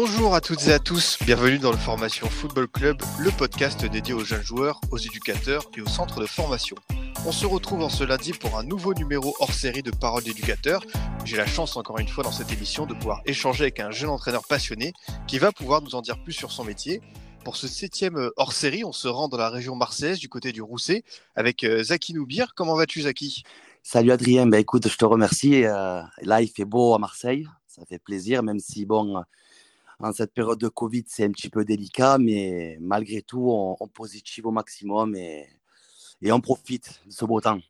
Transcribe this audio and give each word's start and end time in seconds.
Bonjour 0.00 0.32
à 0.32 0.40
toutes 0.40 0.68
et 0.68 0.72
à 0.72 0.78
tous, 0.78 1.18
bienvenue 1.26 1.58
dans 1.58 1.72
le 1.72 1.76
Formation 1.76 2.28
Football 2.28 2.68
Club, 2.68 3.02
le 3.18 3.32
podcast 3.32 3.84
dédié 3.84 4.14
aux 4.14 4.22
jeunes 4.22 4.44
joueurs, 4.44 4.80
aux 4.92 4.96
éducateurs 4.96 5.68
et 5.76 5.80
aux 5.80 5.88
centres 5.88 6.20
de 6.20 6.26
formation. 6.26 6.76
On 7.26 7.32
se 7.32 7.46
retrouve 7.46 7.82
en 7.82 7.88
ce 7.88 8.04
lundi 8.04 8.32
pour 8.32 8.56
un 8.56 8.62
nouveau 8.62 8.94
numéro 8.94 9.34
hors 9.40 9.52
série 9.52 9.82
de 9.82 9.90
Paroles 9.90 10.22
d'éducateurs. 10.22 10.84
J'ai 11.24 11.36
la 11.36 11.46
chance 11.46 11.76
encore 11.76 11.98
une 11.98 12.06
fois 12.06 12.22
dans 12.22 12.30
cette 12.30 12.52
émission 12.52 12.86
de 12.86 12.94
pouvoir 12.94 13.22
échanger 13.26 13.64
avec 13.64 13.80
un 13.80 13.90
jeune 13.90 14.10
entraîneur 14.10 14.46
passionné 14.46 14.92
qui 15.26 15.40
va 15.40 15.50
pouvoir 15.50 15.82
nous 15.82 15.96
en 15.96 16.00
dire 16.00 16.22
plus 16.22 16.32
sur 16.32 16.52
son 16.52 16.62
métier. 16.62 17.02
Pour 17.44 17.56
ce 17.56 17.66
septième 17.66 18.30
hors 18.36 18.52
série, 18.52 18.84
on 18.84 18.92
se 18.92 19.08
rend 19.08 19.26
dans 19.26 19.36
la 19.36 19.50
région 19.50 19.74
marseillaise 19.74 20.20
du 20.20 20.28
côté 20.28 20.52
du 20.52 20.62
Rousset 20.62 21.02
avec 21.34 21.64
euh, 21.64 21.82
Zaki 21.82 22.14
Noubir. 22.14 22.54
Comment 22.54 22.76
vas-tu 22.76 23.02
Zaki? 23.02 23.42
Salut 23.82 24.12
Adrien, 24.12 24.46
ben 24.46 24.58
écoute, 24.58 24.86
je 24.86 24.96
te 24.96 25.04
remercie. 25.04 25.64
Euh, 25.64 26.02
là, 26.22 26.40
il 26.40 26.50
fait 26.50 26.64
beau 26.64 26.94
à 26.94 27.00
Marseille, 27.00 27.48
ça 27.66 27.82
fait 27.88 27.98
plaisir, 27.98 28.44
même 28.44 28.60
si 28.60 28.86
bon, 28.86 29.24
en 30.00 30.12
cette 30.12 30.32
période 30.32 30.58
de 30.58 30.68
Covid, 30.68 31.04
c'est 31.08 31.24
un 31.24 31.30
petit 31.32 31.50
peu 31.50 31.64
délicat, 31.64 32.18
mais 32.18 32.78
malgré 32.80 33.22
tout, 33.22 33.50
on, 33.50 33.76
on 33.80 33.88
positive 33.88 34.46
au 34.46 34.50
maximum 34.50 35.16
et, 35.16 35.48
on 36.30 36.40
profite 36.40 37.00
de 37.06 37.12
ce 37.12 37.24
beau 37.24 37.40
temps. 37.40 37.60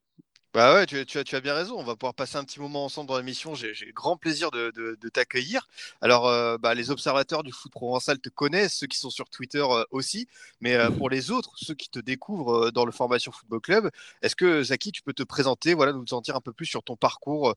Bah 0.54 0.74
ouais, 0.74 0.86
tu, 0.86 0.96
as, 0.98 1.40
bien 1.40 1.54
raison. 1.54 1.78
On 1.78 1.84
va 1.84 1.94
pouvoir 1.94 2.14
passer 2.14 2.36
un 2.36 2.44
petit 2.44 2.58
moment 2.58 2.84
ensemble 2.84 3.08
dans 3.08 3.18
l'émission. 3.18 3.54
J'ai 3.54 3.74
grand 3.92 4.16
plaisir 4.16 4.50
de, 4.50 4.96
t'accueillir. 5.12 5.68
Alors, 6.00 6.26
euh, 6.26 6.56
bah, 6.58 6.74
les 6.74 6.90
observateurs 6.90 7.42
du 7.42 7.52
foot 7.52 7.70
provençal 7.70 8.18
te 8.18 8.30
connaissent, 8.30 8.74
ceux 8.74 8.86
qui 8.86 8.98
sont 8.98 9.10
sur 9.10 9.28
Twitter 9.28 9.62
euh, 9.62 9.84
aussi. 9.90 10.26
Mais 10.60 10.74
euh, 10.74 10.90
pour 10.90 11.10
les 11.10 11.30
autres, 11.30 11.52
ceux 11.56 11.74
qui 11.74 11.90
te 11.90 11.98
découvrent 11.98 12.70
dans 12.70 12.86
le 12.86 12.92
Formation 12.92 13.30
Football 13.30 13.60
Club, 13.60 13.90
est-ce 14.22 14.34
que 14.34 14.62
Zaki, 14.62 14.90
tu 14.90 15.02
peux 15.02 15.12
te 15.12 15.22
présenter, 15.22 15.74
voilà, 15.74 15.92
nous 15.92 16.12
en 16.12 16.20
dire 16.22 16.34
un 16.34 16.40
peu 16.40 16.52
plus 16.52 16.66
sur 16.66 16.82
ton 16.82 16.96
parcours 16.96 17.54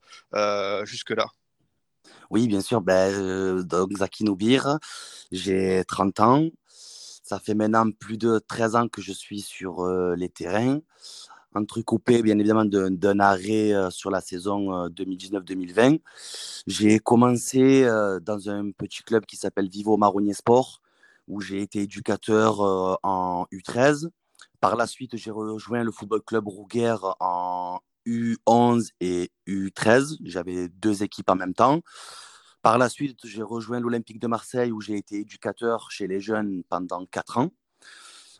jusque-là? 0.84 1.26
Oui, 2.32 2.48
bien 2.48 2.62
sûr, 2.62 2.80
ben, 2.80 3.12
euh, 3.12 3.62
Zaki 3.94 4.24
Noubir, 4.24 4.78
j'ai 5.32 5.84
30 5.86 6.20
ans. 6.20 6.48
Ça 6.66 7.38
fait 7.38 7.52
maintenant 7.52 7.90
plus 7.90 8.16
de 8.16 8.38
13 8.48 8.74
ans 8.74 8.88
que 8.88 9.02
je 9.02 9.12
suis 9.12 9.42
sur 9.42 9.80
euh, 9.80 10.14
les 10.16 10.30
terrains. 10.30 10.80
Entrecoupé, 11.54 12.22
bien 12.22 12.38
évidemment, 12.38 12.64
d'un 12.64 13.20
arrêt 13.20 13.74
euh, 13.74 13.90
sur 13.90 14.10
la 14.10 14.22
saison 14.22 14.74
euh, 14.74 14.88
2019-2020. 14.88 16.00
J'ai 16.66 17.00
commencé 17.00 17.84
euh, 17.84 18.18
dans 18.18 18.48
un 18.48 18.70
petit 18.70 19.02
club 19.02 19.26
qui 19.26 19.36
s'appelle 19.36 19.68
Vivo 19.68 19.98
Marronnier 19.98 20.32
Sport, 20.32 20.80
où 21.28 21.42
j'ai 21.42 21.60
été 21.60 21.80
éducateur 21.80 22.62
euh, 22.62 22.94
en 23.02 23.44
U13. 23.52 24.08
Par 24.58 24.76
la 24.76 24.86
suite, 24.86 25.16
j'ai 25.18 25.30
rejoint 25.30 25.84
le 25.84 25.92
football 25.92 26.22
club 26.22 26.48
Rouguère 26.48 27.14
en 27.20 27.80
U11 28.06 28.90
et 29.00 29.30
U13. 29.46 30.18
J'avais 30.24 30.68
deux 30.68 31.02
équipes 31.02 31.30
en 31.30 31.36
même 31.36 31.54
temps. 31.54 31.80
Par 32.62 32.78
la 32.78 32.88
suite, 32.88 33.18
j'ai 33.24 33.42
rejoint 33.42 33.80
l'Olympique 33.80 34.20
de 34.20 34.28
Marseille 34.28 34.70
où 34.70 34.80
j'ai 34.80 34.96
été 34.96 35.20
éducateur 35.20 35.90
chez 35.90 36.06
les 36.06 36.20
jeunes 36.20 36.62
pendant 36.68 37.04
quatre 37.06 37.38
ans. 37.38 37.50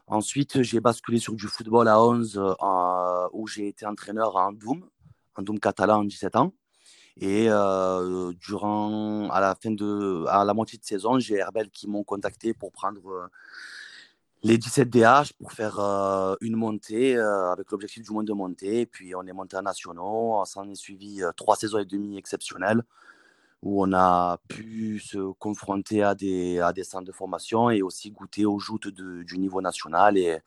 Ensuite, 0.07 0.63
j'ai 0.63 0.81
basculé 0.81 1.19
sur 1.19 1.35
du 1.35 1.47
football 1.47 1.89
à 1.89 2.03
11 2.03 2.39
euh, 2.39 3.29
où 3.33 3.47
j'ai 3.47 3.69
été 3.69 3.87
entraîneur 3.87 4.37
à 4.37 4.49
Andoum, 4.49 4.89
Andoum 5.37 5.59
catalan 5.59 6.01
en 6.01 6.05
17 6.05 6.37
ans. 6.37 6.53
Et 7.21 7.47
euh, 7.49 8.33
durant, 8.41 9.29
à 9.31 9.41
la 9.41 9.55
fin 9.55 9.71
de, 9.71 10.25
à 10.29 10.45
la 10.45 10.55
moitié 10.55 10.79
de 10.79 10.85
saison, 10.85 11.19
j'ai 11.19 11.37
Herbel 11.37 11.71
qui 11.71 11.89
m'ont 11.89 12.05
contacté 12.05 12.55
pour 12.55 12.73
prendre 12.73 13.07
euh, 13.11 13.29
les 14.45 14.59
17 14.59 14.91
DH 14.91 15.33
pour 15.39 15.53
faire 15.53 15.79
euh, 15.79 16.35
une 16.41 16.57
montée 16.57 17.17
euh, 17.17 17.53
avec 17.53 17.71
l'objectif 17.71 18.03
du 18.03 18.11
moins 18.13 18.25
de 18.25 18.33
monter. 18.33 18.87
Puis 18.87 19.15
on 19.15 19.23
est 19.23 19.33
monté 19.33 19.57
en 19.57 19.63
nationaux. 19.63 20.41
On 20.41 20.45
s'en 20.45 20.69
est 20.69 20.75
suivi 20.75 21.23
euh, 21.23 21.31
trois 21.37 21.57
saisons 21.57 21.79
et 21.79 21.85
demie 21.85 22.19
exceptionnelles 22.19 22.83
où 23.63 23.85
on 23.85 23.93
a 23.93 24.39
pu 24.49 24.99
se 24.99 25.33
confronter 25.35 26.03
à 26.03 26.17
des, 26.17 26.61
centres 26.83 27.07
de 27.07 27.13
formation 27.13 27.71
et 27.71 27.81
aussi 27.81 28.11
goûter 28.11 28.45
aux 28.45 28.59
joutes 28.59 28.89
du 28.89 29.39
niveau 29.39 29.61
national. 29.61 30.19
Et 30.19 30.39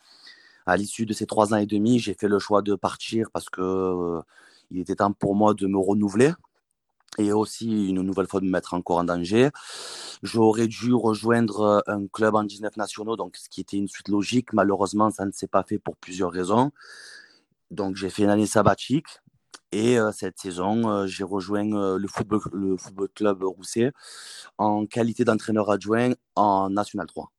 à 0.66 0.76
l'issue 0.76 1.06
de 1.06 1.14
ces 1.14 1.26
trois 1.26 1.54
ans 1.54 1.58
et 1.58 1.66
demi, 1.66 2.00
j'ai 2.00 2.14
fait 2.14 2.28
le 2.28 2.40
choix 2.40 2.62
de 2.62 2.76
partir 2.76 3.32
parce 3.32 3.50
que 3.50 4.20
il 4.72 4.80
était 4.80 4.96
temps 4.96 5.14
pour 5.14 5.34
moi 5.34 5.54
de 5.54 5.66
me 5.68 5.78
renouveler 5.78 6.34
et 7.20 7.32
aussi 7.32 7.90
une 7.90 8.02
nouvelle 8.02 8.28
fois 8.28 8.40
de 8.40 8.46
me 8.46 8.52
mettre 8.52 8.74
encore 8.74 8.98
en 8.98 9.04
danger. 9.04 9.50
J'aurais 10.24 10.68
dû 10.68 10.94
rejoindre 10.94 11.84
un 11.88 12.08
club 12.08 12.36
en 12.36 12.44
19 12.44 12.78
nationaux, 12.78 13.16
donc 13.16 13.36
ce 13.38 13.50
qui 13.50 13.62
était 13.62 13.78
une 13.78 13.88
suite 13.88 14.10
logique. 14.10 14.54
Malheureusement, 14.54 15.12
ça 15.12 15.26
ne 15.26 15.32
s'est 15.32 15.48
pas 15.48 15.64
fait 15.64 15.80
pour 15.80 15.96
plusieurs 15.98 16.32
raisons. 16.32 16.72
Donc 17.72 17.96
j'ai 17.96 18.10
fait 18.10 18.24
une 18.24 18.30
année 18.30 18.46
sabbatique 18.46 19.08
et 19.72 20.00
euh, 20.00 20.12
cette 20.14 20.40
saison, 20.40 20.90
euh, 20.90 21.08
j'ai 21.08 21.24
rejoint 21.26 21.70
euh, 21.74 21.98
le, 21.98 22.08
football, 22.08 22.40
le 22.54 22.78
football 22.78 23.10
club 23.14 23.44
Rousset 23.44 23.92
en 24.58 24.86
qualité 24.86 25.26
d'entraîneur 25.26 25.70
adjoint 25.70 26.14
en 26.36 26.70
National 26.70 27.08
3. 27.08 27.32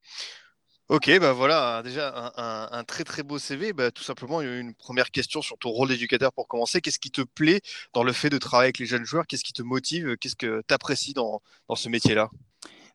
Ok, 0.89 1.11
bah 1.19 1.33
voilà, 1.33 1.83
déjà 1.83 2.33
un, 2.37 2.85
très 2.85 3.03
très 3.03 3.25
beau 3.25 3.39
CV. 3.39 3.73
Bah, 3.73 3.91
tout 3.91 4.05
simplement, 4.05 4.41
une 4.41 4.73
première 4.73 5.11
question 5.11 5.43
sur 5.43 5.59
ton 5.59 5.71
rôle 5.71 5.89
d'éducateur 5.89 6.33
pour 6.33 6.47
commencer. 6.47 6.81
Qu'est-ce 6.81 7.01
qui 7.01 7.11
te 7.11 7.23
plaît 7.23 7.61
dans 7.93 8.05
le 8.05 8.13
fait 8.13 8.31
de 8.31 8.39
travailler 8.39 8.67
avec 8.67 8.79
les 8.79 8.87
jeunes 8.87 9.05
joueurs? 9.05 9.27
Qu'est-ce 9.27 9.43
qui 9.43 9.53
te 9.53 9.63
motive? 9.63 10.17
Qu'est-ce 10.19 10.37
que 10.37 10.63
tu 10.67 10.75
apprécies 10.75 11.13
dans, 11.13 11.43
dans 11.69 11.75
ce 11.75 11.89
métier-là? 11.89 12.31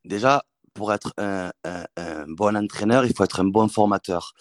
Déjà, 0.05 0.43
pour 0.73 0.93
être 0.93 1.13
un, 1.17 1.51
bon 2.27 2.55
entraîneur, 2.55 3.05
il 3.05 3.13
faut 3.13 3.23
être 3.23 3.41
un 3.41 3.45
bon 3.45 3.67
formateur. 3.67 4.33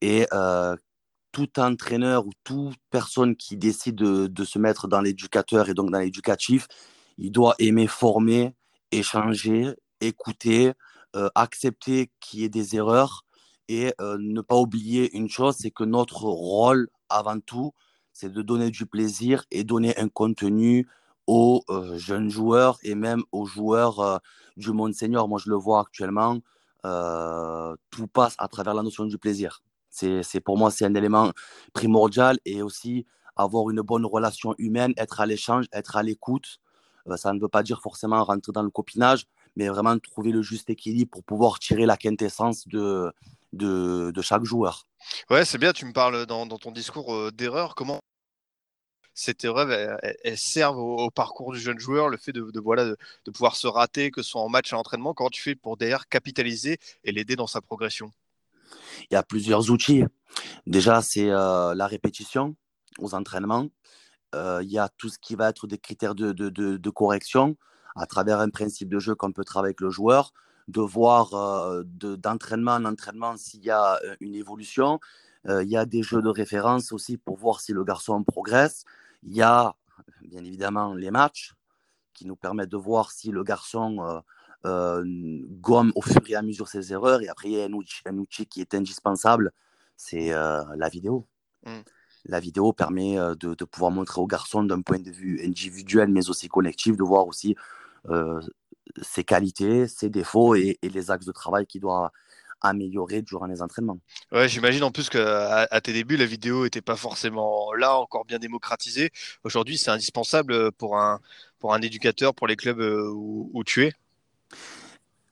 Et 0.00 0.26
euh, 0.32 0.76
tout 1.32 1.58
entraîneur 1.58 2.26
ou 2.26 2.30
toute 2.44 2.76
personne 2.90 3.36
qui 3.36 3.56
décide 3.56 3.94
de, 3.94 4.44
se 4.44 4.58
mettre 4.58 4.86
dans 4.86 5.00
l'éducateur 5.00 5.68
et 5.68 5.74
donc 5.74 5.90
dans 5.90 5.98
l'éducatif, 5.98 6.68
il 7.18 7.32
doit 7.32 7.54
aimer 7.58 7.86
former, 7.86 8.54
échanger, 8.90 9.70
écouter, 10.00 10.72
accepter 11.34 12.10
qu'il 12.20 12.40
y 12.40 12.44
ait 12.44 12.48
des 12.48 12.76
erreurs 12.76 13.24
et 13.68 13.94
euh, 14.00 14.18
ne 14.20 14.40
pas 14.40 14.56
oublier 14.56 15.14
une 15.16 15.28
chose, 15.28 15.56
c'est 15.58 15.70
que 15.70 15.84
notre 15.84 16.24
rôle, 16.24 16.88
avant 17.08 17.40
tout, 17.40 17.72
c'est 18.12 18.30
de 18.32 18.42
donner 18.42 18.70
du 18.70 18.86
plaisir 18.86 19.44
et 19.50 19.64
donner 19.64 19.96
un 19.98 20.08
contenu 20.08 20.88
aux 21.26 21.62
euh, 21.70 21.96
jeunes 21.96 22.28
joueurs 22.28 22.78
et 22.82 22.94
même 22.94 23.22
aux 23.32 23.46
joueurs 23.46 24.00
euh, 24.00 24.18
du 24.56 24.72
monde 24.72 24.94
senior. 24.94 25.28
Moi, 25.28 25.40
je 25.42 25.48
le 25.48 25.56
vois 25.56 25.80
actuellement, 25.80 26.38
euh, 26.84 27.74
tout 27.90 28.08
passe 28.08 28.34
à 28.38 28.48
travers 28.48 28.74
la 28.74 28.82
notion 28.82 29.06
du 29.06 29.18
plaisir. 29.18 29.62
C'est, 29.88 30.40
pour 30.40 30.56
moi, 30.56 30.70
c'est 30.70 30.86
un 30.86 30.94
élément 30.94 31.32
primordial 31.74 32.38
et 32.44 32.62
aussi 32.62 33.06
avoir 33.36 33.68
une 33.70 33.82
bonne 33.82 34.06
relation 34.06 34.54
humaine, 34.58 34.94
être 34.96 35.20
à 35.20 35.26
l'échange, 35.26 35.66
être 35.72 35.96
à 35.96 36.02
l'écoute. 36.02 36.60
Euh, 37.08 37.16
ça 37.16 37.32
ne 37.32 37.40
veut 37.40 37.48
pas 37.48 37.62
dire 37.62 37.80
forcément 37.80 38.22
rentrer 38.24 38.52
dans 38.52 38.62
le 38.62 38.70
copinage, 38.70 39.26
mais 39.56 39.68
vraiment 39.68 39.98
trouver 39.98 40.32
le 40.32 40.42
juste 40.42 40.70
équilibre 40.70 41.10
pour 41.10 41.24
pouvoir 41.24 41.58
tirer 41.58 41.86
la 41.86 41.96
quintessence 41.96 42.66
de, 42.68 43.12
de, 43.52 44.10
de 44.10 44.22
chaque 44.22 44.44
joueur. 44.44 44.86
Ouais, 45.30 45.44
c'est 45.44 45.58
bien, 45.58 45.72
tu 45.72 45.84
me 45.84 45.92
parles 45.92 46.26
dans, 46.26 46.46
dans 46.46 46.58
ton 46.58 46.72
discours 46.72 47.14
euh, 47.14 47.30
d'erreur. 47.30 47.74
Comment 47.74 48.00
cette 49.14 49.44
erreur, 49.44 49.70
elle, 49.70 50.16
elle- 50.24 50.38
sert 50.38 50.76
au, 50.78 51.04
au 51.04 51.10
parcours 51.10 51.52
du 51.52 51.60
jeune 51.60 51.78
joueur, 51.78 52.08
le 52.08 52.16
fait 52.16 52.32
de, 52.32 52.50
de, 52.50 52.60
voilà, 52.60 52.86
de, 52.86 52.96
de 53.26 53.30
pouvoir 53.30 53.56
se 53.56 53.66
rater, 53.66 54.10
que 54.10 54.22
ce 54.22 54.30
soit 54.30 54.40
en 54.40 54.48
match, 54.48 54.72
à 54.72 54.76
l'entraînement, 54.76 55.12
comment 55.12 55.28
tu 55.28 55.42
fais 55.42 55.54
pour 55.54 55.76
derrière 55.76 56.08
capitaliser 56.08 56.78
et 57.04 57.12
l'aider 57.12 57.36
dans 57.36 57.46
sa 57.46 57.60
progression? 57.60 58.10
Il 59.10 59.14
y 59.14 59.16
a 59.16 59.22
plusieurs 59.22 59.70
outils. 59.70 60.04
Déjà, 60.66 61.02
c'est 61.02 61.28
euh, 61.28 61.74
la 61.74 61.86
répétition 61.86 62.56
aux 62.98 63.14
entraînements. 63.14 63.68
Euh, 64.34 64.60
il 64.62 64.70
y 64.70 64.78
a 64.78 64.88
tout 64.96 65.10
ce 65.10 65.18
qui 65.18 65.34
va 65.34 65.50
être 65.50 65.66
des 65.66 65.76
critères 65.76 66.14
de, 66.14 66.32
de 66.32 66.90
correction 66.90 67.56
à 67.94 68.06
travers 68.06 68.40
un 68.40 68.50
principe 68.50 68.88
de 68.88 68.98
jeu 68.98 69.14
qu'on 69.14 69.32
peut 69.32 69.44
travailler 69.44 69.70
avec 69.70 69.80
le 69.80 69.90
joueur, 69.90 70.32
de 70.68 70.80
voir 70.80 71.34
euh, 71.34 71.82
de- 71.84 72.16
d'entraînement 72.16 72.72
en 72.72 72.84
entraînement 72.84 73.36
s'il 73.36 73.64
y 73.64 73.70
a 73.70 73.94
euh, 74.04 74.16
une 74.20 74.34
évolution. 74.34 75.00
Euh, 75.48 75.62
il 75.62 75.68
y 75.68 75.76
a 75.76 75.84
des 75.84 76.02
jeux 76.02 76.22
de 76.22 76.28
référence 76.28 76.92
aussi 76.92 77.16
pour 77.16 77.36
voir 77.36 77.60
si 77.60 77.72
le 77.72 77.84
garçon 77.84 78.22
progresse. 78.22 78.84
Il 79.24 79.34
y 79.34 79.42
a 79.42 79.74
bien 80.22 80.44
évidemment 80.44 80.94
les 80.94 81.10
matchs 81.10 81.54
qui 82.14 82.26
nous 82.26 82.36
permettent 82.36 82.70
de 82.70 82.76
voir 82.76 83.10
si 83.10 83.30
le 83.30 83.42
garçon 83.42 84.22
euh, 84.64 85.04
gomme 85.60 85.92
au 85.96 86.02
fur 86.02 86.20
et 86.28 86.36
à 86.36 86.42
mesure 86.42 86.68
ses 86.68 86.92
erreurs. 86.92 87.22
Et 87.22 87.28
après, 87.28 87.48
il 87.48 87.54
y 87.54 87.60
a 87.60 87.64
un 87.64 87.72
outil, 87.72 88.00
un 88.06 88.18
outil 88.18 88.46
qui 88.46 88.60
est 88.60 88.74
indispensable, 88.74 89.52
c'est 89.96 90.30
la 90.30 90.88
vidéo. 90.88 91.26
Mm. 91.66 91.80
La 92.26 92.38
vidéo 92.38 92.72
permet 92.72 93.16
de, 93.16 93.54
de 93.54 93.64
pouvoir 93.64 93.90
montrer 93.90 94.20
au 94.20 94.26
garçon 94.26 94.62
d'un 94.62 94.82
point 94.82 95.00
de 95.00 95.10
vue 95.10 95.44
individuel, 95.44 96.08
mais 96.08 96.28
aussi 96.30 96.48
collectif, 96.48 96.96
de 96.96 97.02
voir 97.02 97.26
aussi 97.26 97.56
ses 99.02 99.24
qualités, 99.24 99.86
ses 99.88 100.10
défauts 100.10 100.54
et, 100.54 100.78
et 100.82 100.88
les 100.88 101.10
axes 101.10 101.26
de 101.26 101.32
travail 101.32 101.66
qu'il 101.66 101.80
doit 101.80 102.12
améliorer 102.64 103.22
durant 103.22 103.46
les 103.46 103.60
entraînements. 103.60 103.98
Ouais, 104.30 104.48
j'imagine 104.48 104.84
en 104.84 104.92
plus 104.92 105.08
qu'à 105.08 105.62
à 105.62 105.80
tes 105.80 105.92
débuts, 105.92 106.16
la 106.16 106.26
vidéo 106.26 106.62
n'était 106.62 106.80
pas 106.80 106.94
forcément 106.94 107.72
là, 107.74 107.96
encore 107.96 108.24
bien 108.24 108.38
démocratisée. 108.38 109.10
Aujourd'hui, 109.42 109.78
c'est 109.78 109.90
indispensable 109.90 110.70
pour 110.72 110.96
un, 110.96 111.20
pour 111.58 111.74
un 111.74 111.80
éducateur, 111.82 112.34
pour 112.34 112.46
les 112.46 112.54
clubs 112.54 112.80
euh, 112.80 113.10
où, 113.12 113.50
où 113.52 113.64
tu 113.64 113.84
es? 113.86 113.92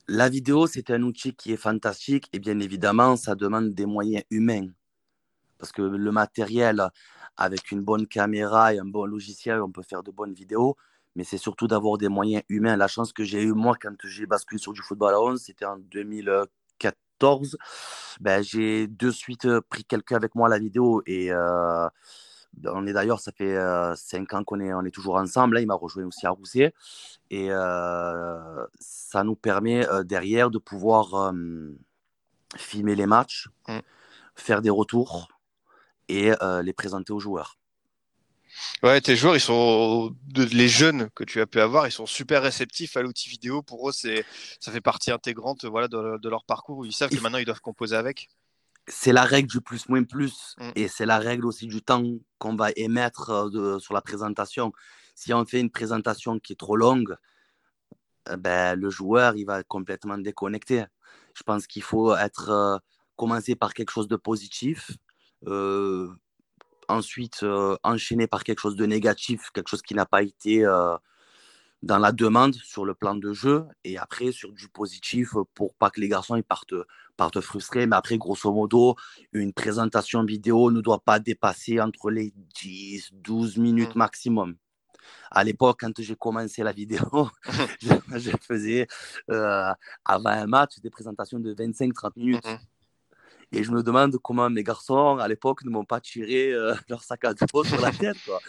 La 0.08 0.28
vidéo, 0.28 0.66
c'est 0.66 0.90
un 0.90 1.02
outil 1.02 1.34
qui 1.34 1.52
est 1.52 1.56
fantastique 1.56 2.28
et 2.32 2.40
bien 2.40 2.58
évidemment, 2.58 3.14
ça 3.14 3.36
demande 3.36 3.74
des 3.74 3.86
moyens 3.86 4.24
humains. 4.30 4.66
Parce 5.58 5.70
que 5.70 5.82
le 5.82 6.10
matériel, 6.10 6.82
avec 7.36 7.70
une 7.70 7.82
bonne 7.82 8.08
caméra 8.08 8.74
et 8.74 8.80
un 8.80 8.84
bon 8.86 9.04
logiciel, 9.04 9.62
on 9.62 9.70
peut 9.70 9.82
faire 9.82 10.02
de 10.02 10.10
bonnes 10.10 10.34
vidéos 10.34 10.76
mais 11.20 11.24
c'est 11.24 11.36
surtout 11.36 11.66
d'avoir 11.66 11.98
des 11.98 12.08
moyens 12.08 12.42
humains. 12.48 12.78
La 12.78 12.88
chance 12.88 13.12
que 13.12 13.24
j'ai 13.24 13.42
eue, 13.42 13.52
moi, 13.52 13.76
quand 13.78 13.94
j'ai 14.04 14.24
basculé 14.24 14.58
sur 14.58 14.72
du 14.72 14.80
football 14.80 15.12
à 15.12 15.20
11, 15.20 15.38
c'était 15.38 15.66
en 15.66 15.76
2014. 15.76 17.58
Ben, 18.22 18.42
j'ai 18.42 18.86
de 18.86 19.10
suite 19.10 19.44
euh, 19.44 19.60
pris 19.60 19.84
quelqu'un 19.84 20.16
avec 20.16 20.34
moi 20.34 20.46
à 20.46 20.50
la 20.50 20.58
vidéo 20.58 21.02
et 21.04 21.30
euh, 21.30 21.86
on 22.64 22.86
est 22.86 22.94
d'ailleurs, 22.94 23.20
ça 23.20 23.32
fait 23.32 23.54
euh, 23.54 23.94
cinq 23.96 24.32
ans 24.32 24.44
qu'on 24.44 24.60
est, 24.60 24.72
on 24.72 24.82
est 24.86 24.90
toujours 24.90 25.16
ensemble. 25.16 25.56
Là, 25.56 25.60
il 25.60 25.66
m'a 25.66 25.74
rejoint 25.74 26.06
aussi 26.06 26.26
à 26.26 26.30
Rousset 26.30 26.72
et 27.28 27.50
ça 27.50 29.22
nous 29.22 29.36
permet 29.36 29.86
derrière 30.04 30.50
de 30.50 30.56
pouvoir 30.56 31.34
filmer 32.56 32.94
les 32.94 33.06
matchs, 33.06 33.50
mmh. 33.68 33.78
faire 34.36 34.62
des 34.62 34.70
retours 34.70 35.28
et 36.08 36.32
les 36.62 36.72
présenter 36.72 37.12
aux 37.12 37.20
joueurs. 37.20 37.59
Ouais, 38.82 39.00
tes 39.00 39.16
joueurs, 39.16 39.36
ils 39.36 39.40
sont 39.40 40.14
les 40.34 40.68
jeunes 40.68 41.10
que 41.14 41.24
tu 41.24 41.40
as 41.40 41.46
pu 41.46 41.60
avoir, 41.60 41.86
ils 41.86 41.92
sont 41.92 42.06
super 42.06 42.42
réceptifs 42.42 42.96
à 42.96 43.02
l'outil 43.02 43.28
vidéo. 43.28 43.62
Pour 43.62 43.88
eux, 43.88 43.92
c'est 43.92 44.24
ça 44.58 44.72
fait 44.72 44.80
partie 44.80 45.10
intégrante, 45.10 45.64
voilà, 45.64 45.88
de, 45.88 46.28
leur 46.28 46.44
parcours. 46.44 46.86
Ils 46.86 46.92
savent 46.92 47.10
que 47.10 47.20
maintenant 47.20 47.38
ils 47.38 47.44
doivent 47.44 47.60
composer 47.60 47.96
avec. 47.96 48.28
C'est 48.86 49.12
la 49.12 49.24
règle 49.24 49.48
du 49.48 49.60
plus 49.60 49.88
moins 49.88 50.02
plus, 50.02 50.56
mm. 50.58 50.70
et 50.74 50.88
c'est 50.88 51.06
la 51.06 51.18
règle 51.18 51.46
aussi 51.46 51.66
du 51.66 51.82
temps 51.82 52.02
qu'on 52.38 52.56
va 52.56 52.70
émettre 52.76 53.30
euh, 53.30 53.78
sur 53.78 53.94
la 53.94 54.00
présentation. 54.00 54.72
Si 55.14 55.32
on 55.34 55.44
fait 55.44 55.60
une 55.60 55.70
présentation 55.70 56.38
qui 56.38 56.54
est 56.54 56.56
trop 56.56 56.76
longue, 56.76 57.16
euh, 58.28 58.36
ben, 58.36 58.78
le 58.78 58.90
joueur 58.90 59.36
il 59.36 59.44
va 59.44 59.62
complètement 59.62 60.18
déconnecter. 60.18 60.84
Je 61.34 61.42
pense 61.42 61.66
qu'il 61.66 61.82
faut 61.82 62.16
être 62.16 62.48
euh, 62.48 62.78
commencer 63.16 63.54
par 63.54 63.74
quelque 63.74 63.90
chose 63.90 64.08
de 64.08 64.16
positif 64.16 64.90
ensuite 66.90 67.42
euh, 67.42 67.76
enchaîné 67.82 68.26
par 68.26 68.44
quelque 68.44 68.60
chose 68.60 68.76
de 68.76 68.86
négatif, 68.86 69.50
quelque 69.52 69.68
chose 69.68 69.82
qui 69.82 69.94
n'a 69.94 70.06
pas 70.06 70.22
été 70.22 70.64
euh, 70.64 70.96
dans 71.82 71.98
la 71.98 72.12
demande 72.12 72.54
sur 72.54 72.84
le 72.84 72.94
plan 72.94 73.14
de 73.14 73.32
jeu, 73.32 73.64
et 73.84 73.96
après 73.98 74.32
sur 74.32 74.52
du 74.52 74.68
positif 74.68 75.34
pour 75.54 75.74
pas 75.74 75.90
que 75.90 76.00
les 76.00 76.08
garçons 76.08 76.36
ils 76.36 76.44
partent, 76.44 76.74
partent 77.16 77.40
frustrés. 77.40 77.86
Mais 77.86 77.96
après, 77.96 78.18
grosso 78.18 78.52
modo, 78.52 78.96
une 79.32 79.52
présentation 79.52 80.24
vidéo 80.24 80.70
ne 80.70 80.80
doit 80.80 81.00
pas 81.00 81.18
dépasser 81.18 81.80
entre 81.80 82.10
les 82.10 82.32
10, 82.62 83.10
12 83.12 83.56
minutes 83.58 83.94
mmh. 83.94 83.98
maximum. 83.98 84.56
À 85.30 85.44
l'époque, 85.44 85.78
quand 85.80 86.00
j'ai 86.00 86.16
commencé 86.16 86.62
la 86.62 86.72
vidéo, 86.72 87.30
je, 87.80 88.30
faisais 88.42 88.86
euh, 89.30 89.72
avant 90.04 90.30
un 90.30 90.46
match 90.46 90.78
des 90.80 90.90
présentations 90.90 91.38
de 91.38 91.54
25-30 91.54 92.10
minutes. 92.16 92.46
Et 93.52 93.64
je 93.64 93.72
me 93.72 93.82
demande 93.82 94.16
comment 94.18 94.48
mes 94.48 94.62
garçons, 94.62 95.18
à 95.18 95.26
l'époque, 95.26 95.64
ne 95.64 95.70
m'ont 95.70 95.84
pas 95.84 96.00
tiré 96.00 96.52
euh, 96.52 96.74
leur 96.88 97.02
sac 97.02 97.24
à 97.24 97.34
dos 97.34 97.64
sur 97.64 97.80
la 97.80 97.90
tête. 97.90 98.16
Quoi. 98.24 98.40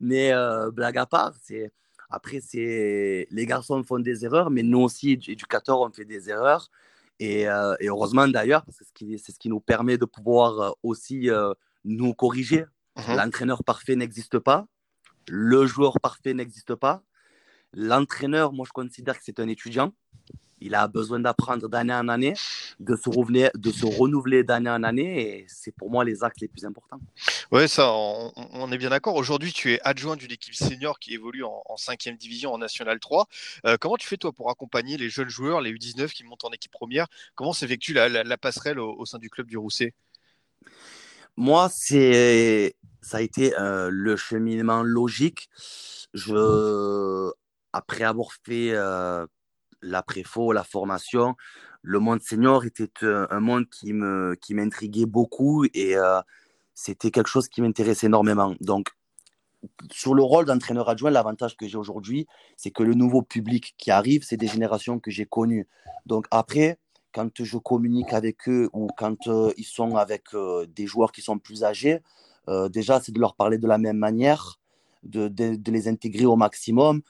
Mais 0.00 0.32
euh, 0.32 0.70
blague 0.70 0.98
à 0.98 1.06
part, 1.06 1.34
c'est... 1.42 1.72
après, 2.08 2.40
c'est... 2.40 3.26
les 3.30 3.46
garçons 3.46 3.82
font 3.82 3.98
des 3.98 4.24
erreurs, 4.24 4.50
mais 4.50 4.62
nous 4.62 4.80
aussi, 4.80 5.12
éducateurs, 5.12 5.80
on 5.80 5.90
fait 5.90 6.04
des 6.04 6.30
erreurs. 6.30 6.70
Et, 7.20 7.48
euh, 7.48 7.74
et 7.80 7.88
heureusement 7.88 8.28
d'ailleurs, 8.28 8.64
parce 8.64 8.78
que 8.78 8.84
c'est 8.84 8.88
ce, 8.88 8.92
qui, 8.94 9.18
c'est 9.18 9.32
ce 9.32 9.38
qui 9.38 9.48
nous 9.48 9.60
permet 9.60 9.98
de 9.98 10.04
pouvoir 10.04 10.76
aussi 10.82 11.28
nous 11.84 12.14
corriger. 12.14 12.64
Mmh 12.96 13.14
L'entraîneur 13.16 13.64
parfait 13.64 13.96
n'existe 13.96 14.38
pas. 14.38 14.66
Le 15.28 15.66
joueur 15.66 16.00
parfait 16.00 16.32
n'existe 16.32 16.74
pas. 16.74 17.02
L'entraîneur, 17.74 18.52
moi, 18.52 18.64
je 18.66 18.72
considère 18.72 19.18
que 19.18 19.24
c'est 19.24 19.40
un 19.40 19.48
étudiant. 19.48 19.92
Il 20.60 20.74
a 20.74 20.88
besoin 20.88 21.20
d'apprendre 21.20 21.68
d'année 21.68 21.94
en 21.94 22.08
année, 22.08 22.34
de 22.80 22.96
se, 22.96 23.08
revenir, 23.08 23.50
de 23.54 23.70
se 23.70 23.86
renouveler 23.86 24.44
d'année 24.44 24.70
en 24.70 24.82
année, 24.82 25.20
et 25.20 25.46
c'est 25.48 25.72
pour 25.72 25.90
moi 25.90 26.04
les 26.04 26.24
axes 26.24 26.40
les 26.40 26.48
plus 26.48 26.64
importants. 26.64 27.00
Oui, 27.50 27.68
ça, 27.68 27.92
on, 27.92 28.72
est 28.72 28.78
bien 28.78 28.90
d'accord. 28.90 29.14
Aujourd'hui, 29.16 29.52
tu 29.52 29.72
es 29.72 29.80
adjoint 29.84 30.16
d'une 30.16 30.32
équipe 30.32 30.54
senior 30.54 30.98
qui 30.98 31.14
évolue 31.14 31.44
en, 31.44 31.62
5e 31.76 32.16
division 32.16 32.52
en 32.52 32.58
National 32.58 32.98
3. 32.98 33.26
Euh, 33.66 33.76
comment 33.80 33.96
tu 33.96 34.06
fais, 34.06 34.16
toi, 34.16 34.32
pour 34.32 34.50
accompagner 34.50 34.96
les 34.96 35.08
jeunes 35.08 35.28
joueurs, 35.28 35.60
les 35.60 35.72
U19 35.72 36.08
qui 36.12 36.24
montent 36.24 36.44
en 36.44 36.50
équipe 36.50 36.72
première? 36.72 37.06
Comment 37.34 37.52
s'effectue 37.52 37.92
la, 37.92 38.08
la, 38.08 38.36
passerelle 38.38 38.78
au, 38.78 39.04
sein 39.06 39.18
du 39.18 39.30
club 39.30 39.46
du 39.46 39.56
Rousset 39.56 39.94
Moi, 41.36 41.68
c'est 41.72 42.76
ça 43.00 43.18
a 43.18 43.20
été 43.20 43.58
euh, 43.58 43.88
le 43.90 44.16
cheminement 44.16 44.82
logique. 44.82 45.48
Je, 46.14 47.30
après 47.72 48.04
avoir 48.04 48.32
fait 48.44 48.72
euh, 48.72 49.26
l'après-faux, 49.82 50.52
la 50.52 50.64
formation, 50.64 51.36
le 51.82 52.00
monde 52.00 52.20
senior 52.20 52.64
était 52.64 52.90
un 53.02 53.40
monde 53.40 53.68
qui 53.68 53.92
me 53.92 54.34
qui 54.40 54.54
m'intriguait 54.54 55.06
beaucoup 55.06 55.64
et 55.74 55.96
euh, 55.96 56.20
c'était 56.74 57.10
quelque 57.10 57.28
chose 57.28 57.48
qui 57.48 57.62
m'intéressait 57.62 58.06
énormément. 58.06 58.54
Donc, 58.60 58.88
sur 59.90 60.14
le 60.14 60.22
rôle 60.22 60.44
d'entraîneur 60.44 60.88
adjoint, 60.88 61.10
l'avantage 61.10 61.56
que 61.56 61.66
j'ai 61.66 61.78
aujourd'hui, 61.78 62.26
c'est 62.56 62.70
que 62.70 62.82
le 62.82 62.94
nouveau 62.94 63.22
public 63.22 63.74
qui 63.76 63.90
arrive, 63.90 64.22
c'est 64.24 64.36
des 64.36 64.46
générations 64.46 65.00
que 65.00 65.10
j'ai 65.10 65.26
connues. 65.26 65.66
Donc 66.06 66.26
après, 66.30 66.78
quand 67.12 67.30
je 67.42 67.58
communique 67.58 68.12
avec 68.12 68.48
eux 68.48 68.68
ou 68.72 68.88
quand 68.96 69.26
euh, 69.26 69.52
ils 69.56 69.64
sont 69.64 69.96
avec 69.96 70.34
euh, 70.34 70.66
des 70.66 70.86
joueurs 70.86 71.10
qui 71.10 71.22
sont 71.22 71.38
plus 71.38 71.64
âgés, 71.64 72.00
déjà, 72.70 72.98
c'est 72.98 73.12
de 73.12 73.20
leur 73.20 73.34
parler 73.34 73.58
de 73.58 73.66
la 73.66 73.76
même 73.76 73.98
manière, 73.98 74.58
de 75.02 75.70
les 75.70 75.86
intégrer 75.86 76.24
au 76.24 76.34
maximum, 76.34 77.02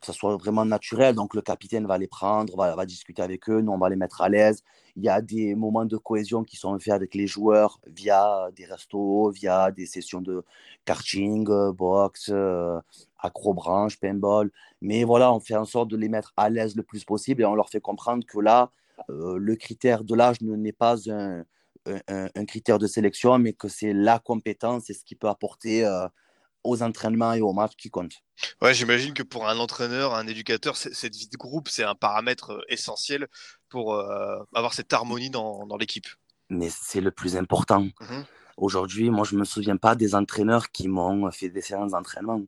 que 0.00 0.06
ce 0.06 0.12
soit 0.12 0.36
vraiment 0.36 0.64
naturel. 0.64 1.14
Donc, 1.14 1.34
le 1.34 1.42
capitaine 1.42 1.86
va 1.86 1.98
les 1.98 2.06
prendre, 2.06 2.56
va, 2.56 2.86
discuter 2.86 3.22
avec 3.22 3.48
eux, 3.48 3.60
nous, 3.60 3.72
on 3.72 3.78
va 3.78 3.88
les 3.88 3.96
mettre 3.96 4.20
à 4.20 4.28
l'aise. 4.28 4.62
Il 4.96 5.04
y 5.04 5.08
a 5.08 5.20
des 5.20 5.54
moments 5.54 5.84
de 5.84 5.96
cohésion 5.96 6.44
qui 6.44 6.56
sont 6.56 6.78
faits 6.78 6.94
avec 6.94 7.14
les 7.14 7.26
joueurs 7.26 7.80
via 7.86 8.48
des 8.56 8.64
restos, 8.64 9.30
via 9.30 9.70
des 9.70 9.86
sessions 9.86 10.20
de 10.20 10.44
karting, 10.84 11.46
boxe, 11.72 12.30
euh, 12.32 12.78
acrobranche, 13.18 13.98
paintball. 14.00 14.50
Mais 14.80 15.04
voilà, 15.04 15.32
on 15.32 15.40
fait 15.40 15.56
en 15.56 15.66
sorte 15.66 15.88
de 15.90 15.96
les 15.96 16.08
mettre 16.08 16.32
à 16.36 16.48
l'aise 16.48 16.76
le 16.76 16.82
plus 16.82 17.04
possible 17.04 17.42
et 17.42 17.44
on 17.44 17.54
leur 17.54 17.68
fait 17.68 17.80
comprendre 17.80 18.24
que 18.26 18.38
là, 18.38 18.70
euh, 19.10 19.36
le 19.38 19.56
critère 19.56 20.04
de 20.04 20.14
l'âge 20.14 20.40
n'est 20.40 20.72
pas 20.72 20.96
un, 21.10 21.44
un, 22.08 22.44
critère 22.46 22.78
de 22.78 22.86
sélection, 22.86 23.38
mais 23.38 23.52
que 23.52 23.68
c'est 23.68 23.92
la 23.92 24.18
compétence 24.18 24.90
et 24.90 24.94
ce 24.94 25.04
qui 25.04 25.14
peut 25.14 25.28
apporter. 25.28 25.84
Euh, 25.84 26.08
aux 26.66 26.82
entraînements 26.82 27.32
et 27.32 27.40
aux 27.40 27.52
matchs 27.52 27.76
qui 27.76 27.90
comptent. 27.90 28.22
Ouais, 28.60 28.74
j'imagine 28.74 29.14
que 29.14 29.22
pour 29.22 29.48
un 29.48 29.58
entraîneur, 29.58 30.14
un 30.14 30.26
éducateur, 30.26 30.76
cette 30.76 31.14
vie 31.14 31.28
de 31.28 31.36
groupe, 31.36 31.68
c'est 31.68 31.84
un 31.84 31.94
paramètre 31.94 32.50
euh, 32.50 32.62
essentiel 32.68 33.28
pour 33.68 33.94
euh, 33.94 34.38
avoir 34.54 34.74
cette 34.74 34.92
harmonie 34.92 35.30
dans, 35.30 35.66
dans 35.66 35.76
l'équipe. 35.76 36.06
Mais 36.50 36.68
c'est 36.70 37.00
le 37.00 37.10
plus 37.10 37.36
important. 37.36 37.82
Mhm. 37.82 38.24
Aujourd'hui, 38.56 39.10
moi, 39.10 39.24
je 39.24 39.34
ne 39.34 39.40
me 39.40 39.44
souviens 39.44 39.76
pas 39.76 39.94
des 39.94 40.14
entraîneurs 40.14 40.70
qui 40.70 40.88
m'ont 40.88 41.30
fait 41.30 41.48
des 41.48 41.60
séances 41.60 41.92
d'entraînement. 41.92 42.40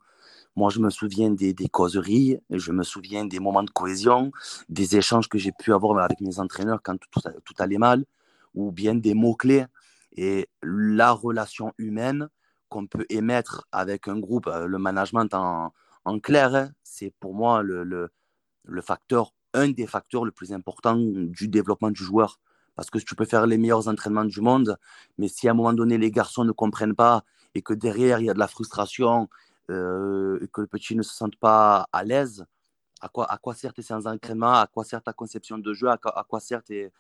Moi, 0.56 0.70
je 0.70 0.80
me 0.80 0.90
souviens 0.90 1.30
des, 1.30 1.52
des, 1.52 1.68
causeries, 1.68 2.40
je 2.50 2.72
me 2.72 2.82
souviens 2.82 3.24
des 3.24 3.38
moments 3.38 3.62
de 3.62 3.70
cohésion, 3.70 4.32
des 4.68 4.96
échanges 4.96 5.28
que 5.28 5.38
j'ai 5.38 5.52
pu 5.52 5.72
avoir 5.72 5.98
avec 6.02 6.20
mes 6.20 6.38
entraîneurs 6.40 6.80
quand 6.82 6.96
tout, 6.96 7.20
tout 7.44 7.54
allait 7.58 7.78
mal, 7.78 8.04
ou 8.54 8.72
bien 8.72 8.94
des 8.94 9.14
mots-clés. 9.14 9.66
Et 10.16 10.48
la 10.62 11.12
relation 11.12 11.72
humaine, 11.78 12.28
qu'on 12.68 12.86
peut 12.86 13.06
émettre 13.08 13.66
avec 13.72 14.08
un 14.08 14.18
groupe, 14.18 14.46
euh, 14.46 14.66
le 14.66 14.78
management 14.78 15.32
en, 15.34 15.72
clair, 16.20 16.54
hein, 16.54 16.70
c'est 16.82 17.12
pour 17.20 17.34
moi 17.34 17.62
le, 17.62 18.10
facteur, 18.82 19.34
un 19.54 19.68
des 19.68 19.86
facteurs 19.86 20.24
le 20.24 20.32
plus 20.32 20.52
important 20.52 20.96
du 20.96 21.48
développement 21.48 21.90
du 21.90 22.02
joueur. 22.02 22.40
Parce 22.76 22.90
que 22.90 22.98
tu 22.98 23.14
peux 23.16 23.24
faire 23.24 23.46
les 23.46 23.58
meilleurs 23.58 23.88
entraînements 23.88 24.24
du 24.24 24.40
monde, 24.40 24.78
mais 25.18 25.28
si 25.28 25.48
à 25.48 25.50
un 25.50 25.54
moment 25.54 25.72
donné 25.72 25.98
les 25.98 26.12
garçons 26.12 26.44
ne 26.44 26.52
comprennent 26.52 26.94
pas 26.94 27.24
et 27.54 27.62
que 27.62 27.74
derrière 27.74 28.20
il 28.20 28.26
y 28.26 28.30
a 28.30 28.34
de 28.34 28.38
la 28.38 28.46
frustration, 28.46 29.28
euh, 29.70 30.38
et 30.40 30.48
que 30.48 30.60
le 30.60 30.66
petit 30.66 30.94
ne 30.96 31.02
se 31.02 31.12
sente 31.12 31.36
pas 31.36 31.88
à 31.92 32.04
l'aise, 32.04 32.46
à 33.00 33.08
quoi, 33.08 33.54
sert 33.54 33.72
tes 33.74 33.82
séances 33.82 34.04
d'entraînement, 34.04 34.54
à 34.54 34.66
quoi 34.66 34.84
sert 34.84 35.02
ta 35.02 35.12
conception 35.12 35.58
de 35.58 35.74
jeu, 35.74 35.88
à, 35.88 35.98
quoi 35.98 36.40
sert 36.40 36.62
tes, 36.62 36.90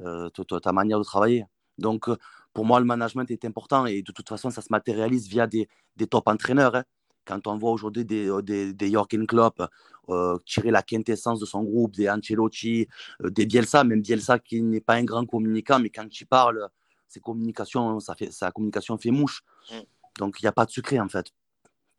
euh, 0.00 0.28
ta 0.30 0.72
manière 0.72 0.98
de 0.98 1.04
travailler? 1.04 1.46
Donc, 1.78 2.08
pour 2.56 2.64
moi, 2.64 2.80
le 2.80 2.86
management 2.86 3.30
est 3.30 3.44
important 3.44 3.84
et 3.84 4.00
de 4.00 4.12
toute 4.12 4.30
façon, 4.30 4.48
ça 4.48 4.62
se 4.62 4.68
matérialise 4.70 5.28
via 5.28 5.46
des, 5.46 5.68
des 5.94 6.06
top 6.06 6.26
entraîneurs. 6.26 6.74
Hein. 6.74 6.84
Quand 7.26 7.46
on 7.48 7.58
voit 7.58 7.70
aujourd'hui 7.70 8.06
des, 8.06 8.30
euh, 8.30 8.40
des, 8.40 8.72
des 8.72 8.90
Jorgen 8.90 9.26
Klopp 9.26 9.62
euh, 10.08 10.38
tirer 10.46 10.70
la 10.70 10.82
quintessence 10.82 11.38
de 11.38 11.44
son 11.44 11.62
groupe, 11.64 11.94
des 11.94 12.08
Ancelotti, 12.08 12.88
euh, 13.22 13.28
des 13.28 13.44
Bielsa, 13.44 13.84
même 13.84 14.00
Bielsa 14.00 14.38
qui 14.38 14.62
n'est 14.62 14.80
pas 14.80 14.94
un 14.94 15.04
grand 15.04 15.26
communicant, 15.26 15.78
mais 15.80 15.90
quand 15.90 16.08
il 16.18 16.26
parle, 16.26 16.66
ses 17.08 17.20
communications, 17.20 18.00
ça 18.00 18.14
fait, 18.14 18.32
sa 18.32 18.50
communication 18.50 18.96
fait 18.96 19.10
mouche. 19.10 19.42
Mm. 19.70 19.74
Donc, 20.20 20.40
il 20.40 20.46
n'y 20.46 20.48
a 20.48 20.52
pas 20.52 20.64
de 20.64 20.70
secret 20.70 20.98
en 20.98 21.10
fait. 21.10 21.26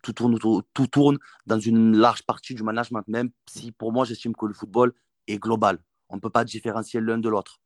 Tout 0.02 0.14
tourne, 0.14 0.40
tout, 0.40 0.64
tout, 0.74 0.88
tourne 0.88 1.20
dans 1.46 1.60
une 1.60 1.96
large 1.96 2.24
partie 2.24 2.56
du 2.56 2.64
management, 2.64 3.04
même 3.08 3.30
si 3.48 3.72
pour 3.72 3.94
moi, 3.94 4.06
j'estime 4.06 4.36
que 4.36 4.48
le 4.48 4.56
football 4.56 4.92
est 5.28 5.38
global. 5.38 5.78
On 6.10 6.16
ne 6.16 6.20
peut 6.20 6.32
pas 6.32 6.44
différencier 6.44 7.00
l'un 7.00 7.20
de 7.20 7.30
l'autre. 7.30 7.60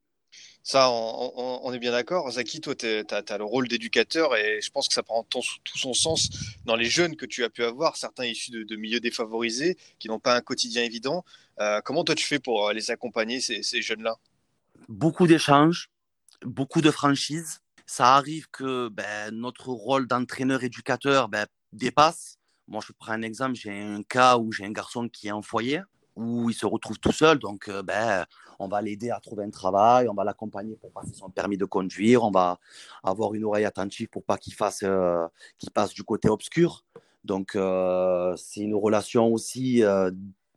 Ça, 0.63 0.91
on, 0.91 1.73
est 1.73 1.79
bien 1.79 1.91
d'accord. 1.91 2.29
Zaki, 2.31 2.61
toi, 2.61 2.75
tu 2.75 2.85
as, 2.85 3.37
le 3.37 3.43
rôle 3.43 3.67
d'éducateur 3.67 4.35
et 4.35 4.61
je 4.61 4.69
pense 4.69 4.87
que 4.87 4.93
ça 4.93 5.01
prend 5.01 5.23
tout 5.23 5.41
son 5.75 5.93
sens 5.93 6.29
dans 6.65 6.75
les 6.75 6.85
jeunes 6.85 7.15
que 7.15 7.25
tu 7.25 7.43
as 7.43 7.49
pu 7.49 7.63
avoir, 7.63 7.97
certains 7.97 8.25
issus 8.25 8.51
de, 8.51 8.75
milieux 8.75 8.99
défavorisés, 8.99 9.77
qui 9.97 10.07
n'ont 10.07 10.19
pas 10.19 10.35
un 10.35 10.41
quotidien 10.41 10.83
évident. 10.83 11.25
Euh, 11.59 11.81
comment 11.83 12.03
toi, 12.03 12.15
tu 12.15 12.25
fais 12.25 12.39
pour 12.39 12.67
euh, 12.67 12.73
les 12.73 12.91
accompagner, 12.91 13.39
ces, 13.39 13.81
jeunes-là? 13.81 14.17
Beaucoup 14.87 15.25
d'échanges, 15.25 15.89
beaucoup 16.43 16.81
de 16.81 16.91
franchises. 16.91 17.61
Ça 17.87 18.15
arrive 18.15 18.47
que 18.51 18.87
ben, 18.89 19.31
notre 19.31 19.69
rôle 19.69 20.07
d'entraîneur-éducateur 20.07 21.27
ben, 21.27 21.47
dépasse. 21.73 22.37
Moi, 22.67 22.81
je 22.85 22.93
prends 22.93 23.13
un 23.13 23.23
exemple. 23.23 23.55
J'ai 23.55 23.71
un 23.71 24.03
cas 24.03 24.37
où 24.37 24.51
j'ai 24.51 24.63
un 24.63 24.71
garçon 24.71 25.09
qui 25.09 25.27
est 25.27 25.31
en 25.31 25.41
foyer 25.41 25.81
où 26.15 26.49
il 26.49 26.53
se 26.53 26.65
retrouve 26.65 26.99
tout 26.99 27.11
seul. 27.11 27.39
Donc, 27.39 27.67
euh, 27.67 27.83
ben, 27.83 28.25
on 28.61 28.67
va 28.67 28.81
l'aider 28.81 29.09
à 29.09 29.19
trouver 29.19 29.43
un 29.43 29.49
travail, 29.49 30.07
on 30.07 30.13
va 30.13 30.23
l'accompagner 30.23 30.75
pour 30.75 30.91
passer 30.91 31.13
son 31.13 31.29
permis 31.29 31.57
de 31.57 31.65
conduire, 31.65 32.23
on 32.23 32.31
va 32.31 32.59
avoir 33.03 33.33
une 33.33 33.43
oreille 33.43 33.65
attentive 33.65 34.07
pour 34.07 34.23
pas 34.23 34.37
qu'il 34.37 34.53
fasse, 34.53 34.83
euh, 34.83 35.27
qu'il 35.57 35.71
passe 35.71 35.93
du 35.93 36.03
côté 36.03 36.29
obscur. 36.29 36.85
Donc, 37.23 37.55
euh, 37.55 38.35
c'est 38.37 38.61
une 38.61 38.75
relation 38.75 39.31
aussi 39.31 39.83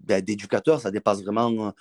ben, 0.01 0.21
d'éducateur, 0.23 0.81
ça 0.81 0.91
dépasse 0.91 1.23
vraiment 1.23 1.73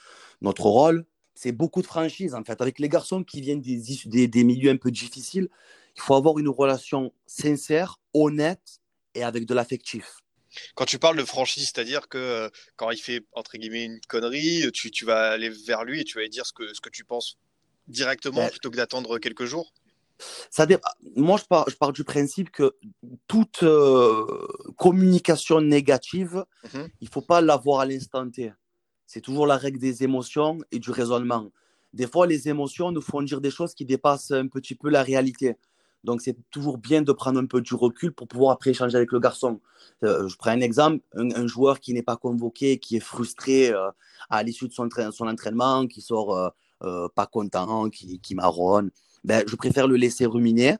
notre 0.42 0.65
rôle. 0.65 1.06
C'est 1.36 1.51
beaucoup 1.51 1.82
de 1.82 1.88
franchise, 1.88 2.36
en 2.36 2.44
fait. 2.44 2.62
Avec 2.62 2.80
les 2.80 2.89
garçons 2.89 3.24
qui 3.24 3.42
viennent 3.42 3.62
des 3.62 4.44
milieux 4.44 4.72
un 4.72 4.77
peu 4.77 4.92
difficiles, 4.92 5.50
il 5.96 6.01
faut 6.01 6.15
avoir 6.15 6.38
une 6.39 6.50
relation 6.50 7.12
sincère, 7.25 8.00
honnête 8.13 8.82
et 9.15 9.24
avec 9.24 9.46
de 9.46 9.53
l'affectif. 9.53 10.23
Quand 10.75 10.86
tu 10.86 11.00
parles 11.00 11.17
de 11.17 11.25
franchise, 11.25 11.72
c'est-à-dire 11.74 12.07
que 12.07 12.17
euh, 12.17 12.50
quand 12.75 12.91
il 12.91 12.98
fait 12.98 13.25
entre 13.33 13.57
guillemets 13.57 13.86
une 13.86 14.00
connerie, 14.07 14.72
tu, 14.74 14.91
tu, 14.91 15.05
vas 15.05 15.31
aller 15.31 15.50
vers 15.50 15.83
lui 15.83 16.01
et 16.01 16.03
tu 16.03 16.15
vas 16.15 16.22
lui 16.22 16.29
dire 16.29 16.45
ce 16.45 16.53
que, 16.53 16.74
ce 16.74 16.81
que 16.81 16.89
tu 16.89 17.03
penses 17.03 17.38
directement 17.88 18.48
plutôt 18.50 18.72
que 18.72 18.77
d'attendre 18.77 19.17
quelques 19.19 19.45
jours? 19.45 19.74
ça 20.50 20.65
Moi, 21.15 21.38
je 21.38 21.45
pars, 21.45 21.65
je 21.69 21.75
pars 21.75 21.91
du 21.91 22.03
principe 22.03 22.50
que 22.51 22.75
toute 23.27 23.63
euh, 23.63 24.25
communication 24.77 25.62
négative, 25.62 26.45
mhm. 26.74 26.88
il 27.01 27.05
ne 27.05 27.10
faut 27.10 27.22
pas 27.22 27.41
l'avoir 27.41 27.81
à 27.81 27.86
l'instant 27.86 28.29
T. 28.29 28.53
C'est 29.05 29.22
toujours 29.22 29.48
la 29.48 29.57
règle 29.57 29.79
des 29.79 30.03
émotions 30.03 30.60
et 30.72 30.79
du 30.79 30.91
raisonnement. 30.91 31.51
Des 31.93 32.07
fois, 32.07 32.25
les 32.25 32.50
émotions 32.50 32.91
nous 32.91 33.01
font 33.01 33.22
dire 33.22 33.41
des 33.41 33.51
choses 33.51 33.75
qui 33.75 33.86
dépassent 33.86 34.31
un 34.31 34.48
petit 34.48 34.75
peu 34.75 34.89
la 34.89 35.03
réalité. 35.03 35.55
Donc, 36.03 36.22
c'est 36.22 36.38
toujours 36.51 36.77
bien 36.77 37.01
de 37.01 37.12
prendre 37.12 37.39
un 37.39 37.45
peu 37.45 37.62
du 37.62 37.75
recul 37.75 38.12
pour 38.12 38.27
pouvoir 38.27 38.51
après 38.51 38.72
échanger 38.72 38.95
avec 38.98 39.12
le 39.12 39.19
garçon. 39.19 39.62
Euh, 40.03 40.27
je 40.27 40.36
prends 40.38 40.51
un 40.51 40.60
exemple, 40.60 41.03
un, 41.13 41.48
joueur 41.48 41.79
qui 41.79 41.93
n'est 41.93 42.03
pas 42.03 42.17
convoqué, 42.17 42.77
qui 42.77 42.98
est 42.98 43.01
frustré 43.01 43.72
euh, 43.72 43.89
à 44.29 44.43
l'issue 44.43 44.67
de 44.67 44.74
son, 44.74 44.89
entraînement, 45.22 45.88
qui 45.88 46.01
sort 46.01 46.53
euh, 46.83 47.07
pas 47.15 47.25
content, 47.25 47.89
qui, 47.89 48.19
qui 48.19 48.36
marronne. 48.36 48.91
Ben, 49.24 49.43
je 49.48 49.55
préfère 49.55 49.88
le 49.88 49.95
laisser 49.95 50.25
ruminer 50.25 50.75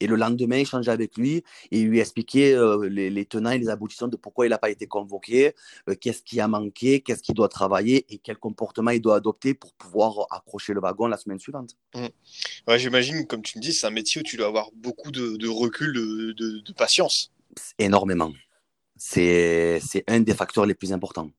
et 0.00 0.06
le 0.06 0.16
lendemain 0.16 0.56
échanger 0.56 0.90
avec 0.90 1.16
lui 1.16 1.42
et 1.70 1.82
lui 1.82 2.00
expliquer 2.00 2.54
euh, 2.54 2.88
les, 2.88 3.24
tenants 3.26 3.50
et 3.50 3.58
les 3.58 3.68
aboutissants 3.68 4.08
de 4.08 4.16
pourquoi 4.16 4.46
il 4.46 4.50
n'a 4.50 4.58
pas 4.58 4.70
été 4.70 4.86
convoqué, 4.86 5.54
euh, 5.88 5.94
qu'est-ce 6.00 6.22
qui 6.22 6.40
a 6.40 6.48
manqué, 6.48 7.00
qu'est-ce 7.00 7.22
qu'il 7.22 7.34
doit 7.34 7.48
travailler 7.48 8.06
et 8.12 8.18
quel 8.18 8.36
comportement 8.36 8.90
il 8.90 9.00
doit 9.00 9.16
adopter 9.16 9.54
pour 9.54 9.72
pouvoir 9.74 10.26
accrocher 10.30 10.72
le 10.72 10.80
wagon 10.80 11.06
la 11.06 11.16
semaine 11.16 11.38
suivante. 11.38 11.76
Mmh. 11.94 12.06
Ouais, 12.68 12.78
J'imagine, 12.78 13.26
comme 13.26 13.42
tu 13.42 13.58
me 13.58 13.62
dis, 13.62 13.72
c'est 13.72 13.86
un 13.86 13.90
métier 13.90 14.20
où 14.20 14.24
tu 14.24 14.36
dois 14.36 14.46
avoir 14.46 14.70
beaucoup 14.74 15.10
de, 15.10 15.48
recul, 15.48 15.92
de, 15.92 16.32
de 16.32 16.72
patience. 16.72 17.32
Énormément. 17.78 18.32
C'est 18.96 19.80
un 20.06 20.20
des 20.20 20.34
facteurs 20.34 20.66
les 20.66 20.74
plus 20.74 20.92
importants. 20.92 21.30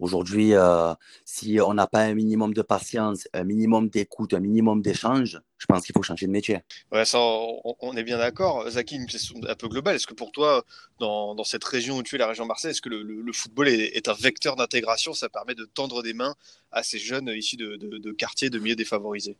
Aujourd'hui, 0.00 0.54
euh, 0.54 0.92
si 1.24 1.58
on 1.64 1.74
n'a 1.74 1.86
pas 1.86 2.00
un 2.00 2.14
minimum 2.14 2.52
de 2.52 2.62
patience, 2.62 3.28
un 3.32 3.44
minimum 3.44 3.88
d'écoute, 3.88 4.34
un 4.34 4.40
minimum 4.40 4.82
d'échange, 4.82 5.40
je 5.56 5.66
pense 5.66 5.84
qu'il 5.84 5.92
faut 5.92 6.02
changer 6.02 6.26
de 6.26 6.32
métier. 6.32 6.60
Ouais, 6.90 7.04
ça, 7.04 7.18
on, 7.20 7.96
est 7.96 8.02
bien 8.02 8.18
d'accord. 8.18 8.68
Zaki, 8.68 8.96
une 8.96 9.06
question 9.06 9.36
un 9.48 9.54
peu 9.54 9.68
globale. 9.68 9.96
Est-ce 9.96 10.06
que 10.06 10.14
pour 10.14 10.32
toi, 10.32 10.64
dans, 10.98 11.34
dans, 11.34 11.44
cette 11.44 11.64
région 11.64 11.98
où 11.98 12.02
tu 12.02 12.16
es, 12.16 12.18
la 12.18 12.26
région 12.26 12.44
Marseille, 12.44 12.72
est-ce 12.72 12.82
que 12.82 12.88
le, 12.88 13.02
le, 13.02 13.32
football 13.32 13.68
est, 13.68 14.08
un 14.08 14.14
vecteur 14.14 14.56
d'intégration? 14.56 15.14
Ça 15.14 15.28
permet 15.28 15.54
de 15.54 15.64
tendre 15.64 16.02
des 16.02 16.12
mains 16.12 16.34
à 16.72 16.82
ces 16.82 16.98
jeunes 16.98 17.28
issus 17.28 17.56
de, 17.56 17.76
de, 17.76 18.12
quartiers, 18.12 18.50
de 18.50 18.58
milieux 18.58 18.76
défavorisés? 18.76 19.36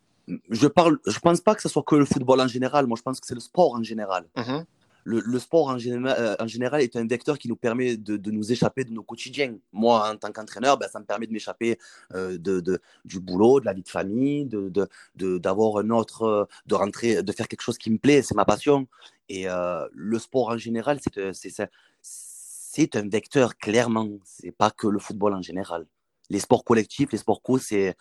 Je 0.50 0.68
parle, 0.68 0.98
je 1.06 1.18
pense 1.18 1.40
pas 1.40 1.54
que 1.54 1.62
ce 1.62 1.68
soit 1.68 1.82
que 1.82 1.96
le 1.96 2.04
football 2.04 2.40
en 2.40 2.48
général. 2.48 2.86
Moi, 2.86 2.96
je 2.96 3.02
pense 3.02 3.20
que 3.20 3.26
c'est 3.26 3.34
le 3.34 3.40
sport 3.40 3.74
en 3.74 3.82
général. 3.82 4.24
Mmh 4.36 4.62
le, 5.04 5.38
sport 5.38 5.68
en 5.68 5.78
général, 5.78 6.16
euh, 6.18 6.36
en 6.40 6.46
général, 6.46 6.80
est 6.80 6.96
un 6.96 7.06
vecteur 7.06 7.38
qui 7.38 7.48
nous 7.48 7.56
permet 7.56 7.96
de, 7.96 8.30
nous 8.30 8.52
échapper 8.52 8.84
de 8.84 8.92
nos 8.92 9.02
quotidiens. 9.02 9.56
Moi, 9.72 10.10
en 10.10 10.16
tant 10.16 10.32
qu'entraîneur, 10.32 10.78
ben, 10.78 10.88
ça 10.88 10.98
me 10.98 11.04
permet 11.04 11.26
de 11.26 11.32
m'échapper 11.32 11.78
euh, 12.14 12.38
de, 12.38 12.80
du 13.04 13.20
boulot, 13.20 13.60
de 13.60 13.66
la 13.66 13.74
vie 13.74 13.82
de 13.82 13.88
famille, 13.88 14.48
d'avoir 14.48 15.78
un 15.78 15.90
autre, 15.90 16.48
de 16.66 16.74
rentrer, 16.74 17.22
de 17.22 17.32
faire 17.32 17.48
quelque 17.48 17.60
chose 17.60 17.78
qui 17.78 17.90
me 17.90 17.98
plaît, 17.98 18.22
c'est 18.22 18.34
ma 18.34 18.46
passion. 18.46 18.86
Et 19.28 19.48
euh, 19.48 19.86
le 19.92 20.18
sport 20.18 20.48
en 20.48 20.58
général, 20.58 20.98
c'est 21.32 22.96
un 22.96 23.08
vecteur, 23.08 23.56
clairement. 23.56 24.08
C'est 24.24 24.52
pas 24.52 24.70
que 24.70 24.86
le 24.86 24.98
football 24.98 25.34
en 25.34 25.42
général. 25.42 25.86
Les 26.30 26.40
sports 26.40 26.64
collectifs, 26.64 27.12
les 27.12 27.18
sports 27.18 27.42
co, 27.42 27.58
c'est 27.58 27.94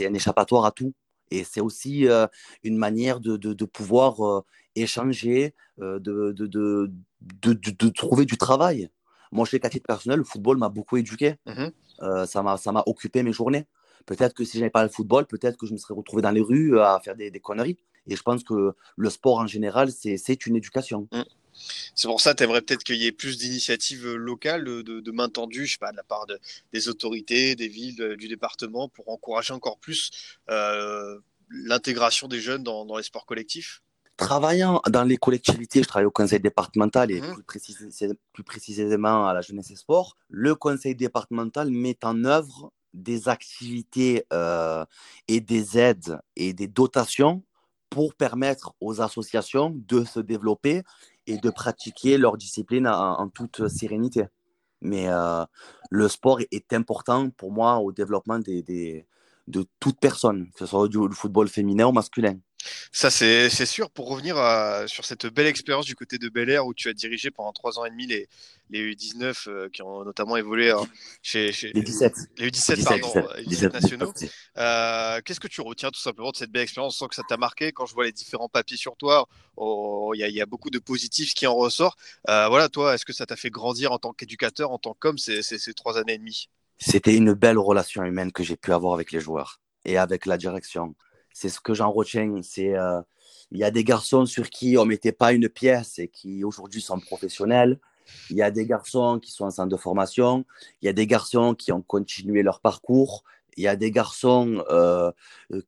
un 0.00 0.14
échappatoire 0.14 0.66
à 0.66 0.70
tout. 0.70 0.92
Et 1.30 1.42
c'est 1.42 1.60
aussi 1.60 2.06
une 2.62 2.76
manière 2.76 3.18
de, 3.20 3.36
de, 3.36 3.52
de 3.52 3.64
pouvoir 3.64 4.44
échanger, 4.76 5.54
de, 5.78 5.98
de, 5.98 6.46
de, 7.42 7.88
trouver 7.90 8.24
du 8.24 8.38
travail. 8.38 8.88
Moi, 9.32 9.44
chez 9.44 9.60
qu'à 9.60 9.68
titre 9.68 9.86
personnel, 9.86 10.18
le 10.18 10.24
football 10.24 10.56
m'a 10.58 10.68
beaucoup 10.68 10.96
éduqué. 10.96 11.36
Mmh 11.46 11.68
ça 12.26 12.42
m'a 12.42 12.82
occupé 12.86 13.22
mes 13.22 13.32
journées. 13.32 13.66
Peut-être 14.04 14.34
que 14.34 14.44
si 14.44 14.58
je 14.58 14.60
n'avais 14.60 14.70
pas 14.70 14.82
le 14.82 14.90
football, 14.90 15.26
peut-être 15.26 15.56
que 15.56 15.66
je 15.66 15.72
me 15.72 15.78
serais 15.78 15.94
retrouvé 15.94 16.22
dans 16.22 16.30
les 16.30 16.42
rues 16.42 16.78
à 16.78 17.00
faire 17.02 17.16
des, 17.16 17.30
des 17.30 17.40
conneries. 17.40 17.78
Et 18.06 18.16
je 18.16 18.22
pense 18.22 18.44
que 18.44 18.74
le 18.96 19.10
sport 19.10 19.38
en 19.38 19.46
général, 19.46 19.90
c'est 19.90 20.46
une 20.46 20.56
éducation. 20.56 21.08
Mmh. 21.10 21.22
C'est 21.94 22.08
pour 22.08 22.20
ça 22.20 22.32
que 22.32 22.38
tu 22.38 22.44
aimerais 22.44 22.60
peut-être 22.60 22.84
qu'il 22.84 22.96
y 22.96 23.06
ait 23.06 23.12
plus 23.12 23.38
d'initiatives 23.38 24.06
locales 24.14 24.64
de, 24.64 24.82
de, 24.82 25.10
main 25.10 25.28
tendue, 25.28 25.66
je 25.66 25.72
sais 25.72 25.78
pas, 25.78 25.90
de 25.90 25.96
la 25.96 26.02
part 26.02 26.26
des 26.72 26.88
autorités, 26.88 27.56
des 27.56 27.68
villes, 27.68 28.16
du 28.18 28.28
département, 28.28 28.88
pour 28.88 29.08
encourager 29.08 29.54
encore 29.54 29.78
plus 29.78 30.10
euh, 30.50 31.18
l'intégration 31.50 32.28
des 32.28 32.40
jeunes 32.40 32.62
dans, 32.62 32.96
les 32.96 33.02
sports 33.02 33.26
collectifs? 33.26 33.82
Travaillant 34.16 34.80
dans 34.88 35.04
les 35.04 35.18
collectivités, 35.18 35.82
je 35.82 35.88
travaille 35.88 36.06
au 36.06 36.10
conseil 36.10 36.40
départemental 36.40 37.10
et 37.10 37.20
mmh. 37.20 37.42
plus, 38.32 38.44
précisément 38.44 39.26
à 39.26 39.34
la 39.34 39.42
jeunesse 39.42 39.70
et 39.70 39.76
sport, 39.76 40.16
le 40.28 40.54
conseil 40.54 40.94
départemental 40.94 41.70
met 41.70 41.98
en 42.02 42.24
œuvre 42.24 42.72
des 42.94 43.28
activités 43.28 44.24
euh, 44.32 44.86
et 45.28 45.40
des 45.40 45.78
aides 45.78 46.18
et 46.34 46.54
des 46.54 46.66
dotations 46.66 47.42
pour 47.90 48.14
permettre 48.14 48.74
aux 48.80 49.02
associations 49.02 49.74
de 49.74 50.04
se 50.04 50.20
développer 50.20 50.82
et 51.26 51.36
de 51.36 51.50
pratiquer 51.50 52.16
leur 52.16 52.38
discipline 52.38 52.86
en, 52.86 53.28
toute 53.28 53.68
sérénité. 53.68 54.24
Mais 54.80 55.08
euh, 55.08 55.44
le 55.90 56.08
sport 56.08 56.40
est 56.50 56.72
important 56.72 57.30
pour 57.30 57.52
moi 57.52 57.78
au 57.78 57.92
développement 57.92 58.38
des, 58.38 59.06
de 59.46 59.66
toute 59.80 60.00
personne, 60.00 60.50
que 60.52 60.60
ce 60.60 60.66
soit 60.66 60.88
du 60.88 60.98
football 61.12 61.48
féminin 61.48 61.86
ou 61.86 61.92
masculin. 61.92 62.38
Ça, 62.92 63.10
c'est 63.10 63.48
sûr. 63.66 63.90
Pour 63.90 64.08
revenir 64.08 64.36
sur 64.88 65.04
cette 65.04 65.26
belle 65.26 65.46
expérience 65.46 65.86
du 65.86 65.94
côté 65.94 66.18
de 66.18 66.28
Bel 66.28 66.50
Air 66.50 66.66
où 66.66 66.74
tu 66.74 66.88
as 66.88 66.92
dirigé 66.92 67.30
pendant 67.30 67.52
trois 67.52 67.78
ans 67.78 67.84
et 67.84 67.90
demi 67.90 68.06
les, 68.06 68.28
les 68.70 68.94
U19 68.94 69.48
euh, 69.48 69.68
qui 69.68 69.82
ont 69.82 70.04
notamment 70.04 70.36
évolué 70.36 70.70
hein, 70.70 70.84
chez, 71.22 71.52
les 71.74 71.82
17. 71.82 72.14
Les 72.38 72.50
U17, 72.50 72.84
pardon, 72.84 73.28
les 73.36 73.44
17 73.44 73.72
nationaux. 73.72 74.12
Euh, 74.58 75.20
qu'est-ce 75.24 75.40
que 75.40 75.48
tu 75.48 75.60
retiens 75.60 75.90
tout 75.90 76.00
simplement 76.00 76.30
de 76.30 76.36
cette 76.36 76.50
belle 76.50 76.62
expérience? 76.62 76.96
Sans 76.96 77.08
que 77.08 77.14
ça 77.14 77.22
t'a 77.28 77.36
marqué 77.36 77.72
Quand 77.72 77.86
je 77.86 77.94
vois 77.94 78.04
les 78.04 78.12
différents 78.12 78.48
papiers 78.48 78.76
sur 78.76 78.96
toi, 78.96 79.28
oh, 79.56 80.12
il 80.14 80.20
y, 80.20 80.40
a 80.40 80.46
beaucoup 80.46 80.70
de 80.70 80.78
positifs 80.78 81.34
qui 81.34 81.46
en 81.46 81.54
ressort. 81.54 81.96
Euh, 82.28 82.48
voilà, 82.48 82.68
toi, 82.68 82.94
est-ce 82.94 83.04
que 83.04 83.12
ça 83.12 83.26
t'a 83.26 83.36
fait 83.36 83.50
grandir 83.50 83.92
en 83.92 83.98
tant 83.98 84.12
qu'éducateur, 84.12 84.70
en 84.70 84.78
tant 84.78 84.96
qu'homme 84.98 85.18
ces, 85.18 85.42
ces 85.42 85.74
trois 85.74 85.98
années 85.98 86.14
et 86.14 86.18
demie? 86.18 86.48
C'était 86.78 87.14
une 87.14 87.32
belle 87.32 87.58
relation 87.58 88.02
humaine 88.02 88.32
que 88.32 88.42
j'ai 88.42 88.56
pu 88.56 88.72
avoir 88.72 88.94
avec 88.94 89.12
les 89.12 89.20
joueurs 89.20 89.60
et 89.84 89.96
avec 89.96 90.26
la 90.26 90.36
direction 90.36 90.94
c'est 91.36 91.50
ce 91.50 91.60
que 91.60 91.74
j'en 91.74 91.92
retiens. 91.92 92.40
C'est 92.42 92.74
euh, 92.78 93.02
il 93.50 93.58
y 93.58 93.64
a 93.64 93.70
des 93.70 93.84
garçons 93.84 94.24
sur 94.24 94.48
qui 94.48 94.78
on 94.78 94.86
mettait 94.86 95.12
pas 95.12 95.34
une 95.34 95.50
pièce 95.50 95.98
et 95.98 96.08
qui 96.08 96.44
aujourd'hui 96.44 96.80
sont 96.80 96.98
professionnels. 96.98 97.78
Il 98.30 98.36
y 98.36 98.42
a 98.42 98.50
des 98.50 98.64
garçons 98.64 99.18
qui 99.20 99.32
sont 99.32 99.44
en 99.44 99.50
centre 99.50 99.68
de 99.68 99.76
formation. 99.76 100.46
Il 100.80 100.86
y 100.86 100.88
a 100.88 100.94
des 100.94 101.06
garçons 101.06 101.54
qui 101.54 101.72
ont 101.72 101.82
continué 101.82 102.42
leur 102.42 102.60
parcours. 102.60 103.22
Il 103.58 103.64
y 103.64 103.68
a 103.68 103.76
des 103.76 103.90
garçons 103.90 104.64
euh, 104.70 105.12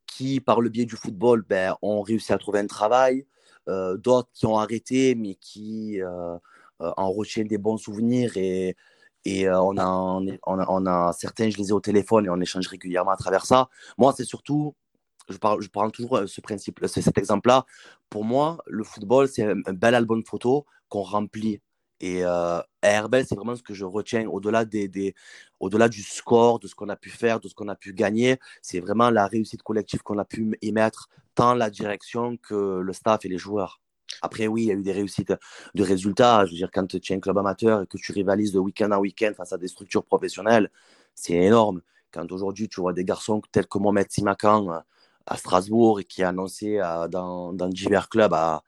qui, 0.06 0.40
par 0.40 0.62
le 0.62 0.70
biais 0.70 0.86
du 0.86 0.96
football, 0.96 1.44
ben, 1.46 1.76
ont 1.82 2.00
réussi 2.00 2.32
à 2.32 2.38
trouver 2.38 2.60
un 2.60 2.66
travail. 2.66 3.26
Euh, 3.68 3.98
d'autres 3.98 4.30
qui 4.32 4.46
ont 4.46 4.56
arrêté, 4.56 5.14
mais 5.14 5.34
qui 5.34 6.00
en 6.80 7.10
retiennent 7.12 7.46
des 7.46 7.58
bons 7.58 7.76
souvenirs. 7.76 8.38
Et, 8.38 8.74
et 9.26 9.50
on, 9.50 9.76
a, 9.76 10.22
on, 10.46 10.86
a, 10.86 11.12
certains, 11.12 11.50
je 11.50 11.58
les 11.58 11.68
ai 11.68 11.72
au 11.72 11.80
téléphone 11.80 12.24
et 12.24 12.30
on 12.30 12.40
échange 12.40 12.68
régulièrement 12.68 13.10
à 13.10 13.16
travers 13.16 13.44
ça. 13.44 13.68
Moi, 13.98 14.14
c'est 14.16 14.24
surtout 14.24 14.74
je 15.28 15.38
parle, 15.38 15.60
je 15.62 15.68
parle 15.68 15.92
toujours 15.92 16.16
euh, 16.16 16.26
ce 16.26 16.40
principe, 16.40 16.84
cet 16.86 17.18
exemple-là. 17.18 17.66
Pour 18.10 18.24
moi, 18.24 18.58
le 18.66 18.84
football, 18.84 19.28
c'est 19.28 19.44
un, 19.44 19.56
bel 19.72 19.94
album 19.94 20.24
photo 20.24 20.66
qu'on 20.88 21.02
remplit 21.02 21.60
Et 22.00 22.24
euh, 22.24 22.60
Herbel, 22.82 23.26
c'est 23.26 23.34
vraiment 23.34 23.56
ce 23.56 23.62
que 23.62 23.74
je 23.74 23.84
retiens 23.84 24.26
au-delà 24.28 24.64
des, 24.64 24.88
des 24.88 25.14
au-delà 25.60 25.88
du 25.88 26.02
score, 26.02 26.58
de 26.60 26.68
ce 26.68 26.74
qu'on 26.74 26.88
a 26.88 26.96
pu 26.96 27.10
faire, 27.10 27.40
de 27.40 27.48
ce 27.48 27.54
qu'on 27.54 27.68
a 27.68 27.76
pu 27.76 27.92
gagner. 27.92 28.38
C'est 28.62 28.80
vraiment 28.80 29.10
la 29.10 29.26
réussite 29.26 29.62
collective 29.62 30.02
qu'on 30.02 30.18
a 30.18 30.24
pu 30.24 30.56
émettre, 30.62 31.08
tant 31.34 31.54
la 31.54 31.70
direction 31.70 32.36
que 32.38 32.80
le 32.80 32.92
staff 32.92 33.24
et 33.24 33.28
les 33.28 33.38
joueurs. 33.38 33.80
Après, 34.22 34.46
oui, 34.46 34.62
il 34.64 34.66
y 34.68 34.70
a 34.70 34.74
eu 34.74 34.82
des 34.82 34.92
réussites 34.92 35.34
de 35.74 35.82
résultats. 35.82 36.44
Je 36.46 36.52
veux 36.52 36.56
dire, 36.56 36.70
quand 36.72 36.86
tu 36.86 36.96
es 36.96 37.16
un 37.16 37.20
club 37.20 37.38
amateur 37.38 37.82
et 37.82 37.86
que 37.86 37.98
tu 37.98 38.12
rivalises 38.12 38.52
de 38.52 38.58
week-end 38.58 38.90
en 38.92 38.98
week-end 38.98 39.32
face 39.36 39.52
à 39.52 39.58
des 39.58 39.68
structures 39.68 40.04
professionnelles, 40.04 40.70
c'est 41.14 41.34
énorme. 41.34 41.82
Quand 42.10 42.30
aujourd'hui, 42.32 42.68
tu 42.68 42.80
vois 42.80 42.92
des 42.92 43.04
garçons 43.04 43.42
tels 43.52 43.66
que 43.66 43.78
Mohamed 43.78 44.10
Simakan 44.10 44.72
euh, 44.72 44.78
à 45.28 45.36
Strasbourg 45.36 46.00
et 46.00 46.04
qui 46.04 46.22
est 46.22 46.24
annoncé 46.24 46.78
euh, 46.78 47.08
dans, 47.08 47.52
dans 47.52 47.68
divers 47.68 48.08
clubs 48.08 48.32
à, 48.32 48.62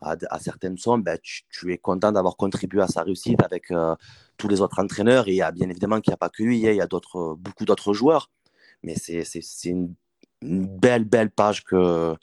à, 0.00 0.38
certaines 0.38 0.78
sommes, 0.78 1.02
ben, 1.02 1.18
tu, 1.22 1.72
es 1.72 1.78
content 1.78 2.12
d'avoir 2.12 2.36
contribué 2.36 2.82
à 2.82 2.88
sa 2.88 3.02
réussite 3.02 3.42
avec 3.42 3.70
euh, 3.70 3.94
tous 4.36 4.48
les 4.48 4.60
autres 4.60 4.78
entraîneurs. 4.80 5.28
Il 5.28 5.34
y 5.34 5.42
a 5.42 5.50
bien 5.52 5.68
évidemment 5.70 6.00
qu'il 6.00 6.10
n'y 6.10 6.14
a 6.14 6.18
pas 6.18 6.28
que 6.28 6.42
lui, 6.42 6.58
il 6.60 6.74
y 6.74 6.80
a 6.80 6.86
d'autres, 6.86 7.36
beaucoup 7.38 7.64
d'autres 7.64 7.92
joueurs. 7.94 8.30
Mais 8.82 8.94
c'est, 8.96 9.24
une, 9.64 9.94
une, 10.42 10.66
belle, 10.66 11.04
belle 11.04 11.30
page 11.30 11.64
que, 11.64 12.14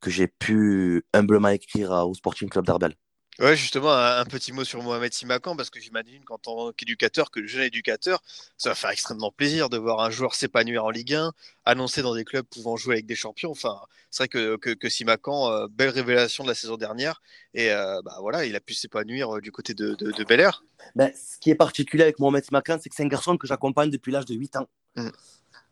que 0.00 0.10
j'ai 0.10 0.28
pu 0.28 1.04
humblement 1.14 1.48
écrire 1.48 1.90
au 1.90 2.14
Sporting 2.14 2.48
Club 2.48 2.66
d'Arbel. 2.66 2.94
Ouais, 3.38 3.56
justement, 3.56 3.92
un, 3.92 4.26
petit 4.26 4.52
mot 4.52 4.62
sur 4.62 4.82
Mohamed 4.82 5.10
Simakan, 5.10 5.56
parce 5.56 5.70
que 5.70 5.80
j'imagine 5.80 6.22
qu'en 6.22 6.36
tant 6.36 6.70
qu'éducateur, 6.72 7.30
que 7.30 7.40
le 7.40 7.46
jeune 7.46 7.62
éducateur, 7.62 8.22
ça 8.58 8.68
va 8.68 8.74
faire 8.74 8.90
extrêmement 8.90 9.32
plaisir 9.32 9.70
de 9.70 9.78
voir 9.78 10.00
un 10.00 10.10
joueur 10.10 10.34
s'épanouir 10.34 10.84
en 10.84 10.90
Ligue 10.90 11.14
1, 11.14 11.32
annoncé 11.64 12.02
dans 12.02 12.14
des 12.14 12.24
clubs 12.24 12.44
pouvant 12.44 12.76
jouer 12.76 12.96
avec 12.96 13.06
des 13.06 13.14
champions. 13.14 13.50
Enfin, 13.50 13.80
c'est 14.10 14.24
vrai 14.24 14.28
que, 14.28 14.56
que, 14.56 14.70
que 14.70 14.88
Simakan, 14.90 15.50
euh, 15.50 15.66
belle 15.70 15.88
révélation 15.88 16.44
de 16.44 16.50
la 16.50 16.54
saison 16.54 16.76
dernière, 16.76 17.22
et 17.54 17.70
euh, 17.72 18.02
bah, 18.04 18.16
voilà, 18.20 18.44
il 18.44 18.54
a 18.54 18.60
pu 18.60 18.74
s'épanouir 18.74 19.36
euh, 19.36 19.40
du 19.40 19.50
côté 19.50 19.72
de, 19.72 19.94
de, 19.94 20.24
Bel 20.24 20.40
Air. 20.40 20.62
Ben, 20.94 21.10
ce 21.14 21.38
qui 21.38 21.48
est 21.48 21.54
particulier 21.54 22.02
avec 22.02 22.18
Mohamed 22.18 22.44
Simakan, 22.44 22.78
c'est 22.82 22.90
que 22.90 22.94
c'est 22.94 23.02
un 23.02 23.08
garçon 23.08 23.38
que 23.38 23.46
j'accompagne 23.46 23.88
depuis 23.88 24.12
l'âge 24.12 24.26
de 24.26 24.34
8 24.34 24.56
ans. 24.56 24.68
Mm. 24.96 25.08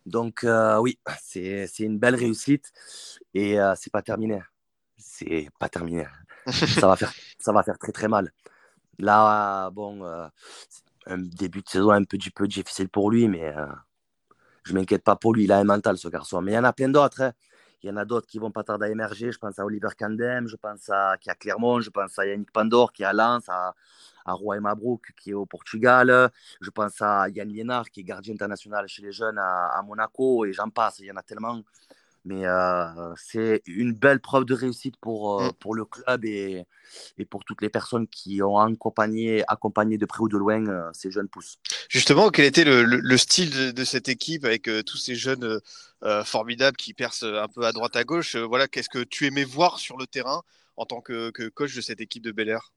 Donc, 0.06 0.46
oui, 0.80 0.98
c'est 1.22 1.68
une 1.80 1.98
belle 1.98 2.14
réussite, 2.14 2.72
et 3.34 3.58
c'est 3.76 3.92
pas 3.92 4.00
terminé. 4.00 4.40
C'est 4.96 5.48
pas 5.58 5.68
terminé 5.68 6.06
ça, 6.50 6.86
va 6.86 6.96
faire, 6.96 7.12
ça 7.40 7.52
va 7.52 7.62
faire 7.62 7.78
très 7.78 7.92
très 7.92 8.08
mal. 8.08 8.32
Là, 8.98 9.70
bon, 9.70 10.04
euh, 10.04 10.26
un 11.06 11.18
début 11.18 11.62
de 11.62 11.68
saison 11.68 11.90
un 11.90 12.04
petit 12.04 12.30
peu 12.30 12.46
difficile 12.46 12.88
pour 12.88 13.10
lui, 13.10 13.28
mais 13.28 13.54
euh, 13.56 13.66
je 14.64 14.74
m'inquiète 14.74 15.04
pas 15.04 15.16
pour 15.16 15.34
lui. 15.34 15.44
Il 15.44 15.52
a 15.52 15.58
un 15.58 15.64
mental, 15.64 15.98
ce 15.98 16.08
garçon. 16.08 16.42
Mais 16.42 16.52
il 16.52 16.54
y 16.54 16.58
en 16.58 16.64
a 16.64 16.72
plein 16.72 16.88
d'autres. 16.88 17.22
Hein. 17.22 17.32
Il 17.82 17.88
y 17.88 17.92
en 17.92 17.96
a 17.96 18.04
d'autres 18.04 18.26
qui 18.26 18.38
vont 18.38 18.50
pas 18.50 18.62
tarder 18.62 18.86
à 18.86 18.88
émerger. 18.90 19.32
Je 19.32 19.38
pense 19.38 19.58
à 19.58 19.64
Oliver 19.64 19.88
Kandem, 19.98 20.46
je 20.46 20.56
pense 20.56 20.90
à 20.90 21.16
qui 21.18 21.30
a 21.30 21.34
Clermont, 21.34 21.80
je 21.80 21.88
pense 21.88 22.18
à 22.18 22.26
Yannick 22.26 22.52
Pandor 22.52 22.92
qui 22.92 23.02
est 23.02 23.06
à 23.06 23.14
Lens, 23.14 23.48
à, 23.48 23.74
à 24.26 24.32
Roy 24.34 24.60
Mabrouk 24.60 25.12
qui 25.16 25.30
est 25.30 25.34
au 25.34 25.46
Portugal. 25.46 26.30
Je 26.60 26.68
pense 26.68 27.00
à 27.00 27.30
Yann 27.30 27.48
Liénard 27.48 27.88
qui 27.90 28.00
est 28.00 28.04
gardien 28.04 28.34
international 28.34 28.86
chez 28.86 29.00
les 29.00 29.12
jeunes 29.12 29.38
à, 29.38 29.68
à 29.68 29.82
Monaco 29.82 30.44
et 30.44 30.52
j'en 30.52 30.68
passe. 30.68 30.98
Il 30.98 31.06
y 31.06 31.12
en 31.12 31.16
a 31.16 31.22
tellement. 31.22 31.62
Mais 32.24 32.44
euh, 32.44 33.14
c'est 33.16 33.62
une 33.66 33.94
belle 33.94 34.20
preuve 34.20 34.44
de 34.44 34.52
réussite 34.54 34.96
pour, 34.98 35.40
euh, 35.40 35.48
mm. 35.48 35.52
pour 35.54 35.74
le 35.74 35.84
club 35.86 36.24
et, 36.24 36.66
et, 37.16 37.24
pour 37.24 37.44
toutes 37.44 37.62
les 37.62 37.70
personnes 37.70 38.06
qui 38.08 38.42
ont 38.42 38.58
accompagné, 38.58 39.42
accompagné 39.48 39.96
de 39.96 40.04
près 40.04 40.20
ou 40.20 40.28
de 40.28 40.36
loin 40.36 40.66
euh, 40.66 40.90
ces 40.92 41.10
jeunes 41.10 41.28
pousses. 41.28 41.58
Justement, 41.88 42.28
quel 42.30 42.44
était 42.44 42.64
le, 42.64 42.84
le, 42.84 43.16
style 43.16 43.72
de, 43.72 43.84
cette 43.84 44.08
équipe 44.08 44.44
avec 44.44 44.68
tous 44.86 44.98
ces 44.98 45.14
jeunes 45.14 45.60
formidables 46.24 46.76
qui 46.76 46.92
percent 46.94 47.24
un 47.24 47.48
peu 47.48 47.64
à 47.64 47.72
droite 47.72 47.96
à 47.96 48.04
gauche? 48.04 48.36
Voilà, 48.36 48.68
qu'est-ce 48.68 48.90
que 48.90 49.02
tu 49.02 49.26
aimais 49.26 49.44
voir 49.44 49.78
sur 49.78 49.96
le 49.96 50.06
terrain 50.06 50.42
en 50.76 50.84
tant 50.84 51.00
que, 51.00 51.30
que 51.30 51.48
coach 51.48 51.74
de 51.74 51.80
cette 51.80 52.00
équipe 52.00 52.22
de 52.22 52.32
Bel 52.32 52.48
Air? 52.48 52.72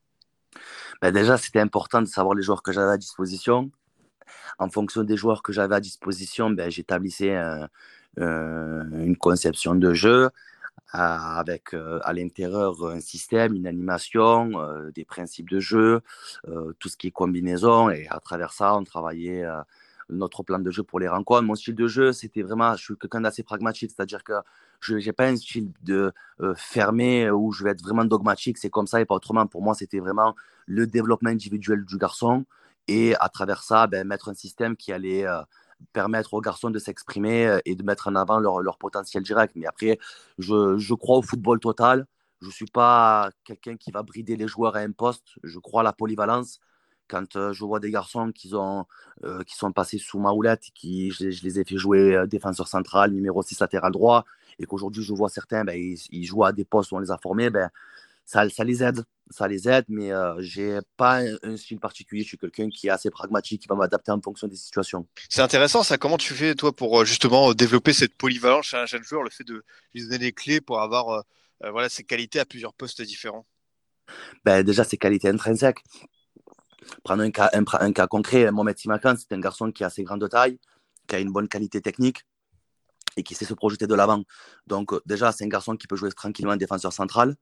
Ben 1.02 1.12
Déjà, 1.12 1.38
c'était 1.38 1.60
important 1.60 2.02
de 2.02 2.08
savoir 2.08 2.36
les 2.36 2.44
joueurs 2.44 2.64
que 2.64 2.72
j'avais 2.72 2.92
à 2.92 2.98
disposition. 2.98 3.72
En 4.60 4.70
fonction 4.70 5.04
des 5.04 5.18
joueurs 5.18 5.44
que 5.44 5.52
j'avais 5.52 5.76
à 5.76 5.80
disposition, 5.80 6.50
ben, 6.50 6.70
j'établissais 6.70 7.36
euh, 7.36 7.66
une 8.18 9.18
conception 9.18 9.76
de 9.76 9.94
jeu 9.94 10.30
avec 10.94 11.74
euh, 11.74 12.00
à 12.04 12.14
l'intérieur 12.14 12.86
un 12.86 13.00
système, 13.00 13.56
une 13.56 13.66
animation, 13.66 14.52
euh, 14.62 14.92
des 14.92 15.06
principes 15.06 15.50
de 15.50 15.60
jeu, 15.60 16.02
tout 16.80 16.88
ce 16.88 16.98
qui 16.98 17.08
est 17.08 17.12
combinaison. 17.12 17.90
Et 17.90 18.08
à 18.10 18.20
travers 18.20 18.54
ça, 18.54 18.76
on 18.76 18.84
travaillait 18.84 19.44
notre 20.10 20.44
plan 20.44 20.60
de 20.60 20.70
jeu 20.70 20.84
pour 20.84 21.00
les 21.00 21.08
rencontres. 21.08 21.44
Mon 21.44 21.56
style 21.56 21.76
de 21.76 21.88
jeu, 21.88 22.14
c'était 22.14 22.44
vraiment, 22.44 22.76
je 22.76 22.84
suis 22.84 22.98
quelqu'un 22.98 23.22
d'assez 23.22 23.44
pragmatique, 23.44 23.92
c'est-à-dire 23.96 24.24
que 24.24 24.34
je 24.82 24.96
n'ai 24.96 25.14
pas 25.14 25.28
un 25.28 25.36
style 25.36 25.72
de 25.82 26.12
fermé 26.56 27.32
où 27.32 27.52
je 27.52 27.64
vais 27.64 27.72
être 27.72 27.82
vraiment 27.82 28.06
dogmatique, 28.06 28.58
c'est 28.60 28.70
comme 28.70 28.88
ça 28.88 29.02
et 29.02 29.06
pas 29.06 29.16
autrement. 29.16 29.48
Pour 29.48 29.64
moi, 29.64 29.74
c'était 29.74 30.00
vraiment 30.00 30.36
le 30.68 30.86
développement 30.86 31.30
individuel 31.30 31.86
du 31.86 31.98
garçon 31.98 32.46
et 32.88 33.16
à 33.16 33.30
travers 33.30 33.64
ça, 33.64 33.88
ben, 33.88 34.06
mettre 34.06 34.30
un 34.30 34.34
système 34.34 34.76
qui 34.76 34.92
allait 34.92 35.26
permettre 35.94 36.34
aux 36.34 36.42
garçons 36.42 36.70
de 36.70 36.80
s'exprimer 36.80 37.48
euh, 37.48 37.60
et 37.66 37.76
de 37.76 37.84
mettre 37.84 38.08
en 38.08 38.16
avant 38.16 38.40
leur, 38.40 38.62
leur 38.62 38.78
potentiel 38.78 39.24
direct. 39.24 39.54
Mais 39.56 39.66
après, 39.66 40.00
je, 40.38 40.78
je, 40.78 40.94
crois 40.94 41.18
au 41.18 41.22
football 41.22 41.60
total. 41.60 42.06
Je 42.42 42.48
ne 42.48 42.52
suis 42.52 42.66
pas 42.66 43.30
quelqu'un 43.46 43.78
qui 43.78 43.92
va 43.92 44.04
brider 44.04 44.36
les 44.36 44.48
joueurs 44.48 44.76
à 44.76 44.80
un 44.80 44.92
poste. 44.92 45.36
Je 45.44 45.60
crois 45.60 45.82
à 45.82 45.84
la 45.84 45.94
polyvalence. 45.94 46.60
Quand 47.08 47.36
euh, 47.36 47.54
je 47.54 47.66
vois 47.66 47.80
des 47.80 47.92
garçons 47.92 48.32
qui, 48.32 48.54
ont, 48.56 48.86
euh, 49.24 49.44
qui 49.44 49.56
sont 49.56 49.72
passés 49.72 49.98
sous 49.98 50.20
ma 50.20 50.32
houlette, 50.32 50.64
qui, 50.74 51.12
je, 51.12 51.26
les 51.26 51.60
ai 51.60 51.66
fait 51.66 51.78
jouer 51.78 52.24
défenseur 52.28 52.68
central, 52.68 53.12
numéro 53.12 53.42
6 53.44 53.60
latéral 53.60 53.92
droit, 53.92 54.26
et 54.60 54.66
qu'aujourd'hui 54.66 55.04
je 55.04 55.14
vois 55.14 55.30
certains, 55.30 55.64
ben, 55.66 55.78
ils, 55.78 56.00
ils, 56.12 56.24
jouent 56.26 56.46
à 56.46 56.54
des 56.54 56.66
postes 56.66 56.92
où 56.92 56.96
on 56.96 57.00
les 57.00 57.12
a 57.12 57.18
formés, 57.18 57.50
ben, 57.50 57.70
ça, 58.26 58.50
ça 58.50 58.64
les 58.64 58.84
aide 58.84 59.04
ça 59.30 59.48
les 59.48 59.68
aide, 59.68 59.86
mais 59.88 60.12
euh, 60.12 60.36
j'ai 60.40 60.80
pas 60.98 61.22
un, 61.44 61.58
style 61.58 61.80
particulier. 61.80 62.24
Je 62.24 62.30
suis 62.30 62.38
quelqu'un 62.38 62.70
qui 62.70 62.88
est 62.88 62.90
assez 62.90 63.10
pragmatique, 63.10 63.62
qui 63.62 63.68
va 63.68 63.76
m'adapter 63.76 64.12
en 64.12 64.22
fonction 64.22 64.48
des 64.48 64.56
situations. 64.56 65.08
C'est 65.30 65.42
intéressant, 65.42 65.84
ça. 65.84 65.98
Comment 65.98 66.18
tu 66.18 66.34
fais, 66.34 66.56
toi, 66.56 66.76
pour 66.76 67.02
euh, 67.02 67.06
justement 67.06 67.54
développer 67.54 67.94
cette 67.94 68.16
polyvalence 68.16 68.68
chez 68.68 68.78
un 68.78 68.86
jeune 68.86 69.04
joueur, 69.04 69.24
le 69.24 69.30
fait 69.30 69.44
de 69.44 69.64
lui 69.94 70.04
donner 70.04 70.18
les 70.18 70.32
clés 70.34 70.62
pour 70.62 70.82
avoir 70.82 71.10
euh, 71.10 71.22
euh, 71.64 71.72
voilà, 71.72 71.90
ses 71.90 72.04
qualités 72.04 72.40
à 72.40 72.46
plusieurs 72.46 72.74
postes 72.74 73.02
différents? 73.02 73.46
Ben, 74.46 74.64
Déjà, 74.64 74.84
ses 74.84 74.98
qualités 74.98 75.30
intrinsèques. 75.30 75.80
Prendre 77.04 77.24
un 77.24 77.32
cas, 77.32 77.50
un, 77.54 77.64
un 77.80 77.94
cas 77.94 78.08
concret, 78.08 78.52
Mohamed 78.52 78.78
Simakan, 78.78 79.16
c'est 79.18 79.34
un 79.34 79.40
garçon 79.40 79.72
qui 79.72 79.84
a 79.84 79.88
assez 79.88 80.04
grande 80.04 80.28
taille, 80.30 80.60
qui 81.08 81.16
a 81.16 81.20
une 81.20 81.32
bonne 81.32 81.48
qualité 81.48 81.82
technique 81.82 82.24
et 83.16 83.24
qui 83.24 83.36
sait 83.36 83.46
se 83.46 83.54
projeter 83.54 83.88
de 83.88 83.96
l'avant. 83.96 84.24
Donc, 84.68 84.92
déjà, 85.06 85.32
c'est 85.32 85.46
un 85.46 85.48
garçon 85.48 85.78
qui 85.78 85.88
peut 85.88 85.96
jouer 85.96 86.12
tranquillement 86.12 86.58
défenseur 86.58 86.92
central. 86.92 87.36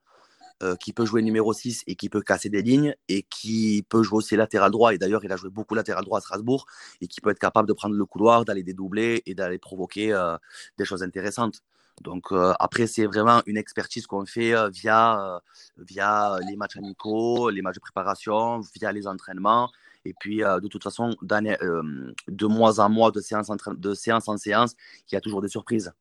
Euh, 0.64 0.76
qui 0.76 0.94
peut 0.94 1.06
jouer 1.06 1.24
numéro 1.24 1.54
6 1.54 1.84
et 1.88 1.96
qui 1.96 2.08
peut 2.08 2.22
casser 2.22 2.50
des 2.50 2.62
lignes 2.62 2.96
et 3.08 3.24
qui 3.24 3.84
peut 3.90 4.04
jouer 4.04 4.18
aussi 4.18 4.36
latéral 4.36 4.70
droit. 4.70 4.94
Et 4.94 5.00
d'ailleurs, 5.00 5.26
il 5.26 5.32
a 5.32 5.36
joué 5.36 5.50
beaucoup 5.50 5.74
latéral 5.74 6.04
droit 6.06 6.20
à 6.20 6.22
Strasbourg 6.22 6.68
et 7.00 7.08
qui 7.08 7.20
peut 7.20 7.32
être 7.32 7.40
capable 7.40 7.68
de 7.68 7.74
prendre 7.74 7.96
le 7.96 8.06
couloir, 8.06 8.46
d'aller 8.46 8.62
dédoubler 8.62 9.24
et 9.26 9.34
d'aller 9.34 9.58
provoquer 9.58 10.14
euh, 10.14 10.38
des 10.78 10.86
choses 10.86 11.02
intéressantes. 11.02 11.62
Donc 12.02 12.32
euh, 12.32 12.54
après, 12.60 12.86
c'est 12.86 13.08
vraiment 13.08 13.42
une 13.48 13.58
expertise 13.58 14.06
qu'on 14.06 14.26
fait 14.28 14.54
via, 14.70 15.42
via 15.78 16.38
les 16.48 16.56
matchs 16.56 16.78
amicaux, 16.78 17.50
les 17.50 17.64
matchs 17.64 17.76
de 17.76 17.82
préparation, 17.82 18.60
via 18.76 18.92
les 18.92 19.08
entraînements. 19.08 19.72
Et 20.06 20.14
puis, 20.20 20.38
de 20.40 20.68
toute 20.68 20.84
façon, 20.84 21.16
de 21.22 22.46
mois 22.46 22.80
en 22.80 22.90
mois, 22.90 23.10
de 23.12 23.20
séance 23.20 23.50
en, 23.50 23.56
de 23.74 23.94
séance, 23.96 24.28
en 24.28 24.38
séance, 24.38 24.76
il 25.10 25.16
y 25.16 25.18
a 25.18 25.22
toujours 25.22 25.42
des 25.42 25.50
surprises. 25.50 25.92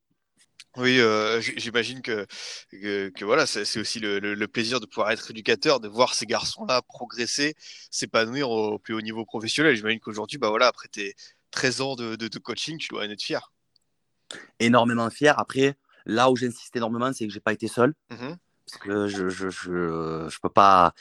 Oui, 0.77 1.01
euh, 1.01 1.41
j'imagine 1.41 2.01
que, 2.01 2.27
que, 2.71 3.25
voilà, 3.25 3.45
c'est 3.47 3.81
aussi 3.81 3.99
le, 3.99 4.47
plaisir 4.47 4.79
de 4.79 4.87
pouvoir 4.87 5.11
être 5.11 5.31
éducateur, 5.31 5.81
de 5.81 5.89
voir 5.89 6.15
ces 6.15 6.27
garçons-là 6.27 6.81
progresser, 6.83 7.55
s'épanouir 7.91 8.51
au 8.51 8.79
plus 8.79 8.95
haut 8.95 9.01
niveau 9.01 9.25
professionnel. 9.25 9.75
J'imagine 9.75 9.99
qu'aujourd'hui, 9.99 10.39
bah 10.39 10.49
voilà, 10.49 10.69
après 10.69 10.89
tes 10.89 11.15
13 11.51 11.81
ans 11.81 11.97
de, 11.97 12.15
de, 12.15 12.39
coaching, 12.39 12.79
tu 12.79 12.89
dois 12.89 13.05
en 13.05 13.11
être 13.11 13.23
fier. 13.23 13.53
Énormément 14.61 15.11
fier. 15.11 15.37
Après, 15.41 15.77
là 16.07 16.31
où 16.31 16.37
j'insiste 16.37 16.77
énormément, 16.77 17.13
c'est 17.13 17.27
que 17.27 17.33
j'ai 17.33 17.41
pas 17.41 17.53
été 17.53 17.67
seul. 17.67 17.95
Mmh 18.11 18.35
Parce 18.67 18.79
que 18.81 19.09
je, 19.09 19.29
je, 19.29 19.51
je, 19.51 20.29
je, 20.29 20.39
peux 20.41 20.49
pas. 20.51 20.93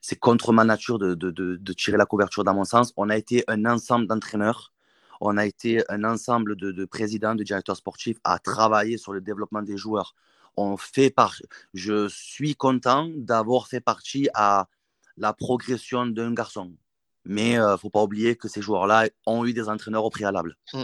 C'est 0.00 0.18
contre 0.20 0.52
ma 0.52 0.62
nature 0.62 1.00
de, 1.00 1.14
de, 1.16 1.30
de, 1.32 1.72
tirer 1.72 1.96
la 1.96 2.06
couverture 2.06 2.44
dans 2.44 2.54
mon 2.54 2.64
sens. 2.64 2.92
On 2.96 3.10
a 3.10 3.16
été 3.16 3.42
un 3.48 3.64
ensemble 3.64 4.06
d'entraîneurs 4.06 4.72
on 5.20 5.36
a 5.36 5.46
été 5.46 5.82
un 5.90 6.04
ensemble 6.04 6.56
de, 6.56 6.84
présidents, 6.84 7.34
de 7.34 7.44
directeurs 7.44 7.76
sportifs 7.76 8.18
à 8.24 8.38
travailler 8.38 8.98
sur 8.98 9.12
le 9.12 9.20
développement 9.20 9.62
des 9.62 9.76
joueurs. 9.76 10.14
On 10.56 10.76
fait 10.76 11.10
par... 11.10 11.34
Je 11.74 12.08
suis 12.08 12.54
content 12.54 13.10
d'avoir 13.14 13.68
fait 13.68 13.80
partie 13.80 14.28
à 14.34 14.68
la 15.16 15.32
progression 15.32 16.06
d'un 16.06 16.32
garçon. 16.32 16.72
Mais 17.24 17.52
il 17.52 17.58
euh, 17.58 17.72
ne 17.72 17.76
faut 17.76 17.90
pas 17.90 18.02
oublier 18.02 18.36
que 18.36 18.48
ces 18.48 18.62
joueurs-là 18.62 19.08
ont 19.26 19.44
eu 19.44 19.52
des 19.52 19.68
entraîneurs 19.68 20.04
au 20.04 20.10
préalable. 20.10 20.56
Mmh. 20.72 20.82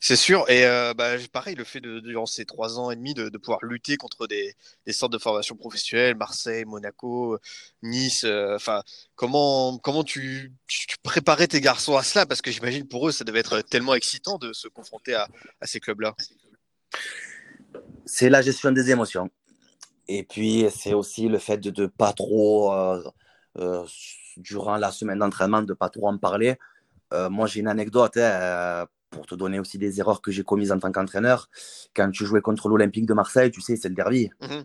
C'est 0.00 0.16
sûr. 0.16 0.48
Et 0.48 0.64
euh, 0.64 0.94
bah, 0.94 1.16
pareil, 1.32 1.54
le 1.54 1.64
fait 1.64 1.80
de, 1.80 2.00
durant 2.00 2.26
ces 2.26 2.44
trois 2.44 2.78
ans 2.78 2.90
et 2.90 2.96
demi 2.96 3.14
de, 3.14 3.28
pouvoir 3.38 3.58
lutter 3.62 3.96
contre 3.96 4.26
des, 4.26 4.54
centres 4.90 5.12
de 5.12 5.18
formation 5.18 5.56
professionnelle, 5.56 6.16
Marseille, 6.16 6.64
Monaco, 6.64 7.38
Nice. 7.82 8.24
Euh, 8.24 8.54
enfin, 8.54 8.82
comment 9.14 9.78
comment 9.78 10.04
tu, 10.04 10.52
préparais 11.02 11.48
tes 11.48 11.60
garçons 11.60 11.96
à 11.96 12.02
cela? 12.02 12.26
Parce 12.26 12.42
que 12.42 12.50
j'imagine 12.50 12.86
pour 12.86 13.08
eux, 13.08 13.12
ça 13.12 13.24
devait 13.24 13.40
être 13.40 13.60
tellement 13.62 13.94
excitant 13.94 14.38
de 14.38 14.52
se 14.52 14.68
confronter 14.68 15.14
à, 15.14 15.28
ces 15.62 15.80
clubs-là. 15.80 16.14
C'est 18.06 18.30
la 18.30 18.42
gestion 18.42 18.72
des 18.72 18.90
émotions. 18.90 19.30
Et 20.06 20.22
puis, 20.22 20.66
c'est 20.74 20.94
aussi 20.94 21.28
le 21.28 21.38
fait 21.38 21.58
de 21.58 21.82
ne 21.82 21.86
pas 21.86 22.12
trop 22.12 22.72
durant 24.36 24.76
la 24.76 24.92
semaine 24.92 25.18
d'entraînement 25.18 25.62
de 25.62 25.72
ne 25.72 25.74
pas 25.74 25.90
trop 25.90 26.08
en 26.08 26.16
parler. 26.16 26.56
moi, 27.12 27.46
j'ai 27.46 27.60
une 27.60 27.68
anecdote 27.68 28.16
hein, 28.16 28.86
pour 29.10 29.26
te 29.26 29.34
donner 29.34 29.58
aussi 29.58 29.78
des 29.78 30.00
erreurs 30.00 30.20
que 30.20 30.30
j'ai 30.30 30.44
commises 30.44 30.72
en 30.72 30.78
tant 30.78 30.92
qu'entraîneur. 30.92 31.48
Quand 31.94 32.10
tu 32.10 32.24
jouais 32.24 32.40
contre 32.40 32.68
l'Olympique 32.68 33.06
de 33.06 33.14
Marseille, 33.14 33.50
tu 33.50 33.60
sais, 33.60 33.76
c'est 33.76 33.88
le 33.88 33.94
derby. 33.94 34.30
Mhm. 34.40 34.64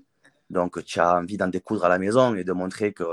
Donc, 0.49 0.83
tu 0.85 0.99
as 0.99 1.15
envie 1.17 1.37
d'en 1.37 1.47
découdre 1.47 1.85
à 1.85 1.89
la 1.89 1.97
maison 1.97 2.35
et 2.35 2.43
de 2.43 2.51
montrer 2.51 2.93
que 2.93 3.03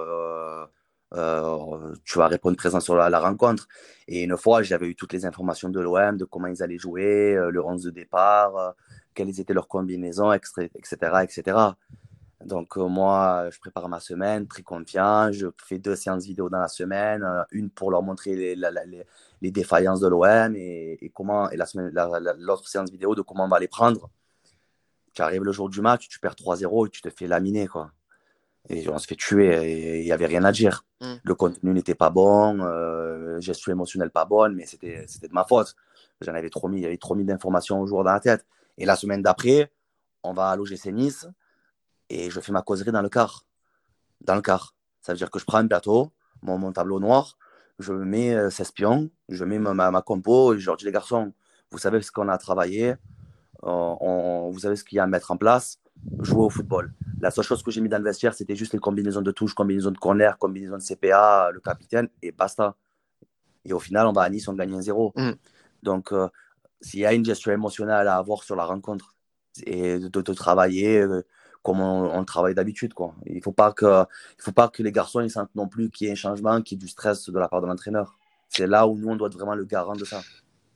euh, 1.14 1.94
tu 2.04 2.18
vas 2.18 2.28
répondre 2.28 2.56
présent 2.56 2.80
sur 2.80 2.94
la, 2.94 3.18
rencontre. 3.18 3.66
Et 4.06 4.22
une 4.22 4.36
fois, 4.36 4.62
j'avais 4.62 4.86
eu 4.86 4.94
toutes 4.94 5.12
les 5.12 5.26
informations 5.26 5.68
de 5.68 5.80
l'OM, 5.80 6.16
de 6.16 6.24
comment 6.24 6.46
ils 6.46 6.62
allaient 6.62 6.78
jouer, 6.78 7.34
euh, 7.34 7.50
le 7.50 7.64
11 7.64 7.82
de 7.84 7.90
départ, 7.90 8.56
euh, 8.56 8.70
quelles 9.14 9.40
étaient 9.40 9.54
leurs 9.54 9.68
combinaisons, 9.68 10.32
etc. 10.32 10.68
etc. 11.22 11.56
Donc, 12.44 12.76
moi, 12.76 13.48
je 13.50 13.58
prépare 13.58 13.88
ma 13.88 14.00
semaine, 14.00 14.46
très 14.46 14.62
confiant. 14.62 15.30
Je 15.30 15.48
fais 15.62 15.78
deux 15.78 15.94
séances 15.94 16.24
vidéo 16.24 16.48
dans 16.48 16.58
la 16.58 16.68
semaine, 16.68 17.22
une 17.50 17.68
pour 17.70 17.90
leur 17.90 18.02
montrer 18.02 18.34
les, 18.34 18.56
les, 19.40 19.50
défaillances 19.50 20.00
de 20.00 20.08
l'OM 20.08 20.56
et, 20.56 20.98
et, 21.00 21.10
comment, 21.10 21.50
et 21.50 21.56
la 21.56 21.66
semaine, 21.66 21.92
l'autre 22.38 22.66
séance 22.66 22.90
vidéo 22.90 23.14
de 23.14 23.22
comment 23.22 23.44
on 23.44 23.48
va 23.48 23.60
les 23.60 23.68
prendre. 23.68 24.10
Tu 25.12 25.22
arrives 25.22 25.44
le 25.44 25.52
jour 25.52 25.68
du 25.68 25.80
match, 25.80 26.08
tu 26.08 26.18
perds 26.18 26.34
3-0 26.34 26.86
et 26.86 26.90
tu 26.90 27.02
te 27.02 27.10
fais 27.10 27.26
laminer, 27.26 27.66
quoi. 27.66 27.92
Et 28.68 28.88
on 28.88 28.98
se 28.98 29.06
fait 29.06 29.16
tuer 29.16 30.00
il 30.00 30.04
n'y 30.04 30.12
avait 30.12 30.26
rien 30.26 30.44
à 30.44 30.52
dire. 30.52 30.84
Mm. 31.00 31.14
Le 31.22 31.34
contenu 31.34 31.72
n'était 31.72 31.94
pas 31.94 32.10
bon, 32.10 32.60
euh, 32.60 33.40
gestion 33.40 33.72
émotionnelle 33.72 34.10
pas 34.10 34.24
bonne, 34.24 34.54
mais 34.54 34.66
c'était 34.66 35.06
de 35.22 35.32
ma 35.32 35.44
faute. 35.44 35.74
J'en 36.20 36.34
avais 36.34 36.50
trop 36.50 36.68
mis, 36.68 36.78
il 36.78 36.82
y 36.82 36.86
avait 36.86 36.98
trop 36.98 37.14
mis 37.14 37.24
d'informations 37.24 37.80
au 37.80 37.86
jour 37.86 38.04
dans 38.04 38.12
la 38.12 38.20
tête. 38.20 38.46
Et 38.76 38.84
la 38.84 38.96
semaine 38.96 39.22
d'après, 39.22 39.72
on 40.22 40.32
va 40.32 40.50
à 40.50 40.56
l'OGC 40.56 40.86
Nice 40.92 41.26
et 42.10 42.28
je 42.28 42.40
fais 42.40 42.52
ma 42.52 42.62
causerie 42.62 42.92
dans 42.92 43.02
le 43.02 43.08
car. 43.08 43.46
Dans 44.20 44.34
le 44.34 44.42
car. 44.42 44.74
Ça 45.00 45.12
veut 45.12 45.16
dire 45.16 45.30
que 45.30 45.38
je 45.38 45.46
prends 45.46 45.58
un 45.58 45.66
plateau, 45.66 46.12
mon, 46.42 46.58
mon 46.58 46.72
tableau 46.72 47.00
noir, 47.00 47.38
je 47.78 47.92
mets 47.92 48.50
16 48.50 48.68
euh, 48.68 48.72
pions, 48.74 49.10
je 49.28 49.44
mets 49.44 49.58
ma, 49.58 49.90
ma, 49.90 50.02
compo 50.02 50.52
et 50.52 50.58
je 50.58 50.66
leur 50.66 50.76
dis 50.76 50.84
les 50.84 50.92
garçons, 50.92 51.32
vous 51.70 51.78
savez 51.78 52.02
ce 52.02 52.12
qu'on 52.12 52.28
a 52.28 52.36
travaillé, 52.36 52.96
on, 53.62 54.50
vous 54.52 54.58
savez 54.58 54.76
ce 54.76 54.84
qu'il 54.84 54.96
y 54.96 54.98
a 54.98 55.04
à 55.04 55.06
mettre 55.06 55.30
en 55.30 55.36
place, 55.36 55.78
jouer 56.20 56.44
au 56.44 56.50
football. 56.50 56.92
La 57.20 57.30
seule 57.30 57.44
chose 57.44 57.62
que 57.62 57.70
j'ai 57.70 57.80
mis 57.80 57.88
dans 57.88 57.98
le 57.98 58.04
vestiaire, 58.04 58.34
c'était 58.34 58.56
juste 58.56 58.72
les 58.72 58.78
combinaisons 58.78 59.22
de 59.22 59.30
touches, 59.30 59.54
combinaisons 59.54 59.90
de 59.90 59.98
corner, 59.98 60.36
combinaisons 60.38 60.78
de 60.78 60.82
CPA, 60.82 61.50
le 61.52 61.60
capitaine, 61.60 62.08
et 62.22 62.32
basta. 62.32 62.74
Et 63.64 63.72
au 63.72 63.78
final, 63.78 64.06
on 64.06 64.12
va 64.12 64.22
à 64.22 64.30
Nice, 64.30 64.48
on 64.48 64.54
gagne 64.54 64.74
un 64.74 64.80
0. 64.80 65.12
Mm. 65.16 65.32
Donc, 65.82 66.12
euh, 66.12 66.28
s'il 66.80 67.00
y 67.00 67.06
a 67.06 67.12
une 67.12 67.24
gestion 67.24 67.52
émotionnelle 67.52 68.08
à 68.08 68.16
avoir 68.16 68.42
sur 68.42 68.56
la 68.56 68.64
rencontre, 68.64 69.14
et 69.66 69.98
de, 69.98 70.20
travailler 70.32 71.00
euh, 71.00 71.22
comme 71.62 71.80
on, 71.80 72.24
travaille 72.24 72.54
d'habitude. 72.54 72.94
Il 73.26 73.36
ne 73.36 73.40
faut, 73.40 73.52
pas 73.52 73.72
que, 73.72 74.04
il 74.38 74.42
faut 74.42 74.52
pas 74.52 74.68
que 74.68 74.82
les 74.82 74.92
garçons 74.92 75.20
ils 75.20 75.30
sentent 75.30 75.54
non 75.54 75.68
plus 75.68 75.90
qu'il 75.90 76.06
y 76.06 76.10
ait 76.10 76.12
un 76.12 76.16
changement, 76.16 76.62
qu'il 76.62 76.78
y 76.78 76.80
ait 76.80 76.84
du 76.84 76.88
stress 76.88 77.28
de 77.28 77.38
la 77.38 77.48
part 77.48 77.60
de 77.60 77.66
l'entraîneur. 77.66 78.18
C'est 78.48 78.66
là 78.66 78.86
où 78.86 78.96
nous, 78.96 79.08
on 79.08 79.16
doit 79.16 79.28
être 79.28 79.34
vraiment 79.34 79.54
le 79.54 79.64
garant 79.64 79.94
de 79.94 80.04
ça. 80.04 80.22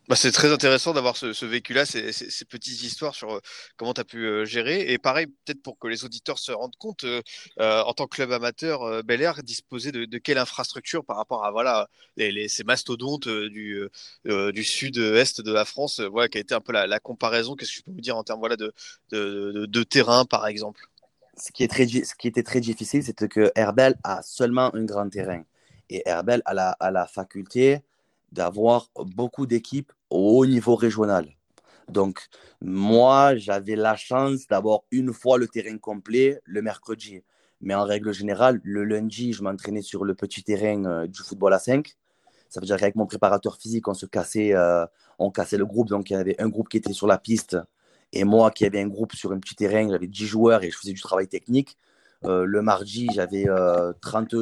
Bah, 0.06 0.16
c'est 0.16 0.32
très 0.32 0.52
intéressant 0.52 0.92
d'avoir 0.92 1.16
ce, 1.16 1.46
vécu-là, 1.46 1.86
ces, 1.86 2.12
petites 2.44 2.82
histoires 2.82 3.14
sur 3.14 3.36
euh, 3.36 3.40
comment 3.76 3.94
tu 3.94 4.02
as 4.02 4.04
pu 4.04 4.26
euh, 4.26 4.44
gérer. 4.44 4.92
Et 4.92 4.98
pareil, 4.98 5.26
peut-être 5.26 5.62
pour 5.62 5.78
que 5.78 5.88
les 5.88 6.04
auditeurs 6.04 6.38
se 6.38 6.52
rendent 6.52 6.76
compte, 6.76 7.04
euh, 7.04 7.22
en 7.56 7.94
tant 7.94 8.06
que 8.06 8.16
club 8.16 8.30
amateur, 8.30 9.02
Bel 9.02 9.22
Air 9.22 9.42
disposait 9.42 9.92
de, 9.92 10.18
quelle 10.18 10.36
infrastructure 10.36 11.04
par 11.06 11.16
rapport 11.16 11.44
à 11.46 11.50
voilà, 11.50 11.88
ces 12.18 12.64
mastodontes 12.64 13.28
du, 13.28 13.88
sud-est 14.62 15.40
de 15.40 15.52
la 15.52 15.64
France, 15.64 16.00
voilà, 16.00 16.28
a 16.34 16.38
été 16.38 16.54
un 16.54 16.60
peu 16.60 16.72
la, 16.72 17.00
comparaison. 17.00 17.56
Qu'est-ce 17.56 17.70
que 17.70 17.78
je 17.78 17.82
peux 17.82 17.92
vous 17.92 18.00
dire 18.02 18.16
en 18.16 18.24
termes 18.24 18.46
de, 19.10 19.82
terrain, 19.84 20.26
par 20.26 20.46
exemple? 20.46 20.82
Ce 21.38 21.50
qui, 21.50 21.64
était 21.64 22.42
très 22.42 22.60
difficile, 22.60 23.02
c'était 23.02 23.28
que 23.28 23.50
Herbel 23.54 23.96
a 24.04 24.22
seulement 24.22 24.74
un 24.74 24.84
grand 24.84 25.08
terrain. 25.08 25.44
Et 25.88 26.02
Herbel 26.06 26.42
a 26.44 26.90
la 26.90 27.06
faculté 27.06 27.80
d'avoir 28.34 28.90
beaucoup 29.16 29.46
d'équipes 29.46 29.92
au 30.10 30.38
haut 30.38 30.46
niveau 30.46 30.74
régional. 30.74 31.28
Donc, 31.88 32.26
moi, 32.60 33.36
j'avais 33.36 33.76
la 33.76 33.96
chance 33.96 34.46
d'avoir 34.48 34.80
une 34.90 35.12
fois 35.12 35.38
le 35.38 35.48
terrain 35.48 35.78
complet 35.78 36.40
le 36.44 36.62
mercredi. 36.62 37.22
Mais 37.60 37.74
en 37.74 37.84
règle 37.84 38.12
générale, 38.12 38.60
le 38.62 38.84
lundi, 38.84 39.32
je 39.32 39.42
m'entraînais 39.42 39.82
sur 39.82 40.04
le 40.04 40.14
petit 40.14 40.42
terrain 40.42 40.84
euh, 40.84 41.06
du 41.06 41.22
football 41.22 41.54
à 41.54 41.58
5. 41.58 41.94
Ça 42.48 42.60
veut 42.60 42.66
dire 42.66 42.76
qu'avec 42.76 42.96
mon 42.96 43.06
préparateur 43.06 43.56
physique, 43.56 43.88
on 43.88 43.94
se 43.94 44.06
cassait, 44.06 44.54
euh, 44.54 44.86
on 45.18 45.30
cassait 45.30 45.56
le 45.56 45.66
groupe. 45.66 45.88
Donc, 45.88 46.10
il 46.10 46.14
y 46.14 46.16
avait 46.16 46.40
un 46.40 46.48
groupe 46.48 46.68
qui 46.68 46.76
était 46.76 46.92
sur 46.92 47.06
la 47.06 47.18
piste 47.18 47.56
et 48.12 48.24
moi 48.24 48.50
qui 48.50 48.64
avais 48.64 48.80
un 48.80 48.88
groupe 48.88 49.14
sur 49.14 49.32
un 49.32 49.38
petit 49.38 49.54
terrain. 49.54 49.88
J'avais 49.90 50.06
10 50.06 50.26
joueurs 50.26 50.62
et 50.62 50.70
je 50.70 50.76
faisais 50.76 50.92
du 50.92 51.00
travail 51.00 51.28
technique. 51.28 51.76
Euh, 52.26 52.44
le 52.44 52.62
mardi, 52.62 53.08
j'avais 53.14 53.46
30, 54.00 54.34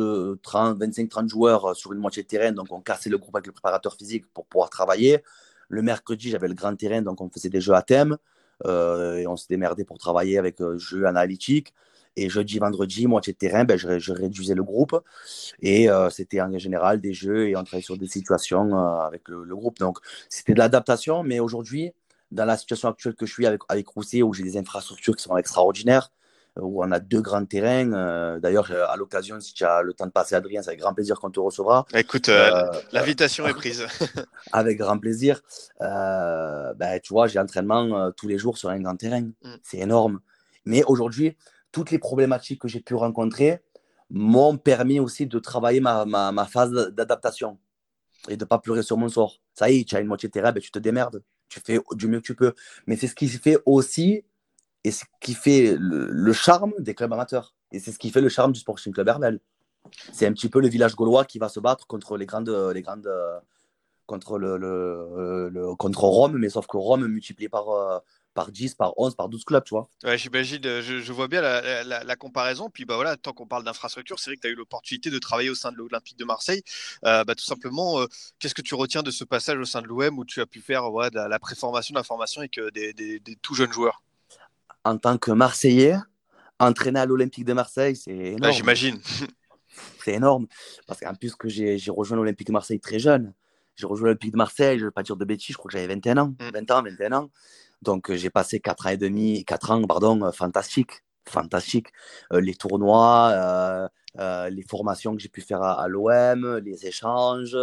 30, 0.43 0.79
25-30 0.79 1.29
joueurs 1.29 1.65
euh, 1.71 1.75
sur 1.75 1.93
une 1.93 1.99
moitié 1.99 2.23
de 2.23 2.29
terrain, 2.29 2.53
donc 2.53 2.71
on 2.71 2.81
cassait 2.81 3.11
le 3.11 3.19
groupe 3.19 3.35
avec 3.35 3.47
le 3.47 3.53
préparateur 3.53 3.95
physique 3.95 4.25
pour 4.33 4.47
pouvoir 4.47 4.71
travailler. 4.71 5.23
Le 5.69 5.83
mercredi, 5.83 6.31
j'avais 6.31 6.49
le 6.49 6.55
grand 6.55 6.77
terrain, 6.77 7.03
donc 7.03 7.21
on 7.21 7.29
faisait 7.29 7.49
des 7.49 7.61
jeux 7.61 7.75
à 7.75 7.83
thème 7.83 8.19
euh, 8.67 9.17
et 9.17 9.27
on 9.27 9.37
se 9.37 9.49
démerdait 9.49 9.85
pour 9.85 9.99
travailler 9.99 10.39
avec 10.39 10.59
jeux 10.77 11.07
analytiques. 11.07 11.75
Et 12.15 12.29
jeudi, 12.29 12.59
vendredi, 12.59 13.07
moitié 13.07 13.33
de 13.33 13.39
terrain, 13.39 13.65
ben, 13.65 13.79
je, 13.79 14.13
réduisais 14.13 14.55
le 14.55 14.63
groupe. 14.63 15.01
Et 15.63 15.89
c'était 16.11 16.43
en 16.43 16.59
général 16.59 17.01
des 17.01 17.15
jeux 17.15 17.49
et 17.49 17.57
on 17.57 17.65
travaillait 17.65 17.83
sur 17.83 17.97
des 17.97 18.07
situations 18.07 18.77
avec 19.01 19.29
le, 19.29 19.57
groupe. 19.57 19.79
Donc 19.79 19.99
c'était 20.29 20.53
de 20.53 20.59
l'adaptation. 20.59 21.23
Mais 21.23 21.41
aujourd'hui, 21.41 21.93
dans 22.31 22.45
la 22.45 22.59
situation 22.59 22.91
actuelle 22.91 23.15
que 23.15 23.25
je 23.25 23.33
suis 23.33 23.47
avec, 23.47 23.63
avec 23.71 23.89
Roussé, 23.89 24.23
où 24.23 24.35
j'ai 24.35 24.43
des 24.43 24.59
infrastructures 24.59 25.17
qui 25.17 25.23
sont 25.23 25.39
extraordinaires, 25.39 26.11
où 26.61 26.85
on 26.85 26.91
a 26.91 27.01
deux 27.01 27.21
grands 27.21 27.45
terrains. 27.45 27.93
Euh, 27.93 28.39
d'ailleurs, 28.39 28.71
euh, 28.71 28.85
à 28.89 28.97
l'occasion, 28.97 29.41
si 29.41 29.55
tu 29.55 29.65
as 29.65 29.83
le 29.83 29.95
temps 29.95 30.07
de 30.07 30.11
passer, 30.11 30.35
Adrien, 30.35 30.63
c'est 30.63 30.71
avec 30.71 30.81
grand 30.81 30.95
plaisir 30.95 31.19
qu'on 31.19 31.31
te 31.31 31.41
recevra. 31.41 31.87
Écoute, 31.95 32.29
euh, 32.29 32.71
l'invitation 32.93 33.47
est 33.47 33.55
prise. 33.55 33.87
avec 34.53 34.79
grand 34.79 34.99
plaisir. 34.99 35.41
Ben, 35.81 37.01
tu 37.03 37.13
vois, 37.13 37.27
j'ai 37.27 37.39
entraînement 37.39 38.11
tous 38.13 38.29
les 38.29 38.39
jours 38.39 38.59
sur 38.59 38.69
un 38.69 38.81
grand 38.81 38.97
terrain. 38.97 39.23
Mm. 39.23 39.55
C'est 39.63 39.79
énorme. 39.79 40.21
Mais 40.65 40.85
aujourd'hui, 40.85 41.37
toutes 41.73 41.91
les 41.91 41.99
problématiques 41.99 42.61
que 42.61 42.69
j'ai 42.69 42.81
pu 42.81 42.95
rencontrer 42.95 43.61
m'ont 44.11 44.59
permis 44.59 45.01
aussi 45.01 45.27
de 45.27 45.39
travailler 45.39 45.81
ma, 45.81 46.05
ma, 46.05 46.33
ma 46.33 46.45
phase 46.45 46.71
d'adaptation 46.93 47.59
et 48.29 48.37
de 48.37 48.45
ne 48.45 48.47
pas 48.47 48.59
pleurer 48.59 48.83
sur 48.83 48.99
mon 48.99 49.09
sort. 49.09 49.41
Ça 49.55 49.71
y 49.71 49.81
est, 49.81 49.89
tu 49.89 49.97
as 49.97 50.01
une 50.01 50.07
moitié 50.07 50.29
de 50.29 50.33
terrain, 50.33 50.53
ben, 50.53 50.61
tu 50.61 50.71
te 50.71 50.79
démerdes. 50.79 51.23
Tu 51.49 51.61
fais 51.61 51.81
du 51.93 52.09
mieux 52.09 52.21
que 52.21 52.27
tu 52.27 52.35
peux. 52.35 52.55
Mais 52.87 52.97
c'est 52.97 53.07
ce 53.07 53.15
qui 53.15 53.29
fait 53.29 53.59
aussi 53.67 54.25
et 54.85 54.91
ce 54.91 55.05
qui 55.21 55.35
fait 55.35 55.77
le, 55.79 56.33
charme 56.33 56.73
des 56.79 56.95
clubs 56.95 57.13
amateurs. 57.13 57.55
Et 57.71 57.79
c'est 57.79 57.93
ce 57.93 57.99
qui 57.99 58.11
fait 58.11 58.21
le 58.21 58.29
charme 58.29 58.53
du 58.53 58.61
Sporting 58.61 58.93
Club 58.93 59.09
Herbel. 59.09 59.41
C'est 60.13 60.27
un 60.27 60.33
petit 60.33 60.49
peu 60.49 60.61
le 60.61 60.69
village 60.69 60.95
gaulois 60.95 61.25
qui 61.25 61.39
va 61.39 61.49
se 61.49 61.61
battre 61.61 61.87
contre 61.87 62.17
les 62.17 62.27
grandes, 62.27 62.51
les 62.75 62.83
grandes 62.83 63.11
contre, 64.07 64.39
le, 64.39 64.57
le, 64.59 65.75
contre 65.77 66.05
Rome, 66.05 66.37
mais 66.39 66.49
sauf 66.49 66.67
que 66.67 66.77
Rome 66.77 67.07
multiplié 67.07 67.49
par, 67.49 68.03
par 68.35 68.51
10, 68.51 68.75
par 68.75 68.99
11, 68.99 69.15
par 69.15 69.29
12 69.29 69.45
clubs, 69.45 69.65
tu 69.65 69.75
vois. 69.75 69.89
Ouais, 70.05 70.19
j'imagine, 70.19 70.63
je, 70.63 71.13
vois 71.13 71.29
bien 71.29 71.41
la, 71.43 72.17
comparaison. 72.17 72.71
Puis 72.71 72.85
bah 72.85 72.97
voilà, 72.97 73.17
tant 73.17 73.33
qu'on 73.33 73.47
parle 73.47 73.65
d'infrastructure, 73.65 74.19
c'est 74.19 74.31
vrai 74.31 74.37
que 74.37 74.43
tu 74.43 74.49
as 74.49 74.51
eu 74.51 74.55
l'opportunité 74.55 75.11
de 75.11 75.19
travailler 75.19 75.51
au 75.51 75.55
sein 75.55 75.73
de 75.73 75.77
l'Olympique 75.77 76.19
de 76.19 76.25
Marseille. 76.25 76.63
Euh, 77.05 77.25
bah, 77.25 77.35
tout 77.35 77.45
simplement, 77.45 78.01
euh, 78.01 78.07
qu'est-ce 78.39 78.55
que 78.55 78.63
tu 78.63 78.75
retiens 78.75 79.03
de 79.03 79.11
ce 79.11 79.25
passage 79.25 79.59
au 79.59 79.65
sein 79.65 79.83
de 79.83 79.87
l'OM 79.87 80.19
où 80.19 80.25
tu 80.25 80.41
as 80.41 80.47
pu 80.47 80.61
faire 80.61 80.85
de 80.91 81.29
la, 81.29 81.39
préformation, 81.39 81.93
de 81.93 81.99
la 81.99 82.05
formation 82.05 82.41
avec 82.41 82.59
des, 82.75 82.93
des, 82.93 83.21
des 83.21 83.37
tout 83.37 83.55
jeunes 83.55 83.73
joueurs? 83.73 84.03
En 84.85 84.99
tant 84.99 85.19
que 85.19 85.31
Marseillais, 85.31 85.97
entraîner 86.59 87.01
à 87.01 87.07
l'Olympique 87.07 87.45
de 87.45 87.53
Marseille, 87.53 87.97
c'est 87.97 88.15
énorme. 88.15 88.53
J'imagine. 88.53 89.01
c'est 90.05 90.15
énorme. 90.15 90.47
Parce 90.87 91.01
qu'en 91.01 91.15
plus 91.15 91.35
que 91.35 91.49
j'ai 91.49 91.79
rejoint 91.89 92.17
l'Olympique 92.17 92.49
de 92.49 92.53
Marseille 92.53 92.81
très 92.81 92.99
jeune. 92.99 93.33
J'ai 93.77 93.87
rejoint 93.87 94.09
l'Olympique 94.09 94.33
de 94.33 94.37
Marseille, 94.37 94.79
je 94.79 94.85
ne 94.85 94.89
vais 94.89 94.93
pas 94.93 95.03
dire 95.03 95.17
de 95.17 95.25
bêtises, 95.25 95.55
je 95.55 95.59
crois 95.59 95.71
que 95.71 95.79
j'avais 95.79 95.93
21 95.93 96.19
ans. 96.19 96.35
20 96.39 96.61
mm. 96.61 96.73
ans, 96.73 96.83
21 96.83 97.13
ans. 97.13 97.31
Donc 97.81 98.11
euh, 98.11 98.17
j'ai 98.17 98.31
passé 98.31 98.61
4 98.61 98.87
ans 98.87 98.91
et 98.91 98.97
demi, 98.97 99.45
4 99.45 99.71
ans, 99.71 99.83
pardon, 99.87 100.23
euh, 100.23 100.33
fantastique. 100.33 101.03
Fantastique. 101.29 101.89
Euh, 102.33 102.41
les 102.41 102.55
tournois, 102.55 103.89
les 104.19 104.63
formations 104.69 105.15
que 105.15 105.23
j'ai 105.23 105.29
pu 105.29 105.41
faire 105.41 105.63
à, 105.63 105.83
à 105.83 105.89
l'OM, 105.89 106.59
les 106.59 106.87
échanges. 106.87 107.57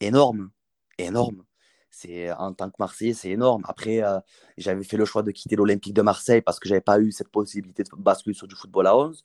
énorme. 0.00 0.50
Énorme 0.98 1.44
c'est 1.92 2.32
en 2.32 2.54
tant 2.54 2.70
que 2.70 2.76
Marseillais, 2.78 3.12
c'est 3.12 3.30
énorme. 3.30 3.62
Après, 3.68 4.02
euh, 4.02 4.18
j'avais 4.56 4.82
fait 4.82 4.96
le 4.96 5.04
choix 5.04 5.22
de 5.22 5.30
quitter 5.30 5.56
l'Olympique 5.56 5.92
de 5.92 6.02
Marseille 6.02 6.40
parce 6.40 6.58
que 6.58 6.68
j'avais 6.68 6.80
pas 6.80 6.98
eu 6.98 7.12
cette 7.12 7.28
possibilité 7.28 7.84
de 7.84 7.88
basculer 7.96 8.34
sur 8.34 8.48
du 8.48 8.56
football 8.56 8.86
à 8.86 8.96
11. 8.96 9.24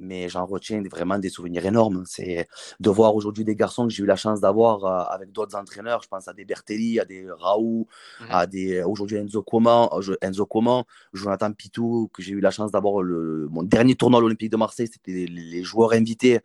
Mais 0.00 0.28
j'en 0.28 0.46
retiens 0.46 0.80
vraiment 0.90 1.18
des 1.18 1.28
souvenirs 1.28 1.66
énormes. 1.66 2.04
C'est 2.06 2.48
de 2.80 2.88
voir 2.88 3.14
aujourd'hui 3.14 3.44
des 3.44 3.56
garçons 3.56 3.86
que 3.86 3.92
j'ai 3.92 4.04
eu 4.04 4.06
la 4.06 4.16
chance 4.16 4.40
d'avoir 4.40 4.84
euh, 4.84 5.14
avec 5.14 5.32
d'autres 5.32 5.56
entraîneurs. 5.56 6.00
Je 6.02 6.08
pense 6.08 6.28
à 6.28 6.32
des 6.32 6.46
Bertelli, 6.46 6.98
à 6.98 7.04
des 7.04 7.26
Raoult, 7.30 7.88
mmh. 8.20 8.24
à 8.30 8.46
des 8.46 8.82
aujourd'hui 8.82 9.18
Enzo 9.18 9.42
Coman, 9.42 9.90
euh, 9.92 10.16
Enzo 10.22 10.46
Coman, 10.46 10.84
Jonathan 11.12 11.52
Pitou, 11.52 12.08
que 12.14 12.22
j'ai 12.22 12.32
eu 12.32 12.40
la 12.40 12.50
chance 12.50 12.70
d'avoir 12.70 13.02
le 13.02 13.48
mon 13.50 13.64
dernier 13.64 13.96
tournoi 13.96 14.20
à 14.20 14.22
l'Olympique 14.22 14.52
de 14.52 14.56
Marseille. 14.56 14.88
C'était 14.90 15.26
les, 15.26 15.62
joueurs 15.62 15.92
invités 15.92 16.40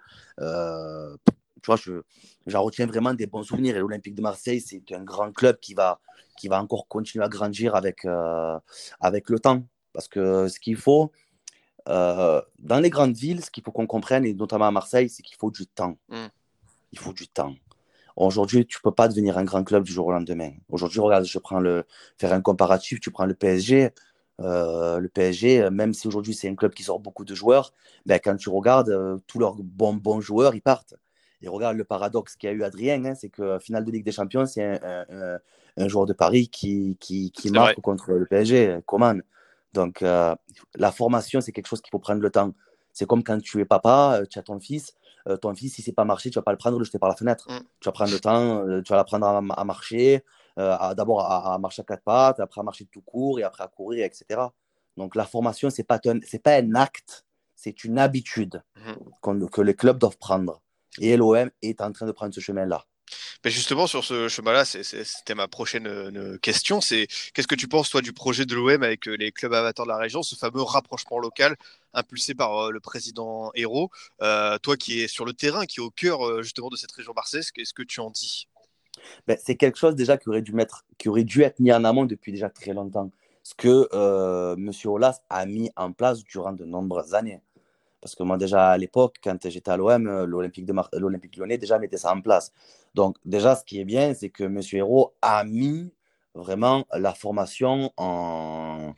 tu 1.63 1.71
vois, 1.71 1.79
j'en 2.45 2.61
retiens 2.61 2.85
vraiment 2.85 3.13
des 3.13 3.25
bons 3.25 3.43
souvenirs. 3.43 3.77
Et 3.77 3.79
l'Olympique 3.79 4.15
de 4.15 4.21
Marseille, 4.21 4.59
c'est 4.61 4.83
un 4.91 5.03
grand 5.03 5.31
club 5.31 5.59
qui 5.61 5.73
va, 5.73 6.01
qui 6.37 6.49
va 6.49 6.61
encore 6.61 6.87
continuer 6.87 7.23
à 7.23 7.29
grandir 7.29 7.75
avec, 7.75 8.03
euh, 8.05 8.59
avec 8.99 9.29
le 9.29 9.39
temps. 9.39 9.63
Parce 9.93 10.09
que 10.09 10.49
ce 10.49 10.59
qu'il 10.59 10.75
faut, 10.75 11.11
euh, 11.87 12.41
dans 12.59 12.79
les 12.79 12.89
grandes 12.89 13.15
villes, 13.15 13.43
ce 13.43 13.49
qu'il 13.49 13.63
faut 13.63 13.71
qu'on 13.71 13.87
comprenne, 13.87 14.25
et 14.25 14.33
notamment 14.33 14.67
à 14.67 14.71
Marseille, 14.71 15.09
c'est 15.09 15.23
qu'il 15.23 15.37
faut 15.37 15.51
du 15.51 15.65
temps. 15.65 15.97
Mm. 16.09 16.25
Il 16.91 16.99
faut 16.99 17.13
du 17.13 17.27
temps. 17.27 17.55
Aujourd'hui, 18.17 18.65
tu 18.65 18.81
peux 18.81 18.91
pas 18.91 19.07
devenir 19.07 19.37
un 19.37 19.43
grand 19.43 19.63
club 19.63 19.83
du 19.83 19.93
jour 19.93 20.07
au 20.07 20.11
lendemain. 20.11 20.51
Aujourd'hui, 20.69 20.99
regarde, 20.99 21.25
je 21.25 21.39
prends 21.39 21.59
le, 21.59 21.85
faire 22.17 22.33
un 22.33 22.41
comparatif, 22.41 22.99
tu 22.99 23.09
prends 23.09 23.25
le 23.25 23.33
PSG. 23.33 23.89
Euh, 24.41 24.99
le 24.99 25.09
PSG, 25.09 25.69
même 25.69 25.93
si 25.93 26.07
aujourd'hui 26.07 26.33
c'est 26.33 26.49
un 26.49 26.55
club 26.55 26.73
qui 26.73 26.81
sort 26.83 26.99
beaucoup 26.99 27.23
de 27.23 27.35
joueurs, 27.35 27.71
ben, 28.05 28.19
quand 28.21 28.35
tu 28.35 28.49
regardes, 28.49 29.21
tous 29.27 29.39
leurs 29.39 29.55
bons, 29.55 29.93
bons 29.93 30.21
joueurs, 30.21 30.55
ils 30.55 30.61
partent. 30.61 30.95
Et 31.43 31.49
regarde 31.49 31.75
le 31.77 31.83
paradoxe 31.83 32.35
qu'il 32.37 32.49
y 32.49 32.51
a 32.51 32.55
eu 32.55 32.63
Adrien, 32.63 33.03
hein, 33.05 33.15
c'est 33.15 33.29
que 33.29 33.59
finale 33.59 33.83
de 33.85 33.91
Ligue 33.91 34.05
des 34.05 34.11
Champions, 34.13 34.45
c'est 34.45 34.63
un, 34.63 34.79
un- 34.81 35.05
un- 35.35 35.39
un 35.77 35.87
joueur 35.87 36.05
de 36.05 36.13
Paris 36.13 36.47
qui, 36.47 36.97
qui, 36.99 37.31
qui 37.31 37.49
marque 37.51 37.73
vrai. 37.75 37.81
contre 37.81 38.11
le 38.13 38.25
PSG, 38.25 38.79
Coman. 38.85 39.21
Donc 39.73 40.01
euh, 40.01 40.33
la 40.75 40.91
formation, 40.91 41.41
c'est 41.41 41.51
quelque 41.51 41.67
chose 41.67 41.81
qu'il 41.81 41.91
faut 41.91 41.99
prendre 41.99 42.21
le 42.21 42.29
temps. 42.29 42.53
C'est 42.93 43.05
comme 43.07 43.23
quand 43.23 43.39
tu 43.41 43.59
es 43.59 43.65
papa, 43.65 44.19
euh, 44.21 44.25
tu 44.29 44.39
as 44.39 44.43
ton 44.43 44.59
fils, 44.59 44.93
euh, 45.27 45.35
ton 45.35 45.53
fils, 45.55 45.73
si 45.75 45.81
c'est 45.81 45.91
pas 45.93 46.05
marché, 46.05 46.29
tu 46.29 46.35
vas 46.35 46.43
pas 46.43 46.51
le 46.51 46.57
prendre, 46.57 46.77
le 46.79 46.85
jeter 46.85 46.99
par 46.99 47.09
la 47.09 47.15
fenêtre. 47.15 47.47
Mm. 47.49 47.59
Tu 47.79 47.85
vas 47.87 47.91
prendre 47.91 48.11
le 48.11 48.19
temps, 48.19 48.65
euh, 48.67 48.81
tu 48.81 48.91
vas 48.91 48.97
l'apprendre 48.97 49.25
à, 49.25 49.37
à 49.59 49.63
marcher, 49.65 50.23
euh, 50.59 50.93
d'abord 50.93 51.21
à, 51.29 51.55
à 51.55 51.57
marcher 51.57 51.81
à 51.81 51.85
quatre 51.85 52.03
pattes, 52.03 52.39
après 52.39 52.61
à 52.61 52.63
marcher 52.63 52.85
tout 52.85 53.01
court 53.01 53.39
et 53.39 53.43
après 53.43 53.63
à 53.63 53.67
courir, 53.67 54.05
etc. 54.05 54.53
Donc 54.95 55.15
la 55.15 55.25
formation, 55.25 55.69
c'est 55.71 55.83
pas 55.83 55.99
c'est 56.23 56.41
pas 56.43 56.57
un 56.57 56.75
acte, 56.75 57.25
c'est 57.55 57.83
une 57.83 57.97
habitude 57.99 58.61
qu'on- 59.21 59.47
que 59.47 59.61
les 59.61 59.73
clubs 59.73 59.97
doivent 59.97 60.17
prendre. 60.19 60.61
Et 60.99 61.17
l'OM 61.17 61.49
est 61.61 61.81
en 61.81 61.91
train 61.91 62.05
de 62.05 62.11
prendre 62.11 62.33
ce 62.33 62.39
chemin-là. 62.39 62.85
Mais 63.43 63.51
justement, 63.51 63.87
sur 63.87 64.03
ce 64.03 64.27
chemin-là, 64.27 64.65
c'était 64.65 65.35
ma 65.35 65.47
prochaine 65.47 65.87
euh, 65.87 66.37
question. 66.37 66.81
C'est 66.81 67.07
qu'est-ce 67.33 67.47
que 67.47 67.55
tu 67.55 67.67
penses, 67.67 67.89
toi, 67.89 68.01
du 68.01 68.13
projet 68.13 68.45
de 68.45 68.55
l'OM 68.55 68.81
avec 68.81 69.07
euh, 69.07 69.15
les 69.15 69.31
clubs 69.31 69.53
amateurs 69.53 69.85
de 69.85 69.91
la 69.91 69.97
région, 69.97 70.23
ce 70.23 70.35
fameux 70.35 70.61
rapprochement 70.61 71.19
local 71.19 71.55
impulsé 71.93 72.33
par 72.33 72.57
euh, 72.57 72.71
le 72.71 72.79
président 72.79 73.51
Hérault 73.55 73.89
Euh, 74.21 74.57
Toi 74.59 74.77
qui 74.77 75.01
es 75.01 75.07
sur 75.07 75.25
le 75.25 75.33
terrain, 75.33 75.65
qui 75.65 75.79
est 75.79 75.83
au 75.83 75.91
cœur 75.91 76.25
euh, 76.25 76.41
justement 76.41 76.69
de 76.69 76.75
cette 76.75 76.91
région 76.91 77.13
marseillaise, 77.15 77.51
qu'est-ce 77.51 77.73
que 77.73 77.83
tu 77.83 77.99
en 77.99 78.09
dis? 78.09 78.47
Ben, 79.27 79.37
c'est 79.43 79.55
quelque 79.55 79.77
chose 79.77 79.95
déjà 79.95 80.17
qui 80.17 80.29
aurait, 80.29 80.41
dû 80.41 80.53
mettre, 80.53 80.85
qui 80.97 81.09
aurait 81.09 81.23
dû 81.23 81.41
être 81.41 81.59
mis 81.59 81.73
en 81.73 81.83
amont 81.83 82.05
depuis 82.05 82.31
déjà 82.31 82.49
très 82.49 82.73
longtemps. 82.73 83.11
Ce 83.43 83.53
que 83.55 83.89
M. 84.55 84.71
Olas 84.85 85.19
a 85.29 85.45
mis 85.45 85.69
en 85.75 85.91
place 85.91 86.23
durant 86.23 86.53
de 86.53 86.63
nombreuses 86.63 87.13
années. 87.13 87.41
Parce 88.03 88.15
que 88.15 88.23
moi, 88.23 88.37
déjà 88.37 88.71
à 88.71 88.77
l'époque, 88.77 89.15
quand 89.23 89.37
j'étais 89.49 89.71
à 89.71 89.77
l'OM, 89.77 90.07
euh, 90.07 90.25
l'Olympique, 90.25 90.65
de 90.65 90.73
Mar- 90.73 90.89
l'Olympique 90.91 91.37
lyonnais 91.37 91.57
déjà 91.57 91.79
mettait 91.79 91.95
ça 91.95 92.13
en 92.13 92.19
place. 92.19 92.51
Donc, 92.95 93.15
déjà, 93.23 93.55
ce 93.55 93.63
qui 93.63 93.79
est 93.79 93.85
bien, 93.85 94.13
c'est 94.13 94.29
que 94.29 94.43
M. 94.43 94.59
Hérault 94.73 95.13
a 95.21 95.45
mis 95.45 95.93
vraiment 96.35 96.85
la 96.91 97.13
formation 97.13 97.93
en, 97.95 98.93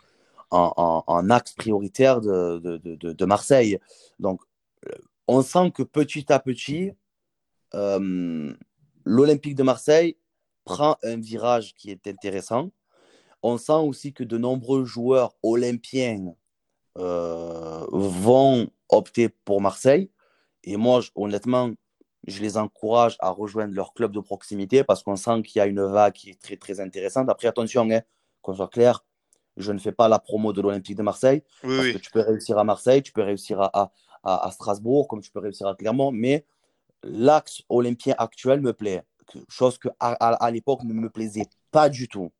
en, 0.49 1.29
axe 1.29 1.53
prioritaire 1.53 2.19
de, 2.19 2.57
de, 2.57 3.13
de- 3.13 3.25
Marseille. 3.25 3.77
Donc, 4.19 4.41
euh, 4.87 4.91
on 5.27 5.43
sent 5.43 5.69
que 5.69 5.83
petit 5.83 6.33
à 6.33 6.39
petit, 6.39 6.91
euh, 7.75 8.55
l'Olympique 9.03 9.53
de 9.53 9.61
Marseille 9.61 10.17
prend 10.63 10.97
un 11.03 11.17
virage 11.17 11.75
qui 11.75 11.91
est 11.91 12.07
intéressant. 12.07 12.71
On 13.43 13.59
sent 13.59 13.73
aussi 13.73 14.13
que 14.13 14.23
de 14.23 14.39
nombreux 14.39 14.83
joueurs 14.83 15.35
olympiens 15.43 16.25
euh, 16.27 16.44
vont 16.95 18.67
opter 18.89 19.29
pour 19.29 19.62
Marseille. 19.62 20.10
Et 20.63 20.77
moi, 20.77 21.01
honnêtement, 21.15 21.71
je 22.27 22.41
les 22.41 22.58
encourage 22.58 23.17
à 23.19 23.29
rejoindre 23.29 23.73
leur 23.73 23.93
club 23.93 24.12
de 24.12 24.19
proximité 24.19 24.84
parce 24.84 25.03
qu'on 25.03 25.15
sent 25.15 25.43
qu'il 25.43 25.60
y 25.60 25.62
a 25.62 25.67
une 25.67 25.84
vague 25.84 26.13
qui 26.13 26.31
est 26.31 26.41
très, 26.41 26.58
très 26.58 26.79
intéressante. 26.79 27.29
Après, 27.29 27.47
attention, 27.47 27.89
hein, 27.91 28.01
qu'on 28.41 28.55
soit 28.55 28.67
clair, 28.69 29.05
je 29.58 29.71
ne 29.71 29.77
fais 29.79 29.91
pas 29.91 30.08
la 30.08 30.19
promo 30.19 30.51
de 30.51 30.62
l'Olympique 30.62 30.97
de 30.97 31.03
Marseille. 31.03 31.43
Oui, 31.63 31.75
Parce 31.75 31.88
oui. 31.88 31.93
que 31.93 31.97
tu 31.99 32.12
peux 32.12 32.21
réussir 32.21 32.58
à 32.58 32.63
Marseille, 32.63 33.03
tu 33.03 33.12
peux 33.12 33.21
réussir 33.23 33.62
à, 33.62 33.69
à- 33.79 33.91
à- 34.23 34.47
à 34.47 34.51
Strasbourg, 34.51 35.08
comme 35.08 35.21
tu 35.21 35.31
peux 35.31 35.39
réussir 35.39 35.67
à 35.67 35.75
Clermont, 35.75 36.12
mais 36.12 36.45
l'axe 37.03 37.62
olympien 37.69 38.15
actuel 38.17 38.62
me 38.62 38.73
plaît. 38.73 39.03
Chose 39.49 39.77
que 39.77 39.89
à, 39.99 40.13
à- 40.13 40.34
à 40.43 40.51
l'époque 40.51 40.84
ne 40.84 40.93
me 40.93 41.10
plaisait 41.10 41.47
pas 41.71 41.89
du 41.89 42.08
tout. 42.08 42.31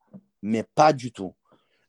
Mais 0.41 0.63
pas 0.63 0.94
du 0.94 1.12
tout. 1.12 1.34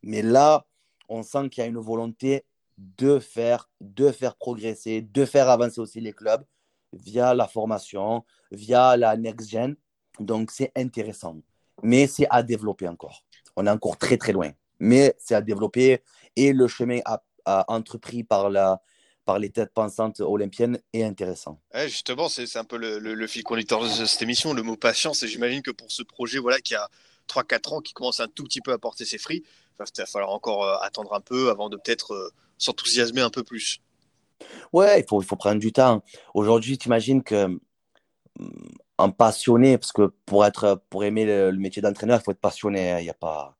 Mais 0.02 0.22
là, 0.22 0.66
on 1.08 1.22
sent 1.22 1.48
qu'il 1.48 1.62
y 1.62 1.64
a 1.64 1.68
une 1.68 1.78
volonté 1.78 2.44
de 2.78 3.18
faire, 3.18 3.70
de 3.80 4.10
faire 4.12 4.36
progresser, 4.36 5.02
de 5.02 5.24
faire 5.24 5.48
avancer 5.48 5.80
aussi 5.80 6.00
les 6.00 6.12
clubs 6.12 6.44
via 6.92 7.34
la 7.34 7.46
formation, 7.48 8.24
via 8.50 8.96
la 8.96 9.16
next-gen. 9.16 9.76
Donc, 10.20 10.50
c'est 10.50 10.72
intéressant. 10.76 11.36
Mais 11.82 12.06
c'est 12.06 12.26
à 12.30 12.42
développer 12.42 12.88
encore. 12.88 13.24
On 13.56 13.66
est 13.66 13.70
encore 13.70 13.98
très, 13.98 14.16
très 14.16 14.32
loin. 14.32 14.50
Mais 14.78 15.14
c'est 15.18 15.34
à 15.34 15.40
développer 15.42 16.02
et 16.36 16.52
le 16.52 16.68
chemin 16.68 17.00
à- 17.04 17.22
à- 17.44 17.64
entrepris 17.68 18.24
par, 18.24 18.50
la, 18.50 18.80
par 19.24 19.38
les 19.38 19.50
têtes 19.50 19.72
pensantes 19.72 20.20
olympiennes 20.20 20.78
est 20.92 21.02
intéressant. 21.02 21.60
Justement, 21.86 22.28
c'est 22.28 22.56
un 22.56 22.64
peu 22.64 22.76
le, 22.76 22.98
le- 22.98 23.14
le 23.14 23.26
fil 23.26 23.42
conducteur 23.42 23.82
de 23.82 23.88
cette 24.04 24.22
émission, 24.22 24.52
le 24.52 24.62
mot 24.62 24.76
patience. 24.76 25.22
Et 25.22 25.28
j'imagine 25.28 25.62
que 25.62 25.70
pour 25.70 25.90
ce 25.90 26.02
projet, 26.02 26.38
voilà, 26.38 26.60
qui 26.60 26.74
a 26.74 26.88
3-4 27.26 27.72
ans, 27.72 27.80
qui 27.80 27.92
commence 27.92 28.20
un 28.20 28.28
tout 28.28 28.44
petit 28.44 28.60
peu 28.60 28.72
à 28.72 28.78
porter 28.78 29.04
ses 29.04 29.18
fruits, 29.18 29.44
il 29.80 30.00
va 30.00 30.06
falloir 30.06 30.32
encore 30.32 30.64
euh, 30.64 30.76
attendre 30.82 31.12
un 31.14 31.20
peu 31.20 31.50
avant 31.50 31.68
de 31.68 31.76
peut-être 31.76 32.12
euh, 32.14 32.30
s'enthousiasmer 32.58 33.20
un 33.20 33.30
peu 33.30 33.42
plus. 33.44 33.80
Ouais, 34.72 35.00
il 35.00 35.06
faut, 35.08 35.20
il 35.22 35.26
faut 35.26 35.36
prendre 35.36 35.60
du 35.60 35.72
temps. 35.72 36.02
Aujourd'hui, 36.34 36.78
tu 36.78 36.86
imagines 36.88 37.22
que 37.22 37.44
hum, 37.44 37.60
un 38.98 39.10
passionné, 39.10 39.76
parce 39.78 39.92
que 39.92 40.12
pour, 40.24 40.44
être, 40.46 40.80
pour 40.90 41.04
aimer 41.04 41.24
le, 41.26 41.50
le 41.50 41.58
métier 41.58 41.82
d'entraîneur, 41.82 42.20
il 42.20 42.24
faut 42.24 42.30
être 42.32 42.40
passionné. 42.40 42.92
hein, 42.92 42.98
Il 43.00 43.06
y 43.06 43.10
a 43.10 43.14
pas... 43.14 43.56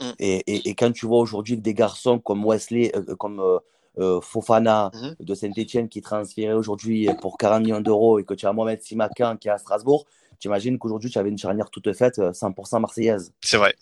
Mm. 0.00 0.10
et, 0.18 0.36
et, 0.54 0.68
et 0.68 0.74
quand 0.74 0.92
tu 0.92 1.06
vois 1.06 1.18
aujourd'hui 1.18 1.56
que 1.56 1.62
des 1.62 1.72
garçons 1.74 2.18
comme 2.18 2.44
Wesley, 2.44 2.92
euh, 2.94 3.16
comme 3.16 3.40
euh, 3.40 3.58
euh, 3.98 4.20
Fofana 4.20 4.90
Mhm. 4.92 5.16
de 5.20 5.34
Saint-Etienne 5.34 5.88
qui 5.88 6.00
est 6.00 6.02
transféré 6.02 6.52
aujourd'hui 6.52 7.08
pour 7.22 7.38
40 7.38 7.62
millions 7.62 7.80
d'euros 7.80 8.18
et 8.18 8.24
que 8.24 8.34
tu 8.34 8.46
as 8.46 8.52
Mohamed 8.52 8.82
Simakan 8.82 9.38
qui 9.38 9.48
est 9.48 9.52
à 9.52 9.56
Strasbourg, 9.56 10.04
tu 10.38 10.48
imagines 10.48 10.78
qu'aujourd'hui 10.78 11.08
tu 11.10 11.18
avais 11.18 11.30
une 11.30 11.38
charnière 11.38 11.70
toute 11.70 11.90
faite 11.94 12.18
euh, 12.18 12.32
100% 12.32 12.78
marseillaise. 12.80 13.32
C'est 13.40 13.56
vrai. 13.56 13.74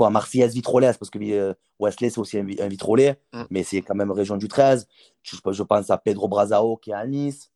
Quoi, 0.00 0.08
marseillaise 0.08 0.54
vitrolaise, 0.54 0.96
parce 0.96 1.10
que 1.10 1.18
euh, 1.20 1.52
Wesley 1.78 2.08
c'est 2.08 2.18
aussi 2.18 2.38
un, 2.38 2.46
un 2.58 2.68
vitrolais, 2.68 3.20
Mm. 3.34 3.42
mais 3.50 3.62
c'est 3.62 3.82
quand 3.82 3.94
même 3.94 4.10
région 4.10 4.38
du 4.38 4.48
13. 4.48 4.88
Je, 5.22 5.36
je 5.52 5.62
pense 5.62 5.90
à 5.90 5.98
Pedro 5.98 6.26
Brazao 6.26 6.78
qui 6.78 6.90
est 6.92 6.94
à 6.94 7.06
Nice, 7.06 7.52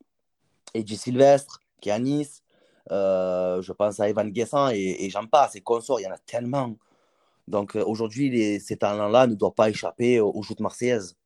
Edgy 0.74 0.98
Sylvestre 0.98 1.60
qui 1.80 1.88
est 1.88 1.92
à 1.92 1.98
Nice. 1.98 2.42
Euh, 2.92 3.62
je 3.62 3.72
pense 3.72 3.98
à 3.98 4.10
Evan 4.10 4.30
Guessant 4.30 4.68
et, 4.68 5.06
et 5.06 5.08
j'en 5.08 5.24
passe, 5.26 5.56
et 5.56 5.62
consorts, 5.62 6.00
il 6.00 6.02
y 6.02 6.06
en 6.06 6.10
a 6.12 6.18
tellement. 6.18 6.74
Donc 7.48 7.76
euh, 7.76 7.82
aujourd'hui, 7.86 8.28
les- 8.28 8.60
ces 8.60 8.76
talents-là 8.76 9.26
ne 9.26 9.34
doivent 9.34 9.54
pas 9.54 9.70
échapper 9.70 10.20
aux, 10.20 10.30
aux 10.30 10.42
joutes 10.42 10.60
marseillaises. 10.60 11.16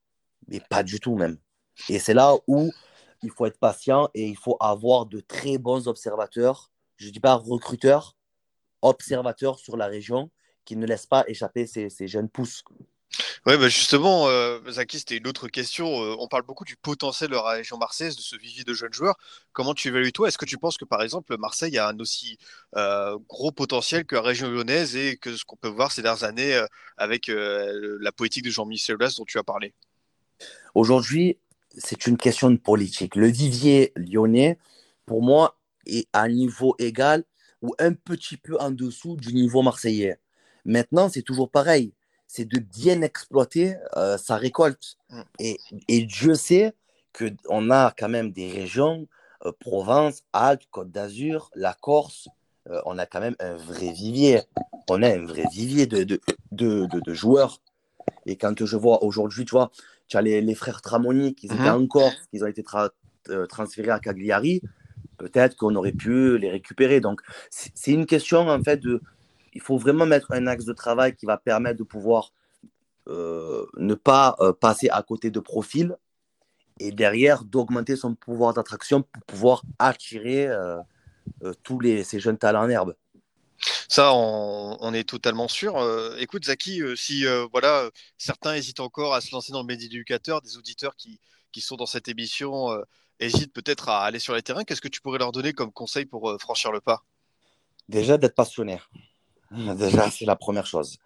Mais 0.47 0.61
pas 0.71 0.85
du 0.85 1.01
tout 1.01 1.17
même. 1.17 1.37
Et 1.89 1.99
c'est 1.99 2.15
là 2.15 2.37
où 2.47 2.71
il 3.25 3.31
faut 3.33 3.45
être 3.47 3.59
patient 3.59 4.09
et 4.15 4.29
il 4.29 4.37
faut 4.37 4.57
avoir 4.61 5.07
de 5.07 5.19
très 5.19 5.59
bons 5.59 5.89
observateurs. 5.89 6.71
Je 6.97 7.09
ne 7.09 7.13
dis 7.13 7.19
pas 7.19 7.35
recruteurs, 7.35 8.15
observateurs 8.83 9.59
sur 9.59 9.77
la 9.77 9.87
région 9.87 10.31
qui 10.69 10.77
ne 10.77 10.85
laissent 10.85 11.07
pas 11.07 11.25
échapper 11.29 11.67
ces, 11.67 11.89
ces 11.89 12.09
jeunes 12.09 12.29
pousses. 12.29 12.63
Ouais, 13.47 13.57
bah 13.57 13.71
justement, 13.71 14.29
euh, 14.29 14.61
Zaki, 14.69 14.99
c'était 14.99 15.17
une 15.17 15.27
autre 15.27 15.49
question. 15.49 15.87
Euh, 16.03 16.15
on 16.19 16.29
parle 16.29 16.43
beaucoup 16.43 16.67
du 16.67 16.77
potentiel 16.77 17.31
de 17.31 17.37
la 17.37 17.43
région 17.43 17.79
marseillaise, 17.79 18.17
de 18.17 18.21
ce 18.21 18.37
vivier 18.37 18.65
de 18.65 18.75
jeunes 18.75 18.93
joueurs. 18.93 19.17
Comment 19.55 19.73
tu 19.73 19.89
évalues 19.89 20.13
toi? 20.13 20.29
Est-ce 20.29 20.37
que 20.37 20.45
tu 20.45 20.59
penses 20.59 20.77
que 20.77 20.85
par 20.85 21.03
exemple 21.03 21.35
Marseille 21.39 21.79
a 21.79 21.89
un 21.89 21.99
aussi 22.01 22.37
euh, 22.77 23.17
gros 23.31 23.51
potentiel 23.51 24.05
que 24.05 24.15
la 24.15 24.21
région 24.21 24.51
lyonnaise 24.51 24.95
et 24.95 25.17
que 25.17 25.35
ce 25.35 25.47
qu'on 25.47 25.57
peut 25.57 25.69
voir 25.69 25.91
ces 25.91 26.03
dernières 26.03 26.25
années 26.25 26.55
euh, 26.55 26.67
avec 26.99 27.29
la 27.29 28.13
politique 28.13 28.45
de 28.45 28.51
Jean-Michel 28.51 28.97
Aulas 28.97 29.15
dont 29.17 29.25
tu 29.25 29.39
as 29.39 29.43
parlé? 29.43 29.73
Aujourd'hui, 30.75 31.39
c'est 31.79 32.07
une 32.07 32.19
question 32.19 32.51
de 32.51 32.59
politique. 32.59 33.17
Le 33.17 33.29
vivier 33.29 33.93
lyonnais, 33.97 34.59
pour 35.07 35.23
moi, 35.23 35.59
est 35.87 36.07
à 36.13 36.25
un 36.25 36.29
niveau 36.29 36.77
égal 36.79 37.25
ou 37.63 37.75
un 37.79 37.95
petit 37.95 38.37
peu 38.37 38.59
en 38.61 38.71
dessous 38.71 39.17
du 39.17 39.33
niveau 39.33 39.63
marseillais. 39.63 40.19
Maintenant, 40.69 41.09
c'est 41.09 41.23
toujours 41.23 41.51
pareil. 41.51 41.93
C'est 42.27 42.45
de 42.45 42.59
bien 42.59 43.01
exploiter 43.01 43.75
euh, 43.97 44.19
sa 44.19 44.37
récolte. 44.37 44.99
Mm. 45.09 45.21
Et, 45.41 45.57
et 45.89 46.03
Dieu 46.03 46.35
sait 46.35 46.75
qu'on 47.17 47.71
a 47.71 47.95
quand 47.99 48.11
même 48.11 48.31
des 48.31 48.51
régions, 48.51 49.09
euh, 49.47 49.53
Provence, 49.59 50.25
Alpes, 50.35 50.65
Côte 50.71 50.91
d'Azur, 50.91 51.51
la 51.55 51.73
Corse, 51.73 52.29
euh, 52.69 52.83
on 52.85 52.99
a 52.99 53.07
quand 53.07 53.21
même 53.21 53.37
un 53.41 53.57
vrai 53.57 53.93
vivier. 53.93 54.43
On 54.91 55.03
a 55.03 55.09
un 55.09 55.25
vrai 55.25 55.45
vivier 55.51 55.87
de, 55.87 56.05
de, 56.05 56.21
de, 56.53 56.85
de, 56.87 57.01
de 57.01 57.15
joueurs. 57.15 57.63
Et 58.27 58.37
quand 58.37 58.63
je 58.63 58.77
vois 58.77 59.03
aujourd'hui, 59.03 59.47
tu 59.47 59.53
vois, 59.53 59.71
tu 60.07 60.19
as 60.19 60.23
les, 60.23 60.43
les 60.43 60.55
frères 60.55 60.83
Tramoni 60.83 61.35
qui 61.35 61.47
étaient 61.47 61.55
Mhm. 61.55 61.83
en 61.83 61.87
Corse, 61.87 62.27
qui 62.31 62.43
ont 62.43 62.47
été 62.47 62.63
tra- 62.63 62.91
euh, 63.31 63.47
transférés 63.47 63.91
à 63.91 64.01
Cagliari, 64.01 64.61
peut-être 65.17 65.57
qu'on 65.57 65.75
aurait 65.77 65.93
pu 65.93 66.37
les 66.37 66.51
récupérer. 66.51 67.01
Donc, 67.01 67.23
c'est 67.51 67.93
une 67.93 68.05
question, 68.05 68.41
en 68.51 68.63
fait, 68.63 68.81
de. 68.81 69.01
Il 69.59 69.63
faut 69.63 69.77
vraiment 69.77 70.07
mettre 70.07 70.31
un 70.31 70.47
axe 70.47 70.65
de 70.65 70.73
travail 70.73 71.17
qui 71.17 71.27
va 71.27 71.37
permettre 71.37 71.79
de 71.79 71.83
pouvoir 71.83 72.33
euh, 73.09 73.67
ne 73.77 73.95
pas 73.95 74.37
euh, 74.39 74.53
passer 74.53 74.89
à 74.89 75.03
côté 75.03 75.33
de 75.33 75.41
profils 75.41 75.97
et 76.79 76.93
derrière 76.93 77.43
d'augmenter 77.43 77.97
son 77.97 78.15
pouvoir 78.15 78.55
d'attraction 78.55 79.03
pour 79.03 79.25
pouvoir 79.25 79.63
attirer 79.81 80.47
euh, 80.47 80.79
euh, 81.43 81.55
tous 81.65 81.81
les, 81.81 82.05
ces 82.05 82.21
jeunes 82.21 82.39
talents 82.39 82.63
en 82.67 82.69
herbe. 82.69 82.95
Ça, 83.89 84.13
on, 84.15 84.95
est 84.95 85.09
totalement 85.09 85.49
sûr. 85.49 85.75
écoute, 86.21 86.45
Zaki, 86.45 86.81
si 86.95 87.25
voilà, 87.51 87.91
certains 88.17 88.55
hésitent 88.55 88.79
encore 88.79 89.13
à 89.13 89.21
se 89.21 89.33
lancer 89.33 89.51
dans 89.51 89.63
le 89.63 89.67
métier 89.67 89.89
d'éducateur, 89.89 90.41
des 90.41 90.57
auditeurs 90.57 90.95
qui, 90.95 91.19
qui 91.51 91.61
sont 91.61 91.75
dans 91.75 91.87
cette 91.87 92.07
émission 92.07 92.69
hésitent 93.19 93.53
peut-être 93.53 93.89
à 93.89 94.05
aller 94.05 94.21
sur 94.21 94.37
les 94.37 94.43
terrains, 94.43 94.63
qu'est-ce 94.63 94.81
que 94.81 94.87
tu 94.87 95.01
pourrais 95.01 95.19
leur 95.19 95.33
donner 95.33 95.53
comme 95.53 95.73
conseil 95.73 96.05
pour 96.05 96.41
franchir 96.41 96.71
le 96.71 96.81
pas? 96.81 97.03
Déjà, 97.89 98.19
d'être 98.19 98.37
passionné. 98.37 98.79
Déjà, 99.77 100.11
c'est 100.11 100.25
la 100.25 100.37
première 100.37 100.67
chose. 100.67 100.99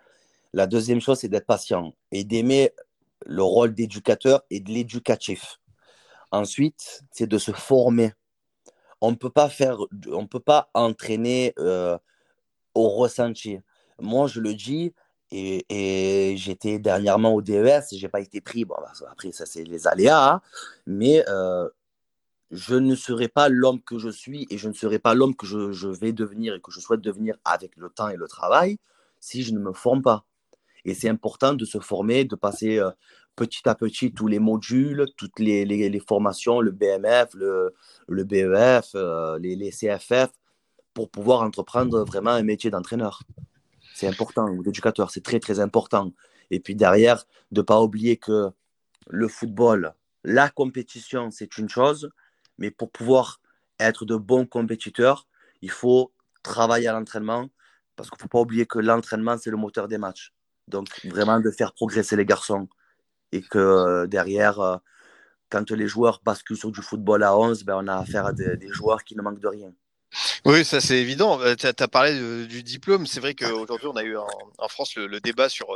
La 0.53 0.67
deuxième 0.67 1.01
chose, 1.01 1.19
c'est 1.21 1.29
d'être 1.29 1.47
patient 1.47 1.95
et 2.11 2.25
d'aimer 2.25 2.73
le 3.27 3.43
rôle 3.43 3.75
d'éducateur 3.75 4.43
et 4.51 4.61
de 4.61 4.71
l'éducatif. 4.71 5.61
Ensuite, 6.31 7.03
c'est 7.11 7.27
de 7.27 7.39
se 7.39 7.53
former. 7.53 8.13
On 9.01 9.11
ne 9.11 9.17
peut 9.17 9.31
pas 9.31 9.49
faire, 9.49 9.79
on 10.11 10.27
peut 10.27 10.41
pas 10.41 10.71
entraîner 10.75 11.55
euh, 11.59 11.97
au 12.75 12.89
ressenti. 12.91 13.59
Moi, 13.99 14.27
je 14.27 14.41
le 14.41 14.55
dis, 14.55 14.93
et, 15.31 16.35
j'étais 16.37 16.79
dernièrement 16.79 17.35
au 17.35 17.43
DES, 17.43 17.83
j'ai 17.93 18.09
pas 18.09 18.21
été 18.21 18.41
pris. 18.41 18.65
Bon, 18.65 18.75
bah, 18.79 18.93
après, 19.11 19.33
ça, 19.33 19.47
c'est 19.47 19.65
les 19.65 19.87
aléas, 19.87 20.35
hein. 20.35 20.41
mais 20.87 21.25
euh, 21.29 21.69
je 22.53 22.75
ne 22.75 22.95
serai 22.95 23.29
pas 23.29 23.49
l'homme 23.49 23.81
que 23.81 23.99
je 23.99 24.11
suis 24.11 24.47
et 24.51 24.59
je 24.59 24.69
ne 24.69 24.75
serai 24.75 24.99
pas 24.99 25.15
l'homme 25.15 25.35
que 25.35 25.47
je, 25.47 25.89
vais 25.89 26.13
devenir 26.13 26.55
et 26.55 26.61
que 26.61 26.71
je 26.71 26.81
souhaite 26.81 27.01
devenir 27.01 27.37
avec 27.47 27.77
le 27.77 27.89
temps 27.89 28.11
et 28.11 28.17
le 28.17 28.29
travail 28.29 28.77
si 29.21 29.43
je 29.43 29.55
ne 29.55 29.59
me 29.59 29.73
forme 29.73 30.03
pas. 30.03 30.27
Et 30.85 30.95
c'est 30.95 31.09
important 31.09 31.55
de 31.55 31.65
se 31.65 31.79
former, 31.79 32.25
de 32.25 32.37
passer 32.37 32.79
euh, 32.79 32.91
petit 33.37 33.67
à 33.69 33.75
petit 33.75 34.13
tous 34.13 34.27
les 34.27 34.39
modules, 34.39 35.07
toutes 35.17 35.39
les, 35.39 36.01
formations, 36.07 36.61
le 36.61 36.73
BMF, 36.73 37.33
le, 37.35 37.73
le 38.09 38.25
BEF, 38.25 38.91
euh, 38.97 39.39
les, 39.39 39.57
les, 39.57 39.71
CFF, 39.71 40.29
pour 40.93 41.09
pouvoir 41.09 41.41
entreprendre 41.41 42.05
vraiment 42.05 42.33
un 42.33 42.43
métier 42.43 42.71
d'entraîneur. 42.71 43.23
C'est 43.95 44.09
important, 44.09 44.49
ou 44.49 44.63
d'éducateur, 44.63 45.11
c'est 45.11 45.23
très 45.23 45.41
très 45.41 45.61
important. 45.61 46.13
Et 46.51 46.61
puis 46.61 46.75
derrière, 46.75 47.25
de 47.53 47.61
ne 47.61 47.65
pas 47.65 47.81
oublier 47.81 48.19
que 48.19 48.51
le 49.09 49.29
football, 49.29 49.95
la 50.25 50.51
compétition, 50.51 51.31
c'est 51.31 51.57
une 51.57 51.69
chose, 51.69 52.11
mais 52.63 52.71
pour 52.71 52.93
pouvoir 52.93 53.41
être 53.81 54.05
de 54.05 54.15
bons 54.15 54.47
compétiteurs, 54.47 55.27
il 55.63 55.71
faut 55.73 56.13
travailler 56.45 56.87
à 56.87 56.93
l'entraînement, 56.93 57.49
parce 57.97 58.09
qu'il 58.09 58.19
ne 58.19 58.23
faut 58.23 58.29
pas 58.29 58.39
oublier 58.39 58.67
que 58.67 58.79
l'entraînement, 58.79 59.37
c'est 59.37 59.51
le 59.51 59.57
moteur 59.57 59.89
des 59.89 59.99
matchs. 59.99 60.33
Donc, 60.69 60.87
vraiment 61.05 61.41
de 61.41 61.51
faire 61.51 61.73
progresser 61.75 62.15
les 62.15 62.25
garçons. 62.25 62.69
Et 63.33 63.43
que 63.43 63.59
euh, 63.59 64.07
derrière, 64.07 64.61
euh, 64.61 64.77
quand 65.51 65.73
les 65.73 65.89
joueurs 65.89 66.21
basculent 66.25 66.57
sur 66.57 66.71
du 66.71 66.83
football 66.83 67.25
à 67.25 67.37
11, 67.37 67.65
ben, 67.65 67.81
on 67.83 67.89
a 67.89 67.97
affaire 67.97 68.27
à 68.27 68.33
des, 68.33 68.69
joueurs 68.69 69.03
qui 69.03 69.17
ne 69.17 69.23
manquent 69.23 69.41
de 69.41 69.49
rien. 69.49 69.73
Oui, 70.45 70.65
ça 70.65 70.81
c'est 70.81 70.99
évident. 70.99 71.41
Euh, 71.41 71.55
tu 71.55 71.67
as, 71.67 71.89
parlé 71.89 72.47
du 72.47 72.63
diplôme. 72.63 73.07
C'est 73.07 73.21
vrai 73.21 73.35
qu'aujourd'hui, 73.35 73.89
on 73.89 73.97
a 73.97 74.03
eu 74.03 74.17
en, 74.17 74.69
France 74.69 74.95
le, 74.97 75.21
débat 75.21 75.49
sur 75.49 75.69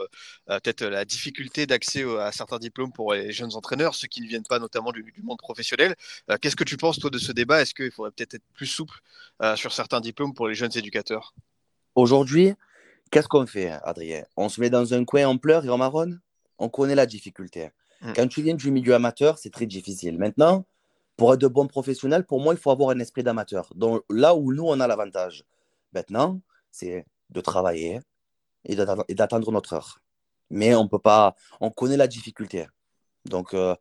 peut-être 0.47 0.85
la 0.85 1.05
difficulté 1.05 1.67
d'accès 1.67 2.05
à 2.21 2.33
certains 2.33 2.59
diplômes 2.59 2.93
pour 2.93 3.15
les 3.15 3.33
jeunes 3.33 3.55
entraîneurs, 3.55 3.95
ceux 3.95 4.09
qui 4.09 4.21
ne 4.21 4.27
viennent 4.27 4.47
pas 4.47 4.59
notamment 4.59 4.93
du, 4.93 5.15
monde 5.23 5.39
professionnel. 5.39 5.95
Qu'est-ce 6.41 6.57
que 6.57 6.65
tu 6.65 6.77
penses, 6.77 6.99
toi, 6.99 7.11
de 7.11 7.19
ce 7.19 7.33
débat? 7.33 7.63
Est-ce 7.63 7.75
qu'il 7.75 7.91
faudrait 7.91 8.13
peut-être 8.13 8.35
être 8.35 8.45
plus 8.55 8.67
souple 8.67 8.99
sur 9.57 9.73
certains 9.73 10.01
diplômes 10.01 10.35
pour 10.35 10.49
les 10.49 10.55
jeunes 10.55 10.77
éducateurs? 10.77 11.35
Aujourd'hui, 11.95 12.55
Qu'est-ce 13.11 13.29
qu'on 13.29 13.47
fait, 13.47 13.71
Adrien? 13.85 14.25
On 14.37 14.49
se 14.49 14.61
met 14.61 14.71
dans 14.71 14.95
un 14.95 15.05
coin, 15.05 15.27
on 15.27 15.39
pleure 15.39 15.65
et 15.65 15.71
on 15.71 15.79
marronne? 15.79 16.21
On 16.59 16.69
connaît 16.69 16.95
la 16.95 17.07
difficulté. 17.07 17.71
Mm. 18.03 18.13
Quand 18.15 18.29
tu 18.29 18.43
viens 18.43 18.55
du 18.55 18.71
milieu 18.71 18.95
amateur, 18.95 19.39
c'est 19.39 19.51
très 19.51 19.67
difficile. 19.67 20.19
Maintenant, 20.19 20.67
pour 21.17 21.33
être 21.33 21.41
de 21.41 21.49
bons 21.49 21.67
professionnels, 21.67 22.25
pour 22.25 22.41
moi, 22.41 22.55
il 22.55 22.61
faut 22.61 22.71
avoir 22.71 22.91
un 22.91 22.99
esprit 23.01 23.23
d'amateur. 23.23 23.73
Donc 23.75 24.03
là 24.11 24.35
où 24.35 24.53
nous, 24.53 24.65
on 24.65 24.81
a 24.81 24.87
l'avantage. 24.87 25.45
Maintenant, 25.93 26.41
c'est 26.71 27.07
de 27.31 27.41
travailler 27.41 28.01
et 28.65 28.77
d'attendre 28.77 29.51
notre 29.51 29.73
heure. 29.75 30.01
Mais 30.51 30.75
on 30.75 30.89
peut 30.89 30.99
pas, 30.99 31.35
on 31.61 31.71
connaît 31.71 31.97
la 31.97 32.07
difficulté. 32.07 32.67
Donc, 33.25 33.55
euh, 33.55 33.75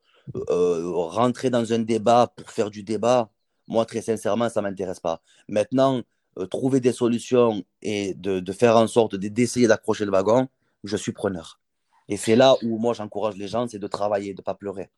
euh, 0.49 0.91
rentrer 0.93 1.49
dans 1.49 1.73
un 1.73 1.79
débat 1.79 2.31
pour 2.35 2.49
faire 2.49 2.71
du 2.71 2.83
débat, 2.83 3.29
moi, 3.67 3.85
très 3.85 4.01
sincèrement, 4.01 4.49
ça 4.49 4.61
ne 4.61 4.67
m'intéresse 4.69 4.99
pas. 4.99 5.21
Maintenant, 5.47 6.01
euh, 6.37 6.47
trouver 6.47 6.79
des 6.79 6.91
solutions 6.91 7.63
et 7.81 8.13
de, 8.15 8.51
faire 8.51 8.75
en 8.77 8.87
sorte 8.87 9.15
d'essayer 9.15 9.67
d'accrocher 9.67 10.05
le 10.05 10.11
wagon, 10.11 10.47
je 10.83 10.97
suis 10.97 11.11
preneur. 11.11 11.59
Et 12.07 12.17
c'est 12.17 12.35
là 12.35 12.55
où 12.63 12.77
moi 12.77 12.93
j'encourage 12.93 13.35
les 13.35 13.47
gens, 13.47 13.67
c'est 13.67 13.79
de 13.79 13.87
travailler, 13.87 14.33
de 14.33 14.41
ne 14.41 14.43
pas 14.43 14.53
pleurer. 14.53 14.89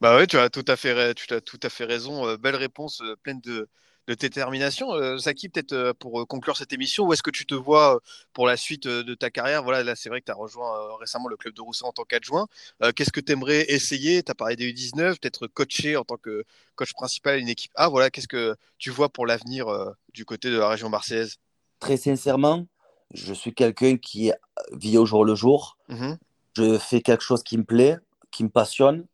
Bah 0.00 0.16
oui, 0.18 0.26
tu 0.26 0.36
as 0.38 0.50
tout 0.50 0.64
à 0.68 0.76
fait, 0.76 1.14
tu 1.14 1.32
as 1.32 1.40
tout 1.40 1.60
à 1.62 1.68
fait 1.68 1.84
raison. 1.84 2.26
Euh, 2.26 2.36
belle 2.36 2.56
réponse, 2.56 3.00
euh, 3.02 3.16
pleine 3.22 3.40
de, 3.40 3.68
de 4.06 4.14
détermination. 4.14 4.92
Euh, 4.94 5.16
Zaki, 5.16 5.48
peut-être 5.48 5.72
euh, 5.72 5.94
pour 5.94 6.26
conclure 6.26 6.56
cette 6.56 6.72
émission, 6.72 7.04
où 7.06 7.12
est-ce 7.12 7.22
que 7.22 7.30
tu 7.30 7.46
te 7.46 7.54
vois 7.54 8.00
pour 8.32 8.46
la 8.46 8.56
suite 8.56 8.86
de 8.86 9.14
ta 9.14 9.30
carrière? 9.30 9.62
Voilà, 9.62 9.82
là, 9.82 9.94
c'est 9.96 10.08
vrai 10.08 10.20
que 10.20 10.26
tu 10.26 10.32
as 10.32 10.34
rejoint 10.34 10.96
récemment 10.98 11.28
le 11.28 11.36
club 11.36 11.54
de 11.54 11.60
Rousseau 11.62 11.86
en 11.86 11.92
tant 11.92 12.04
qu'adjoint. 12.04 12.48
Qu'est-ce 12.96 13.12
que 13.12 13.20
tu 13.20 13.32
aimerais 13.32 13.64
essayer? 13.68 14.22
Tu 14.22 14.30
as 14.30 14.34
parlé 14.34 14.56
des 14.56 14.66
U19, 14.66 15.18
peut-être 15.20 15.46
coacher 15.46 15.96
en 15.96 16.04
tant 16.04 16.16
que 16.16 16.44
coach 16.74 16.92
principal 16.92 17.38
une 17.38 17.48
équipe 17.48 17.72
Ah, 17.74 17.88
voilà, 17.88 18.10
qu'est-ce 18.10 18.28
que 18.28 18.56
tu 18.78 18.90
vois 18.90 19.08
pour 19.08 19.26
l'avenir 19.26 19.66
du 20.12 20.24
côté 20.24 20.50
de 20.50 20.58
la 20.58 20.68
région 20.68 20.88
marseillaise? 20.88 21.36
Très 21.78 21.96
sincèrement, 21.96 22.66
je 23.14 23.32
suis 23.32 23.54
quelqu'un 23.54 23.96
qui 23.96 24.32
vit 24.72 24.98
au 24.98 25.06
jour 25.06 25.24
le 25.24 25.34
jour. 25.34 25.76
Mmh 25.88 26.14
je 26.54 26.78
fais 26.78 27.00
quelque 27.00 27.22
chose 27.22 27.42
qui 27.42 27.58
me 27.58 27.64
plaît, 27.64 27.96
qui 28.30 28.44
me 28.44 28.48
passionne, 28.48 29.06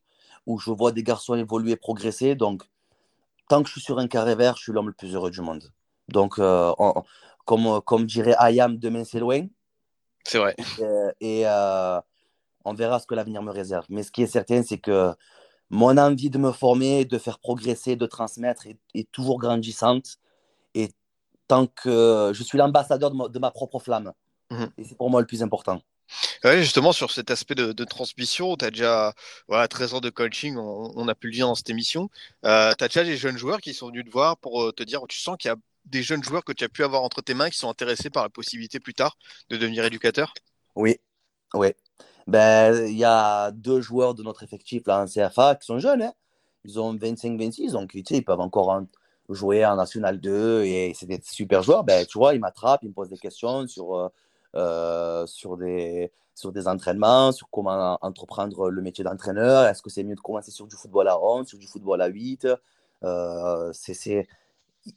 où 0.49 0.59
je 0.59 0.71
vois 0.71 0.91
des 0.93 1.05
garçons 1.05 1.35
évoluer, 1.35 1.77
progresser. 1.77 2.35
Donc, 2.35 2.63
tant 3.49 3.63
que 3.63 3.69
je 3.69 3.73
suis 3.73 3.83
sur 3.83 3.99
un 3.99 4.09
carré 4.09 4.35
vert, 4.35 4.57
je 4.57 4.63
suis 4.63 4.73
l'homme 4.73 4.89
le 4.89 4.95
plus 4.95 5.15
heureux 5.15 5.31
du 5.31 5.43
monde. 5.43 5.63
Donc, 6.09 6.39
euh, 6.39 6.73
comme, 7.45 7.81
comme 7.83 8.07
dirait 8.07 8.35
Ayam, 8.39 8.79
demain 8.79 9.05
c'est 9.05 9.21
loin. 9.21 9.47
C'est 10.25 10.39
vrai. 10.39 10.57
Et, 11.21 11.47
euh, 11.47 12.01
on 12.65 12.75
verra 12.75 12.99
ce 12.99 13.07
que 13.07 13.15
l'avenir 13.15 13.43
me 13.43 13.53
réserve. 13.53 13.85
Mais 13.91 14.03
ce 14.03 14.11
qui 14.11 14.23
est 14.23 14.27
certain, 14.27 14.63
c'est 14.63 14.79
que 14.79 15.15
mon 15.69 15.97
envie 15.99 16.31
de 16.31 16.39
me 16.39 16.51
former, 16.51 17.05
de 17.05 17.19
faire 17.19 17.39
progresser, 17.39 17.97
de 17.97 18.07
transmettre 18.07 18.67
est, 18.67 19.13
toujours 19.13 19.39
grandissante. 19.39 20.19
Et 20.75 20.89
tant 21.47 21.67
que 21.67 22.33
je 22.35 22.43
suis 22.43 22.57
l'ambassadeur 22.57 23.11
de, 23.11 23.39
ma 23.39 23.51
propre 23.51 23.79
flamme. 23.81 24.13
Mhm. 24.51 24.71
Et 24.79 24.85
c'est 24.85 24.97
pour 24.97 25.11
moi 25.11 25.21
le 25.21 25.27
plus 25.27 25.43
important. 25.43 25.83
Oui, 26.45 26.59
justement, 26.59 26.93
sur 26.93 27.11
cet 27.11 27.31
aspect 27.31 27.55
de, 27.55 27.85
transmission, 27.85 28.57
tu 28.57 28.65
as 28.65 28.71
déjà 28.71 29.15
voilà, 29.49 29.69
13 29.69 29.95
ans 29.95 30.01
de 30.01 30.11
coaching, 30.11 30.57
on, 30.57 31.09
a 31.09 31.15
pu 31.15 31.29
le 31.29 31.33
dire 31.33 31.47
dans 31.47 31.55
cette 31.55 31.71
émission. 31.71 32.11
Euh, 32.45 32.73
tu 32.79 32.85
as 32.85 32.89
déjà 32.89 33.05
des 33.05 33.17
jeunes 33.17 33.39
joueurs 33.39 33.61
qui 33.61 33.75
sont 33.75 33.89
venus 33.89 34.05
te 34.05 34.11
voir 34.11 34.37
pour 34.37 34.63
euh, 34.63 34.73
te 34.73 34.83
dire, 34.83 35.03
tu 35.09 35.19
sens 35.19 35.37
qu'il 35.39 35.51
y 35.51 35.53
a 35.53 35.57
des 35.87 36.03
jeunes 36.03 36.23
joueurs 36.23 36.45
que 36.45 36.53
tu 36.53 36.65
as 36.65 36.69
pu 36.69 36.85
avoir 36.85 37.03
entre 37.03 37.23
tes 37.23 37.35
mains 37.35 37.51
qui 37.51 37.59
sont 37.59 37.71
intéressés 37.71 38.11
par 38.11 38.23
la 38.23 38.29
possibilité 38.29 38.81
plus 38.81 38.95
tard 38.95 39.17
de 39.51 39.57
devenir 39.57 39.85
éducateur? 39.85 40.35
Oui, 40.77 40.99
oui. 41.55 41.69
Ben, 42.27 42.87
il 42.87 42.99
y 42.99 43.05
a 43.05 43.51
deux 43.53 43.81
joueurs 43.81 44.15
de 44.15 44.23
notre 44.23 44.43
effectif 44.43 44.87
là 44.87 45.01
en 45.03 45.07
CFA 45.07 45.55
qui 45.55 45.67
sont 45.67 45.79
jeunes. 45.79 46.03
Hein. 46.03 46.13
Ils 46.65 46.79
ont 46.79 46.95
25-26, 46.95 47.73
donc 47.73 47.95
ils 47.95 48.25
peuvent 48.25 48.41
encore 48.41 48.83
jouer 49.31 49.65
en 49.65 49.77
National 49.77 50.21
2 50.21 50.65
et 50.65 50.93
c'est 50.95 51.07
des 51.07 51.21
super 51.23 51.63
joueurs. 51.63 51.85
Ben, 51.85 52.05
tu 52.05 52.19
vois, 52.19 52.35
ils 52.35 52.41
m'attrapent, 52.41 52.83
ils 52.83 52.89
me 52.89 52.95
posent 52.95 53.09
des 53.09 53.19
questions 53.19 53.67
sur. 53.67 53.97
Euh, 53.97 54.09
euh, 54.57 55.27
sur, 55.27 55.59
des, 55.59 56.11
sur 56.35 56.53
des 56.53 56.69
entraînements, 56.69 57.33
sur 57.33 57.51
comment 57.51 57.99
entreprendre 58.01 58.71
le 58.71 58.81
métier 58.81 59.05
d'entraîneur. 59.05 59.67
Est-ce 59.67 59.83
que 59.83 59.91
c'est 59.91 60.05
mieux 60.05 60.15
de 60.15 60.21
commencer 60.21 60.51
sur 60.51 60.67
du 60.67 60.75
football 60.75 61.09
à 61.09 61.21
11, 61.21 61.47
sur 61.47 61.59
du 61.59 61.67
football 61.67 62.01
à 62.01 62.07
8 62.07 62.49
euh, 63.05 63.71
c'est, 63.75 64.27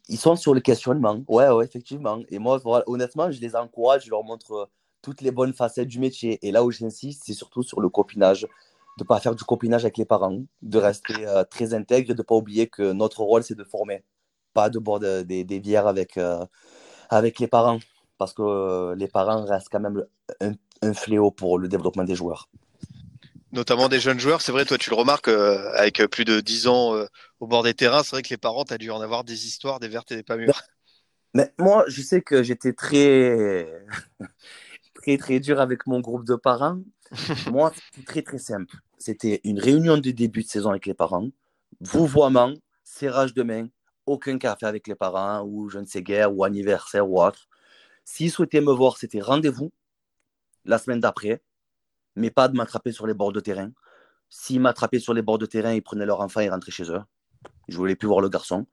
Ils 0.08 0.18
sont 0.18 0.36
sur 0.36 0.54
le 0.54 0.60
questionnement. 0.60 1.22
Ouais, 1.28 1.50
ouais, 1.50 1.66
effectivement. 1.66 2.20
Et 2.30 2.38
moi, 2.38 2.60
honnêtement, 2.86 3.30
je 3.30 3.40
les 3.40 3.54
encourage, 3.54 4.06
je 4.06 4.10
leur 4.10 4.24
montre 4.24 4.70
toutes 5.02 5.20
les 5.20 5.30
bonnes 5.30 5.52
facettes 5.52 5.88
du 5.88 5.98
métier. 5.98 6.38
Et 6.46 6.50
là 6.50 6.64
où 6.64 6.70
j'insiste, 6.70 7.24
c'est 7.26 7.34
surtout 7.34 7.62
sur 7.62 7.82
le 7.82 7.90
copinage. 7.90 8.42
De 8.98 9.04
ne 9.04 9.06
pas 9.06 9.20
faire 9.20 9.34
du 9.34 9.44
copinage 9.44 9.84
avec 9.84 9.98
les 9.98 10.04
parents, 10.04 10.38
de 10.62 10.78
rester 10.78 11.26
euh, 11.26 11.44
très 11.44 11.74
intègre 11.74 12.10
et 12.10 12.14
de 12.14 12.18
ne 12.18 12.22
pas 12.22 12.34
oublier 12.34 12.68
que 12.68 12.92
notre 12.92 13.22
rôle, 13.22 13.42
c'est 13.42 13.54
de 13.54 13.64
former, 13.64 14.02
pas 14.54 14.70
de 14.70 14.78
boire 14.78 15.00
des 15.00 15.60
bières 15.60 15.86
avec, 15.86 16.18
avec 17.08 17.38
les 17.38 17.46
parents 17.48 17.78
parce 18.22 18.34
que 18.34 18.42
euh, 18.42 18.94
les 18.94 19.08
parents 19.08 19.44
restent 19.44 19.66
quand 19.68 19.80
même 19.80 20.06
un, 20.40 20.94
fléau 20.94 21.32
pour 21.32 21.58
le 21.58 21.66
développement 21.66 22.04
des 22.04 22.14
joueurs. 22.14 22.48
Notamment 23.50 23.88
des 23.88 23.98
jeunes 23.98 24.20
joueurs, 24.20 24.42
c'est 24.42 24.52
vrai, 24.52 24.64
toi 24.64 24.78
tu 24.78 24.90
le 24.90 24.94
remarques, 24.94 25.26
euh, 25.26 25.72
avec 25.74 26.00
plus 26.06 26.24
de 26.24 26.38
10 26.38 26.68
ans 26.68 26.94
euh, 26.94 27.06
au 27.40 27.48
bord 27.48 27.64
des 27.64 27.74
terrains, 27.74 28.04
c'est 28.04 28.14
vrai 28.14 28.22
que 28.22 28.28
les 28.30 28.36
parents, 28.36 28.64
tu 28.64 28.74
as 28.74 28.78
dû 28.78 28.92
en 28.92 29.00
avoir 29.00 29.24
des 29.24 29.48
histoires, 29.48 29.80
des 29.80 29.88
vertes 29.88 30.12
et 30.12 30.16
des 30.16 30.22
pas 30.22 30.36
mûres. 30.36 30.62
Mais 31.34 31.52
moi, 31.58 31.84
je 31.88 32.00
sais 32.00 32.22
que 32.22 32.44
j'étais 32.44 32.74
très, 32.74 33.66
très, 34.94 35.18
très 35.18 35.40
dur 35.40 35.60
avec 35.60 35.88
mon 35.88 35.98
groupe 35.98 36.24
de 36.24 36.36
parents. 36.36 36.78
moi, 37.50 37.72
c'était 37.74 38.06
très, 38.06 38.22
très 38.22 38.38
simple. 38.38 38.76
C'était 38.98 39.40
une 39.42 39.58
réunion 39.58 39.98
de 39.98 40.12
début 40.12 40.44
de 40.44 40.48
saison 40.48 40.70
avec 40.70 40.86
les 40.86 40.94
parents, 40.94 41.28
vouvoiement, 41.80 42.54
serrage 42.84 43.34
de 43.34 43.42
main, 43.42 43.66
aucun 44.06 44.38
café 44.38 44.66
avec 44.66 44.86
les 44.86 44.94
parents, 44.94 45.44
ou 45.44 45.68
je 45.68 45.80
ne 45.80 45.86
sais 45.86 46.02
guère, 46.02 46.32
ou 46.32 46.44
anniversaire 46.44 47.10
ou 47.10 47.20
autre. 47.20 47.48
S'ils 48.04 48.30
souhaitaient 48.30 48.60
me 48.60 48.72
voir, 48.72 48.96
c'était 48.96 49.20
rendez-vous 49.20 49.72
la 50.64 50.78
semaine 50.78 51.00
d'après, 51.00 51.42
mais 52.16 52.30
pas 52.30 52.48
de 52.48 52.56
m'attraper 52.56 52.92
sur 52.92 53.06
les 53.06 53.14
bords 53.14 53.32
de 53.32 53.40
terrain. 53.40 53.70
S'ils 54.28 54.60
m'attrapaient 54.60 55.00
sur 55.00 55.14
les 55.14 55.22
bords 55.22 55.38
de 55.38 55.46
terrain, 55.46 55.72
ils 55.72 55.82
prenaient 55.82 56.06
leur 56.06 56.20
enfant 56.20 56.40
et 56.40 56.48
rentraient 56.48 56.72
chez 56.72 56.90
eux. 56.90 57.00
Je 57.68 57.76
voulais 57.76 57.96
plus 57.96 58.08
voir 58.08 58.20
le 58.20 58.28
garçon. 58.28 58.66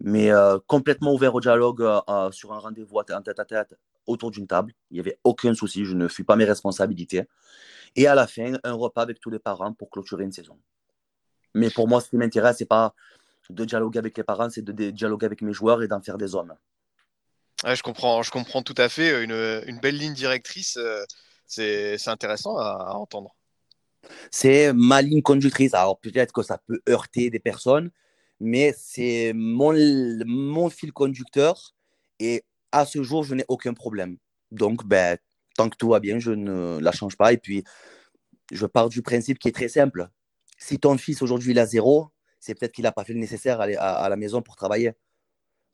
mais 0.00 0.30
complètement 0.66 1.12
ouvert 1.14 1.34
au 1.34 1.40
dialogue 1.40 1.82
sur 2.32 2.52
un 2.52 2.58
rendez-vous 2.58 2.96
en 2.98 3.22
tête 3.22 3.38
à 3.38 3.44
tête 3.44 3.74
autour 4.06 4.30
d'une 4.30 4.46
table. 4.46 4.72
Il 4.90 4.94
n'y 4.94 5.00
avait 5.00 5.18
aucun 5.24 5.54
souci, 5.54 5.84
je 5.84 5.94
ne 5.94 6.08
fuis 6.08 6.24
pas 6.24 6.36
mes 6.36 6.44
responsabilités. 6.44 7.24
Et 7.96 8.06
à 8.06 8.14
la 8.14 8.26
fin, 8.26 8.54
un 8.64 8.72
repas 8.72 9.02
avec 9.02 9.20
tous 9.20 9.30
les 9.30 9.38
parents 9.38 9.72
pour 9.72 9.90
clôturer 9.90 10.24
une 10.24 10.32
saison. 10.32 10.58
Mais 11.54 11.70
pour 11.70 11.88
moi, 11.88 12.00
ce 12.00 12.10
qui 12.10 12.16
m'intéresse, 12.16 12.58
ce 12.58 12.64
n'est 12.64 12.68
pas 12.68 12.94
de 13.50 13.64
dialoguer 13.64 13.98
avec 13.98 14.16
les 14.16 14.24
parents, 14.24 14.50
c'est 14.50 14.62
de 14.62 14.90
dialoguer 14.90 15.26
avec 15.26 15.42
mes 15.42 15.52
joueurs 15.52 15.82
et 15.82 15.88
d'en 15.88 16.00
faire 16.00 16.18
des 16.18 16.34
hommes. 16.34 16.54
Je, 17.64 17.82
comprends, 17.82 18.22
je 18.22 18.30
comprends 18.30 18.62
tout 18.62 18.74
à 18.76 18.88
fait. 18.88 19.24
Une, 19.24 19.78
belle 19.80 19.96
ligne 19.96 20.14
directrice, 20.14 20.76
euh, 20.76 21.04
c'est 21.46 22.08
intéressant 22.08 22.56
à, 22.58 22.94
entendre. 22.94 23.34
C'est 24.30 24.72
ma 24.72 25.00
ligne 25.02 25.22
conductrice. 25.22 25.74
Alors 25.74 25.98
peut-être 25.98 26.32
que 26.32 26.42
ça 26.42 26.58
peut 26.66 26.80
heurter 26.88 27.30
des 27.30 27.38
personnes, 27.38 27.90
mais 28.40 28.74
c'est 28.76 29.32
mon, 29.34 29.72
mon 30.26 30.68
fil 30.70 30.92
conducteur. 30.92 31.74
Et 32.20 32.44
à 32.72 32.84
ce 32.84 33.02
jour, 33.02 33.24
je 33.24 33.34
n'ai 33.34 33.44
aucun 33.48 33.72
problème. 33.72 34.18
Donc, 34.50 34.84
ben, 34.84 35.16
tant 35.56 35.68
que 35.68 35.76
tout 35.76 35.88
va 35.88 36.00
bien, 36.00 36.18
je 36.18 36.32
ne 36.32 36.78
la 36.80 36.92
change 36.92 37.16
pas. 37.16 37.32
Et 37.32 37.38
puis, 37.38 37.64
je 38.52 38.66
pars 38.66 38.88
du 38.88 39.02
principe 39.02 39.38
qui 39.38 39.48
est 39.48 39.52
très 39.52 39.68
simple. 39.68 40.08
Si 40.58 40.78
ton 40.78 40.96
fils 40.98 41.22
aujourd'hui 41.22 41.52
il 41.52 41.58
a 41.58 41.66
zéro, 41.66 42.10
c'est 42.40 42.54
peut-être 42.54 42.72
qu'il 42.72 42.84
n'a 42.84 42.92
pas 42.92 43.04
fait 43.04 43.14
le 43.14 43.20
nécessaire 43.20 43.60
à, 43.60 44.08
la 44.08 44.16
maison 44.16 44.42
pour 44.42 44.56
travailler. 44.56 44.92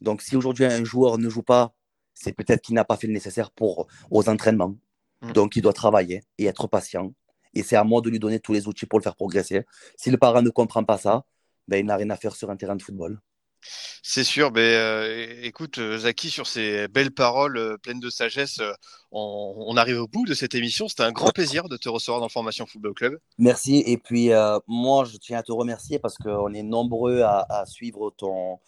Donc, 0.00 0.22
si 0.22 0.36
aujourd'hui 0.36 0.64
un 0.64 0.84
joueur 0.84 1.18
ne 1.18 1.28
joue 1.28 1.42
pas, 1.42 1.74
c'est 2.14 2.32
peut-être 2.32 2.62
qu'il 2.62 2.74
n'a 2.74 2.84
pas 2.84 2.96
fait 2.96 3.06
le 3.06 3.12
nécessaire 3.12 3.50
pour, 3.50 3.86
aux 4.10 4.28
entraînements. 4.28 4.76
Mm. 5.22 5.32
Donc, 5.32 5.56
il 5.56 5.62
doit 5.62 5.72
travailler 5.72 6.22
et 6.38 6.46
être 6.46 6.66
patient. 6.66 7.12
Et 7.54 7.62
c'est 7.62 7.76
à 7.76 7.84
moi 7.84 8.00
de 8.00 8.10
lui 8.10 8.18
donner 8.18 8.40
tous 8.40 8.52
les 8.52 8.68
outils 8.68 8.86
pour 8.86 8.98
le 8.98 9.02
faire 9.02 9.16
progresser. 9.16 9.64
Si 9.96 10.10
le 10.10 10.18
parent 10.18 10.42
ne 10.42 10.50
comprend 10.50 10.84
pas 10.84 10.98
ça, 10.98 11.24
ben, 11.68 11.78
il 11.78 11.86
n'a 11.86 11.96
rien 11.96 12.10
à 12.10 12.16
faire 12.16 12.34
sur 12.34 12.50
un 12.50 12.56
terrain 12.56 12.76
de 12.76 12.82
football. 12.82 13.20
C'est 14.02 14.24
sûr, 14.24 14.50
mais 14.52 14.74
euh, 14.74 15.40
écoute, 15.42 15.78
euh, 15.78 15.98
Zaki, 15.98 16.30
sur 16.30 16.46
ces 16.46 16.88
belles 16.88 17.12
paroles 17.12 17.58
euh, 17.58 17.76
pleines 17.76 18.00
de 18.00 18.10
sagesse, 18.10 18.60
on, 19.12 19.76
arrive 19.76 20.00
au 20.00 20.06
bout 20.06 20.24
de 20.26 20.34
cette 20.34 20.54
émission. 20.54 20.88
C'était 20.88 21.02
un 21.02 21.12
grand 21.12 21.30
plaisir 21.30 21.68
de 21.68 21.76
te 21.76 21.88
recevoir 21.88 22.20
dans 22.20 22.28
Formation 22.28 22.66
Football 22.66 22.94
Club. 22.94 23.18
Merci. 23.38 23.82
Et 23.86 23.98
puis, 23.98 24.30
moi, 24.66 25.04
je 25.04 25.16
tiens 25.16 25.38
à 25.38 25.42
te 25.42 25.52
remercier 25.52 25.98
parce 25.98 26.16
qu'on 26.16 26.52
est 26.54 26.62
nombreux 26.62 27.22
à, 27.22 27.64
suivre 27.66 28.10
ton, 28.16 28.58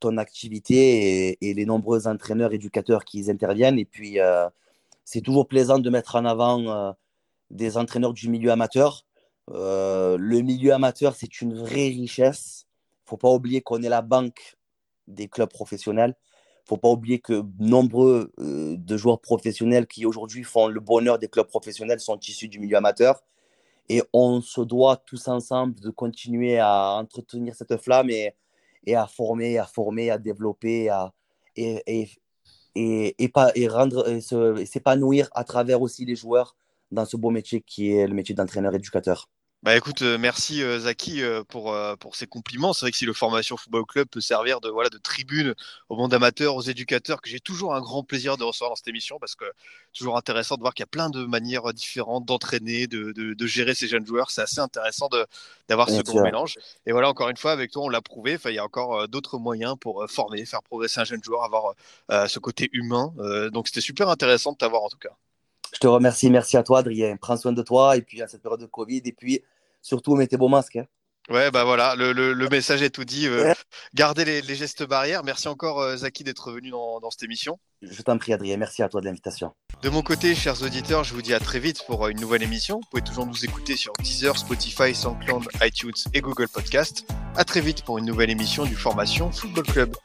ton 0.00 0.18
activité 0.18 1.38
et, 1.40 1.54
les 1.54 1.64
nombreux 1.64 2.06
entraîneurs, 2.06 2.52
éducateurs 2.52 3.04
qui 3.04 3.30
interviennent. 3.30 3.78
Et 3.78 3.84
puis, 3.86 4.18
c'est 5.04 5.22
toujours 5.22 5.48
plaisant 5.48 5.78
de 5.78 5.90
mettre 5.90 6.16
en 6.16 6.24
avant 6.26 6.94
des 7.50 7.78
entraîneurs 7.78 8.12
du 8.12 8.28
milieu 8.28 8.50
amateur. 8.50 9.06
le 9.48 10.40
milieu 10.40 10.74
amateur, 10.74 11.14
c'est 11.14 11.40
une 11.40 11.54
vraie 11.54 11.88
richesse 11.88 12.65
faut 13.06 13.16
pas 13.16 13.30
oublier 13.30 13.62
qu'on 13.62 13.82
est 13.82 13.88
la 13.88 14.02
banque 14.02 14.56
des 15.06 15.28
clubs 15.28 15.50
professionnels. 15.50 16.14
faut 16.64 16.76
pas 16.76 16.90
oublier 16.90 17.20
que 17.20 17.44
nombreux 17.60 18.32
euh, 18.40 18.76
de 18.76 18.96
joueurs 18.96 19.20
professionnels 19.20 19.86
qui 19.86 20.04
aujourd'hui 20.04 20.42
font 20.42 20.66
le 20.66 20.80
bonheur 20.80 21.18
des 21.18 21.28
clubs 21.28 21.46
professionnels 21.46 22.00
sont 22.00 22.18
issus 22.18 22.48
du 22.48 22.58
milieu 22.58 22.76
amateur. 22.76 23.22
Et 23.88 24.02
on 24.12 24.40
se 24.40 24.60
doit 24.62 24.96
tous 24.96 25.28
ensemble 25.28 25.78
de 25.80 25.90
continuer 25.90 26.58
à 26.58 26.96
entretenir 26.96 27.54
cette 27.54 27.76
flamme 27.76 28.10
et, 28.10 28.34
à 28.94 29.06
former, 29.06 29.58
à 29.58 29.64
former, 29.64 30.10
à 30.10 30.18
développer 30.18 30.90
et 31.56 33.68
rendre, 33.68 34.08
et 34.08 34.66
s'épanouir 34.66 35.28
à 35.32 35.44
travers 35.44 35.80
aussi 35.80 36.04
les 36.04 36.16
joueurs 36.16 36.56
dans 36.90 37.04
ce 37.04 37.16
beau 37.16 37.30
métier 37.30 37.60
qui 37.60 37.92
est 37.92 38.08
le 38.08 38.14
métier 38.14 38.34
d'entraîneur-éducateur. 38.34 39.28
Bah 39.66 39.76
écoute, 39.76 40.02
euh, 40.02 40.16
merci 40.16 40.62
euh, 40.62 40.78
Zaki 40.78 41.24
euh, 41.24 41.42
pour, 41.42 41.76
pour 41.98 42.14
ces 42.14 42.28
compliments. 42.28 42.72
C'est 42.72 42.84
vrai 42.84 42.92
que 42.92 42.96
si 42.96 43.04
le 43.04 43.12
Formation 43.12 43.56
Football 43.56 43.84
Club 43.84 44.06
peut 44.06 44.20
servir 44.20 44.60
de, 44.60 44.68
voilà, 44.68 44.90
de 44.90 44.98
tribune 44.98 45.56
au 45.88 45.96
monde 45.96 46.14
amateur, 46.14 46.54
aux 46.54 46.62
éducateurs, 46.62 47.20
que 47.20 47.28
j'ai 47.28 47.40
toujours 47.40 47.74
un 47.74 47.80
grand 47.80 48.04
plaisir 48.04 48.36
de 48.36 48.44
recevoir 48.44 48.70
dans 48.70 48.76
cette 48.76 48.86
émission 48.86 49.18
parce 49.18 49.34
que 49.34 49.44
toujours 49.92 50.16
intéressant 50.16 50.54
de 50.54 50.60
voir 50.60 50.72
qu'il 50.72 50.84
y 50.84 50.84
a 50.84 50.86
plein 50.86 51.10
de 51.10 51.24
manières 51.24 51.74
différentes 51.74 52.24
d'entraîner, 52.24 52.86
de, 52.86 53.10
de, 53.10 53.46
gérer 53.48 53.74
ces 53.74 53.88
jeunes 53.88 54.06
joueurs. 54.06 54.30
C'est 54.30 54.42
assez 54.42 54.60
intéressant 54.60 55.08
d'avoir 55.68 55.90
ce 55.90 56.00
grand 56.00 56.22
mélange. 56.22 56.54
Et 56.86 56.92
voilà, 56.92 57.08
encore 57.08 57.28
une 57.28 57.36
fois, 57.36 57.50
avec 57.50 57.72
toi, 57.72 57.82
on 57.82 57.88
l'a 57.88 58.02
prouvé. 58.02 58.38
il 58.44 58.52
y 58.52 58.60
a 58.60 58.64
encore 58.64 59.08
d'autres 59.08 59.40
moyens 59.40 59.74
pour 59.80 60.06
former, 60.08 60.44
faire 60.44 60.62
progresser 60.62 61.00
un 61.00 61.04
jeune 61.04 61.24
joueur, 61.24 61.42
avoir 61.42 61.74
ce 62.28 62.38
côté 62.38 62.70
humain. 62.72 63.12
donc 63.52 63.66
c'était 63.66 63.80
super 63.80 64.10
intéressant 64.10 64.52
de 64.52 64.58
t'avoir 64.58 64.84
en 64.84 64.88
tout 64.88 64.98
cas. 64.98 65.16
Je 65.74 65.80
te 65.80 65.88
remercie. 65.88 66.30
Merci 66.30 66.56
à 66.56 66.62
toi, 66.62 66.78
Adrien. 66.78 67.16
Prends 67.16 67.36
soin 67.36 67.52
de 67.52 67.62
toi 67.62 67.96
et 67.96 68.02
puis 68.02 68.22
à 68.22 68.28
cette 68.28 68.42
période 68.42 68.60
de 68.60 68.66
Covid. 68.66 69.02
Et 69.04 69.12
puis 69.12 69.42
surtout, 69.86 70.16
mettez 70.16 70.36
beaux 70.36 70.48
masques. 70.48 70.76
Hein. 70.76 70.86
Ouais, 71.28 71.50
bah 71.50 71.64
voilà, 71.64 71.96
le, 71.96 72.12
le, 72.12 72.48
message 72.48 72.82
est 72.82 72.90
tout 72.90 73.04
dit. 73.04 73.26
Euh, 73.26 73.52
gardez 73.94 74.24
les, 74.24 74.42
les, 74.42 74.54
gestes 74.54 74.84
barrières. 74.84 75.24
Merci 75.24 75.48
encore, 75.48 75.80
euh, 75.80 75.96
Zaki, 75.96 76.22
d'être 76.22 76.52
venu 76.52 76.70
dans, 76.70 77.00
dans, 77.00 77.10
cette 77.10 77.24
émission. 77.24 77.58
Je 77.82 78.00
t'en 78.02 78.16
prie, 78.16 78.32
Adrien. 78.32 78.56
Merci 78.56 78.84
à 78.84 78.88
toi 78.88 79.00
de 79.00 79.06
l'invitation. 79.06 79.52
De 79.82 79.88
mon 79.88 80.02
côté, 80.02 80.36
chers 80.36 80.62
auditeurs, 80.62 81.02
je 81.02 81.14
vous 81.14 81.22
dis 81.22 81.34
à 81.34 81.40
très 81.40 81.58
vite 81.58 81.82
pour 81.84 82.04
euh, 82.04 82.10
une 82.10 82.20
nouvelle 82.20 82.44
émission. 82.44 82.76
Vous 82.76 82.88
pouvez 82.90 83.02
toujours 83.02 83.26
nous 83.26 83.44
écouter 83.44 83.76
sur 83.76 83.92
Deezer, 83.94 84.38
Spotify, 84.38 84.94
SoundCloud, 84.94 85.48
iTunes 85.62 85.94
et 86.14 86.20
Google 86.20 86.48
Podcast. 86.48 87.04
À 87.34 87.44
très 87.44 87.60
vite 87.60 87.82
pour 87.82 87.98
une 87.98 88.04
nouvelle 88.04 88.30
émission 88.30 88.64
du 88.64 88.76
Formation 88.76 89.32
Football 89.32 89.66
Club. 89.66 89.96